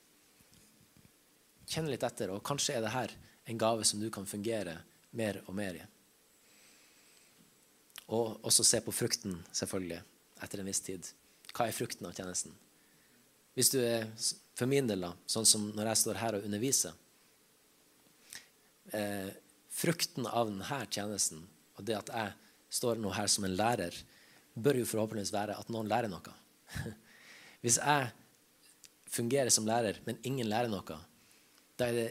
Kjenn 1.70 1.89
litt 1.91 2.03
etter, 2.03 2.34
og 2.34 2.43
kanskje 2.45 2.78
er 2.78 2.84
det 2.86 2.93
her 2.93 3.14
en 3.49 3.59
gave 3.59 3.86
som 3.88 4.01
du 4.01 4.09
kan 4.14 4.28
fungere 4.28 4.78
mer 5.18 5.41
og 5.45 5.55
mer 5.57 5.80
i. 5.80 5.84
Og 8.14 8.43
også 8.43 8.66
se 8.68 8.82
på 8.84 8.93
frukten, 8.93 9.38
selvfølgelig, 9.55 10.01
etter 10.43 10.61
en 10.61 10.70
viss 10.70 10.84
tid. 10.84 11.07
Hva 11.53 11.68
er 11.70 11.76
frukten 11.76 12.07
av 12.09 12.16
tjenesten? 12.18 12.53
Hvis 13.53 13.72
du 13.74 13.80
er, 13.80 14.07
for 14.57 14.70
min 14.70 14.89
del, 14.89 15.05
da, 15.05 15.14
sånn 15.30 15.47
som 15.47 15.70
når 15.76 15.91
jeg 15.91 16.01
står 16.01 16.20
her 16.20 16.38
og 16.38 16.45
underviser 16.47 16.95
eh, 18.97 19.30
Frukten 19.74 20.28
av 20.30 20.51
denne 20.51 20.80
tjenesten 20.93 21.39
og 21.74 21.86
det 21.88 21.95
at 21.97 22.09
jeg 22.14 22.34
står 22.78 22.99
nå 23.01 23.09
her 23.14 23.30
som 23.30 23.45
en 23.47 23.55
lærer, 23.57 23.95
bør 24.53 24.78
jo 24.78 24.86
forhåpentligvis 24.86 25.34
være 25.34 25.55
at 25.57 25.72
noen 25.74 25.89
lærer 25.89 26.11
noe. 26.11 26.34
Hvis 27.64 27.80
jeg 27.82 28.11
fungerer 29.14 29.49
som 29.53 29.66
lærer, 29.66 29.97
men 30.05 30.20
ingen 30.22 30.49
lærer 30.49 30.70
noe, 30.70 30.97
da 31.80 31.89
er 31.89 31.97
det, 31.97 32.07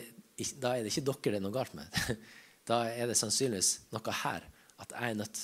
da 0.60 0.74
er 0.74 0.84
det 0.84 0.92
ikke 0.92 1.04
dere 1.06 1.32
det 1.32 1.40
er 1.40 1.44
noe 1.44 1.54
galt 1.54 1.76
med. 1.78 2.00
Da 2.62 2.84
er 2.94 3.08
det 3.10 3.16
sannsynligvis 3.18 3.88
noe 3.90 4.12
her 4.22 4.44
at 4.82 4.92
jeg 4.94 5.10
er 5.10 5.16
nødt 5.18 5.38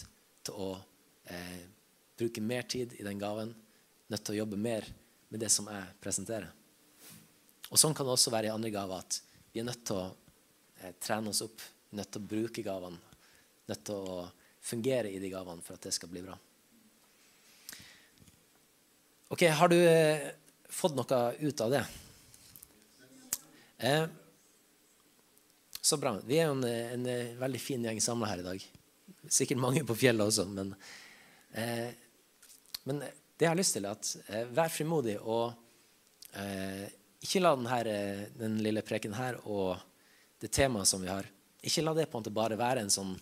til 0.47 0.55
å 0.55 0.69
eh, 1.27 1.65
bruke 2.19 2.43
mer 2.43 2.63
tid 2.71 2.95
i 2.95 3.03
den 3.03 3.19
gaven, 3.19 3.51
nødt 4.07 4.23
til 4.23 4.37
å 4.37 4.39
jobbe 4.45 4.59
mer 4.59 4.87
med 5.29 5.43
det 5.43 5.51
som 5.51 5.67
jeg 5.67 5.97
presenterer. 6.03 6.47
Og 7.69 7.79
Sånn 7.83 7.95
kan 7.95 8.07
det 8.07 8.15
også 8.15 8.33
være 8.33 8.49
i 8.49 8.55
andre 8.55 8.71
gaver, 8.71 9.03
at 9.03 9.19
vi 9.51 9.61
er 9.61 9.67
nødt 9.67 9.83
til 9.91 9.99
å 9.99 10.07
eh, 10.79 10.95
trene 11.03 11.35
oss 11.35 11.43
opp, 11.45 11.63
nødt 11.99 12.15
til 12.15 12.23
å 12.23 12.31
bruke 12.31 12.65
gavene, 12.65 13.03
nødt 13.69 13.85
til 13.91 14.11
å 14.15 14.21
fungere 14.69 15.11
i 15.11 15.19
de 15.19 15.35
gavene 15.35 15.65
for 15.65 15.77
at 15.77 15.89
det 15.89 15.95
skal 15.99 16.11
bli 16.13 16.23
bra. 16.25 16.39
Ok, 19.35 19.45
Har 19.59 19.75
du 19.75 19.77
eh, 19.77 20.31
fått 20.71 20.97
noe 20.97 21.25
ut 21.43 21.67
av 21.67 21.75
det? 21.75 21.83
Eh, 23.79 24.05
så 25.81 25.97
bra. 25.97 26.17
Vi 26.27 26.39
er 26.39 26.51
en, 26.51 26.65
en, 26.65 27.07
veldig 27.39 27.61
fin 27.63 27.85
gjeng 27.85 28.01
samla 28.03 28.33
her 28.33 28.43
i 28.43 28.47
dag. 28.47 28.67
Sikkert 29.31 29.63
mange 29.63 29.85
på 29.87 29.97
fjellet 29.99 30.27
også, 30.27 30.49
men, 30.51 30.75
eh, 31.53 31.91
men 32.89 33.01
det 33.01 33.47
jeg 33.47 33.53
har 33.53 33.59
lyst 33.59 33.77
til, 33.77 33.87
er 33.87 33.95
at 33.95 34.11
eh, 34.27 34.51
vær 34.51 34.73
frimodig 34.73 35.17
og 35.21 35.53
eh, 36.35 36.89
ikke 37.23 37.43
la 37.43 37.55
denne, 37.55 37.71
her, 37.71 37.91
den 38.39 38.59
lille 38.65 38.83
preken 38.87 39.15
her 39.15 39.39
og 39.45 39.79
det 40.43 40.51
temaet 40.55 40.91
som 40.91 41.03
vi 41.03 41.11
har, 41.11 41.27
ikke 41.63 41.83
la 41.85 41.95
det 41.97 42.07
på 42.11 42.19
en 42.19 42.23
måte 42.23 42.35
bare 42.35 42.59
være 42.59 42.85
en 42.85 42.93
sånn 42.93 43.15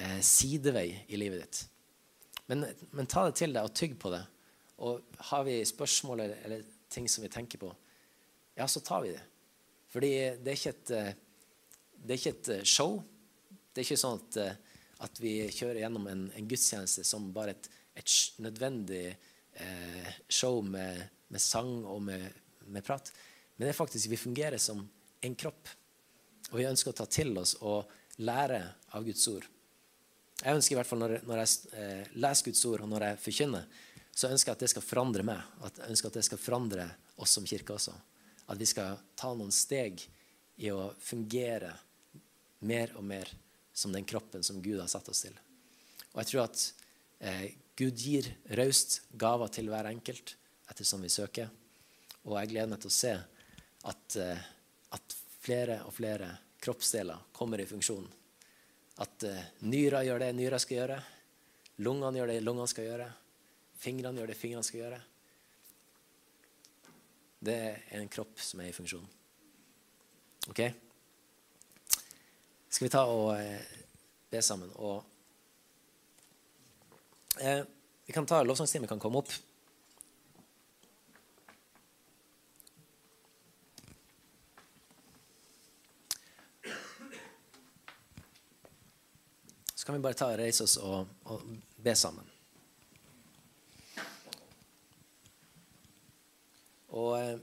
eh, 0.00 0.20
sidevei 0.24 0.88
i 1.08 1.20
livet 1.20 1.44
ditt. 1.44 1.62
Men, 2.50 2.64
men, 2.90 3.06
ta 3.06 3.26
det 3.28 3.36
til 3.38 3.52
deg 3.54 3.66
og 3.66 3.74
tygg 3.76 3.96
på 4.00 4.10
det. 4.12 4.22
Og 4.82 5.18
har 5.30 5.44
vi 5.46 5.60
spørsmål 5.68 6.24
eller, 6.24 6.44
eller, 6.48 6.68
ting 6.90 7.04
som 7.06 7.22
vi 7.22 7.28
tenker 7.30 7.60
på, 7.62 7.68
ja, 8.58 8.66
så 8.66 8.80
tar 8.82 9.04
vi 9.04 9.12
det. 9.14 9.20
Fordi 9.90 10.12
det 10.42 10.54
er 10.54 10.68
et, 10.70 10.92
eh, 10.94 11.12
det 12.00 12.14
er 12.14 12.20
ikke 12.20 12.34
et 12.36 12.52
eh, 12.54 12.66
show. 12.68 13.00
Det 13.70 13.82
er 13.82 13.88
ikke 13.88 14.00
sånn 14.00 14.20
at, 14.20 14.38
eh, 14.40 14.84
at 15.06 15.20
vi 15.22 15.34
kjører 15.54 15.82
gjennom 15.82 16.06
en, 16.10 16.24
en, 16.36 16.48
gudstjeneste 16.48 17.04
som 17.06 17.30
bare 17.34 17.56
et, 17.56 17.70
et 17.98 18.14
nødvendig 18.44 19.04
eh, 19.10 20.14
show 20.28 20.60
med, 20.62 21.02
med, 21.28 21.42
sang 21.42 21.80
og 21.84 22.02
med, 22.06 22.26
med 22.70 22.86
prat. 22.86 23.12
Men 23.56 23.66
det 23.66 23.74
er 23.74 23.80
faktisk 23.80 24.12
vi 24.12 24.20
fungerer 24.20 24.62
som 24.62 24.82
en 25.20 25.38
kropp. 25.38 25.70
Og 26.50 26.58
vi 26.58 26.68
ønsker 26.68 26.92
å 26.92 26.98
ta 26.98 27.06
til 27.10 27.34
oss 27.38 27.56
og 27.60 27.90
lære 28.22 28.62
av 28.96 29.06
Guds 29.06 29.26
ord. 29.30 29.46
Jeg 30.40 30.56
ønsker 30.56 30.74
i 30.74 30.78
hvert 30.78 30.88
fall 30.88 31.02
når, 31.02 31.18
når 31.28 31.42
jeg 31.42 31.72
eh, 31.76 32.12
leser 32.16 32.48
Guds 32.48 32.62
ord, 32.70 32.84
og 32.84 32.90
når 32.90 33.06
jeg 33.10 33.22
forkynner, 33.26 33.66
så 34.10 34.30
ønsker 34.32 34.50
jeg 34.50 34.58
at 34.58 34.64
det 34.64 34.70
skal 34.72 34.84
forandre 34.84 35.24
meg. 35.26 35.42
At 35.66 35.82
jeg 35.82 35.92
ønsker 35.92 36.10
at 36.10 36.16
det 36.18 36.26
skal 36.26 36.40
forandre 36.40 36.86
oss 37.20 37.36
som 37.36 37.46
kirke 37.46 37.76
også. 37.76 37.94
At 38.50 38.58
vi 38.58 38.66
skal 38.66 38.98
ta 39.18 39.30
noen 39.34 39.54
steg 39.54 40.02
i 40.60 40.72
å 40.74 40.90
fungere 40.98 41.72
mer 42.66 42.92
og 42.98 43.06
mer 43.06 43.30
som 43.72 43.92
den 43.94 44.04
kroppen 44.04 44.42
som 44.44 44.60
Gud 44.62 44.80
har 44.80 44.90
satt 44.90 45.08
oss 45.08 45.22
til. 45.24 45.36
Og 46.12 46.20
jeg 46.20 46.30
tror 46.32 46.42
at 46.48 46.64
eh, 47.24 47.46
Gud 47.78 47.96
gir 47.96 48.26
raust 48.58 49.00
gaver 49.16 49.52
til 49.54 49.70
hver 49.72 49.88
enkelt 49.88 50.34
ettersom 50.70 51.06
vi 51.06 51.12
søker. 51.12 51.48
Og 52.26 52.36
jeg 52.36 52.50
gleder 52.52 52.72
meg 52.74 52.82
til 52.82 52.90
å 52.90 52.96
se 52.98 53.14
at, 53.88 54.16
eh, 54.20 54.42
at 54.92 55.16
flere 55.40 55.80
og 55.86 55.94
flere 55.96 56.34
kroppsdeler 56.60 57.30
kommer 57.32 57.62
i 57.62 57.68
funksjon. 57.70 58.04
At 59.00 59.24
eh, 59.24 59.46
nyra 59.64 60.02
gjør 60.04 60.26
det 60.26 60.34
nyra 60.36 60.60
skal 60.60 60.82
gjøre. 60.82 60.98
Lungene 61.86 62.20
gjør 62.20 62.34
det 62.34 62.42
lungene 62.44 62.68
skal 62.68 62.90
gjøre. 62.90 63.08
Fingrene 63.80 64.20
gjør 64.20 64.34
det 64.34 64.36
fingrene 64.36 64.66
skal 64.66 64.82
gjøre. 64.82 65.00
Det 67.40 67.56
er 67.56 68.00
en 68.00 68.08
kropp 68.12 68.40
som 68.44 68.60
er 68.60 68.68
i 68.68 68.76
funksjon. 68.76 69.06
OK? 70.52 70.60
Skal 72.68 72.84
vi 72.84 72.90
ta 72.92 73.04
og 73.08 73.30
uh, 73.32 73.76
be 74.30 74.42
sammen? 74.44 74.70
Og 74.76 75.04
eh, 77.40 77.62
Vi 78.06 78.12
kan 78.12 78.26
ta 78.26 78.42
lovsangstimen 78.42 78.88
kan 78.88 79.00
komme 79.00 79.22
opp. 79.22 79.32
Så 89.74 89.86
kan 89.86 89.94
vi 89.94 90.02
bare 90.04 90.18
ta 90.18 90.28
og 90.28 90.38
reise 90.38 90.66
oss 90.66 90.76
og, 90.76 91.08
og 91.24 91.46
be 91.80 91.96
sammen. 91.96 92.26
Og 96.96 97.14
eh, 97.20 97.38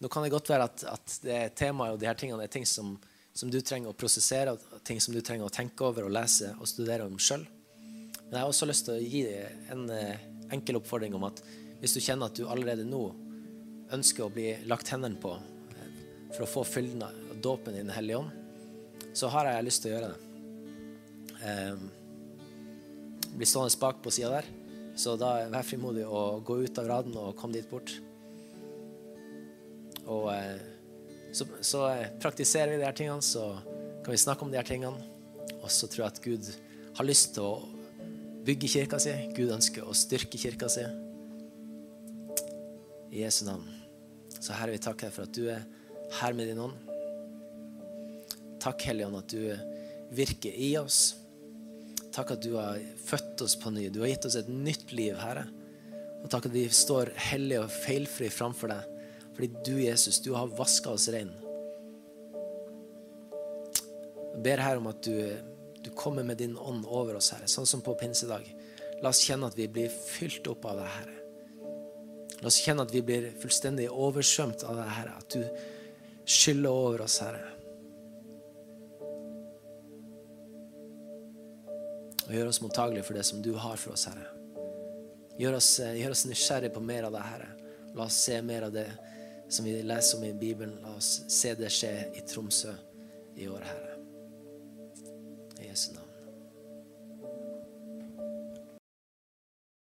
Nå 0.00 0.08
kan 0.08 0.24
det 0.24 0.32
godt 0.32 0.48
være 0.48 0.64
at, 0.64 0.82
at 0.88 1.14
det 1.20 1.38
temaet 1.60 1.92
og 1.92 1.98
de 2.00 2.06
her 2.08 2.16
tingene 2.16 2.46
er 2.46 2.52
ting 2.52 2.64
som, 2.64 2.94
som, 3.36 3.50
du 3.52 3.58
trenger 3.60 3.92
å 3.92 3.96
prosessere, 4.00 4.54
ting 4.80 4.96
som 4.96 5.12
du 5.12 5.20
trenger 5.20 5.44
å 5.44 5.52
tenke 5.52 5.84
over 5.84 6.06
og 6.06 6.14
lese 6.16 6.54
og 6.56 6.70
studere 6.70 7.04
om 7.04 7.18
sjøl. 7.20 7.44
Men 8.30 8.38
jeg 8.38 8.40
har 8.40 8.48
også 8.48 8.68
lyst 8.70 8.86
til 8.88 8.96
å 8.96 9.02
gi 9.04 9.20
deg 9.26 9.74
en 9.74 9.84
eh, 9.92 10.22
enkel 10.56 10.80
oppfordring 10.80 11.12
om 11.18 11.26
at 11.28 11.42
hvis 11.82 11.96
du 11.96 12.00
kjenner 12.00 12.30
at 12.30 12.40
du 12.40 12.48
allerede 12.48 12.88
nå 12.88 13.02
ønsker 13.92 14.24
å 14.24 14.32
bli 14.32 14.54
lagt 14.70 14.88
hendene 14.94 15.20
på 15.20 15.34
eh, 15.36 16.00
for 16.30 16.46
å 16.46 16.50
få 16.54 16.64
fylden 16.64 17.04
av 17.04 17.36
dåpen 17.44 17.76
i 17.76 17.84
Den 17.84 17.92
hellige 17.92 18.22
ånd, 18.22 18.32
så 19.16 19.28
har 19.34 19.50
jeg 19.50 19.66
lyst 19.66 19.84
til 19.84 19.92
å 19.92 19.94
gjøre 19.98 20.10
det. 20.14 20.20
Eh, 21.44 21.76
bli 23.36 23.46
stående 23.48 23.80
bak 23.84 24.00
på 24.00 24.12
sida 24.16 24.32
der. 24.38 24.48
Så 25.00 25.14
da 25.16 25.46
vær 25.48 25.64
frimodig 25.64 26.04
og 26.04 26.42
gå 26.44 26.58
ut 26.66 26.78
av 26.80 26.88
raden 26.90 27.16
og 27.16 27.36
kom 27.38 27.52
dit 27.54 27.68
bort. 27.70 27.92
Og 30.04 30.26
eh, 30.34 30.60
så, 31.32 31.46
så 31.64 31.86
eh, 31.88 32.10
praktiserer 32.20 32.74
vi 32.74 32.80
de 32.82 32.84
her 32.84 32.96
tingene, 32.96 33.24
så 33.24 33.54
kan 34.04 34.12
vi 34.12 34.20
snakke 34.20 34.44
om 34.44 34.52
de 34.52 34.58
her 34.60 34.68
tingene. 34.68 35.00
Og 35.60 35.70
så 35.72 35.88
tror 35.88 36.04
jeg 36.04 36.12
at 36.12 36.22
Gud 36.24 36.50
har 36.98 37.08
lyst 37.08 37.32
til 37.36 37.46
å 37.46 37.54
bygge 38.44 38.72
kirka 38.74 39.00
si. 39.00 39.14
Gud 39.36 39.54
ønsker 39.54 39.86
å 39.88 39.96
styrke 39.96 40.40
kirka 40.40 40.68
si. 40.72 40.84
I 43.10 43.24
Jesu 43.24 43.46
navn. 43.48 43.64
Så 44.36 44.52
Herre, 44.56 44.74
vi 44.74 44.82
takker 44.84 45.08
deg 45.08 45.16
for 45.16 45.28
at 45.28 45.36
du 45.36 45.48
er 45.52 45.64
her 46.20 46.36
med 46.36 46.50
din 46.50 46.60
ånd. 46.60 46.76
Takk, 48.60 48.82
Hellige 48.84 49.08
Ånd, 49.08 49.16
at 49.16 49.32
du 49.32 50.12
virker 50.12 50.52
i 50.52 50.74
oss. 50.76 51.14
Takk 52.14 52.34
at 52.34 52.42
du 52.42 52.54
har 52.56 52.80
født 53.06 53.42
oss 53.44 53.54
på 53.58 53.70
ny. 53.74 53.86
Du 53.92 54.00
har 54.02 54.10
gitt 54.10 54.26
oss 54.26 54.38
et 54.40 54.48
nytt 54.50 54.90
liv, 54.94 55.14
Herre. 55.20 55.46
Og 56.20 56.30
takk 56.32 56.48
at 56.48 56.54
vi 56.54 56.66
står 56.72 57.12
hellige 57.30 57.62
og 57.64 57.72
feilfri 57.72 58.30
framfor 58.32 58.72
deg. 58.72 59.06
Fordi 59.36 59.50
du, 59.66 59.76
Jesus, 59.80 60.18
du 60.24 60.32
har 60.34 60.50
vaska 60.58 60.92
oss 60.92 61.08
rein. 61.14 61.30
Jeg 64.30 64.42
ber 64.44 64.62
her 64.62 64.80
om 64.80 64.88
at 64.90 65.00
du, 65.04 65.14
du 65.84 65.90
kommer 65.96 66.26
med 66.26 66.40
din 66.42 66.56
ånd 66.58 66.84
over 66.88 67.18
oss, 67.18 67.30
Herre, 67.34 67.48
sånn 67.50 67.68
som 67.68 67.82
på 67.84 67.94
pinsedag. 68.00 68.46
La 69.00 69.12
oss 69.12 69.22
kjenne 69.24 69.48
at 69.48 69.56
vi 69.58 69.68
blir 69.70 69.90
fylt 69.92 70.48
opp 70.50 70.66
av 70.68 70.82
deg, 70.82 70.90
Herre. 70.96 71.16
La 72.40 72.48
oss 72.48 72.60
kjenne 72.64 72.86
at 72.86 72.92
vi 72.94 73.02
blir 73.04 73.30
fullstendig 73.40 73.90
oversvømt 73.92 74.64
av 74.66 74.80
deg, 74.80 74.92
Herre. 74.96 75.16
At 75.20 75.36
du 75.36 76.28
skyller 76.28 76.72
over 76.72 77.06
oss, 77.06 77.20
Herre. 77.24 77.59
Og 82.30 82.36
gjør 82.36 82.52
oss 82.52 82.60
mottagelige 82.62 83.02
for 83.08 83.18
det 83.18 83.24
som 83.26 83.40
du 83.42 83.56
har 83.58 83.78
for 83.80 83.96
oss, 83.96 84.06
Herre. 84.06 84.28
Gjør 85.40 85.56
oss, 85.58 85.70
gjør 85.82 86.14
oss 86.14 86.22
nysgjerrige 86.28 86.74
på 86.76 86.82
mer 86.84 87.08
av 87.08 87.16
det, 87.16 87.22
Herre. 87.26 87.48
La 87.96 88.04
oss 88.06 88.20
se 88.22 88.36
mer 88.46 88.68
av 88.68 88.76
det 88.76 88.86
som 89.50 89.66
vi 89.66 89.74
leser 89.82 90.20
om 90.20 90.28
i 90.28 90.30
Bibelen. 90.38 90.76
La 90.84 90.94
oss 90.94 91.24
se 91.26 91.56
det 91.58 91.72
skje 91.74 91.90
i 92.14 92.22
Tromsø 92.30 92.76
i 93.34 93.50
år, 93.50 93.66
Herre. 93.66 93.98
I 95.58 95.72
Jesu 95.72 95.90
navn. 95.96 96.09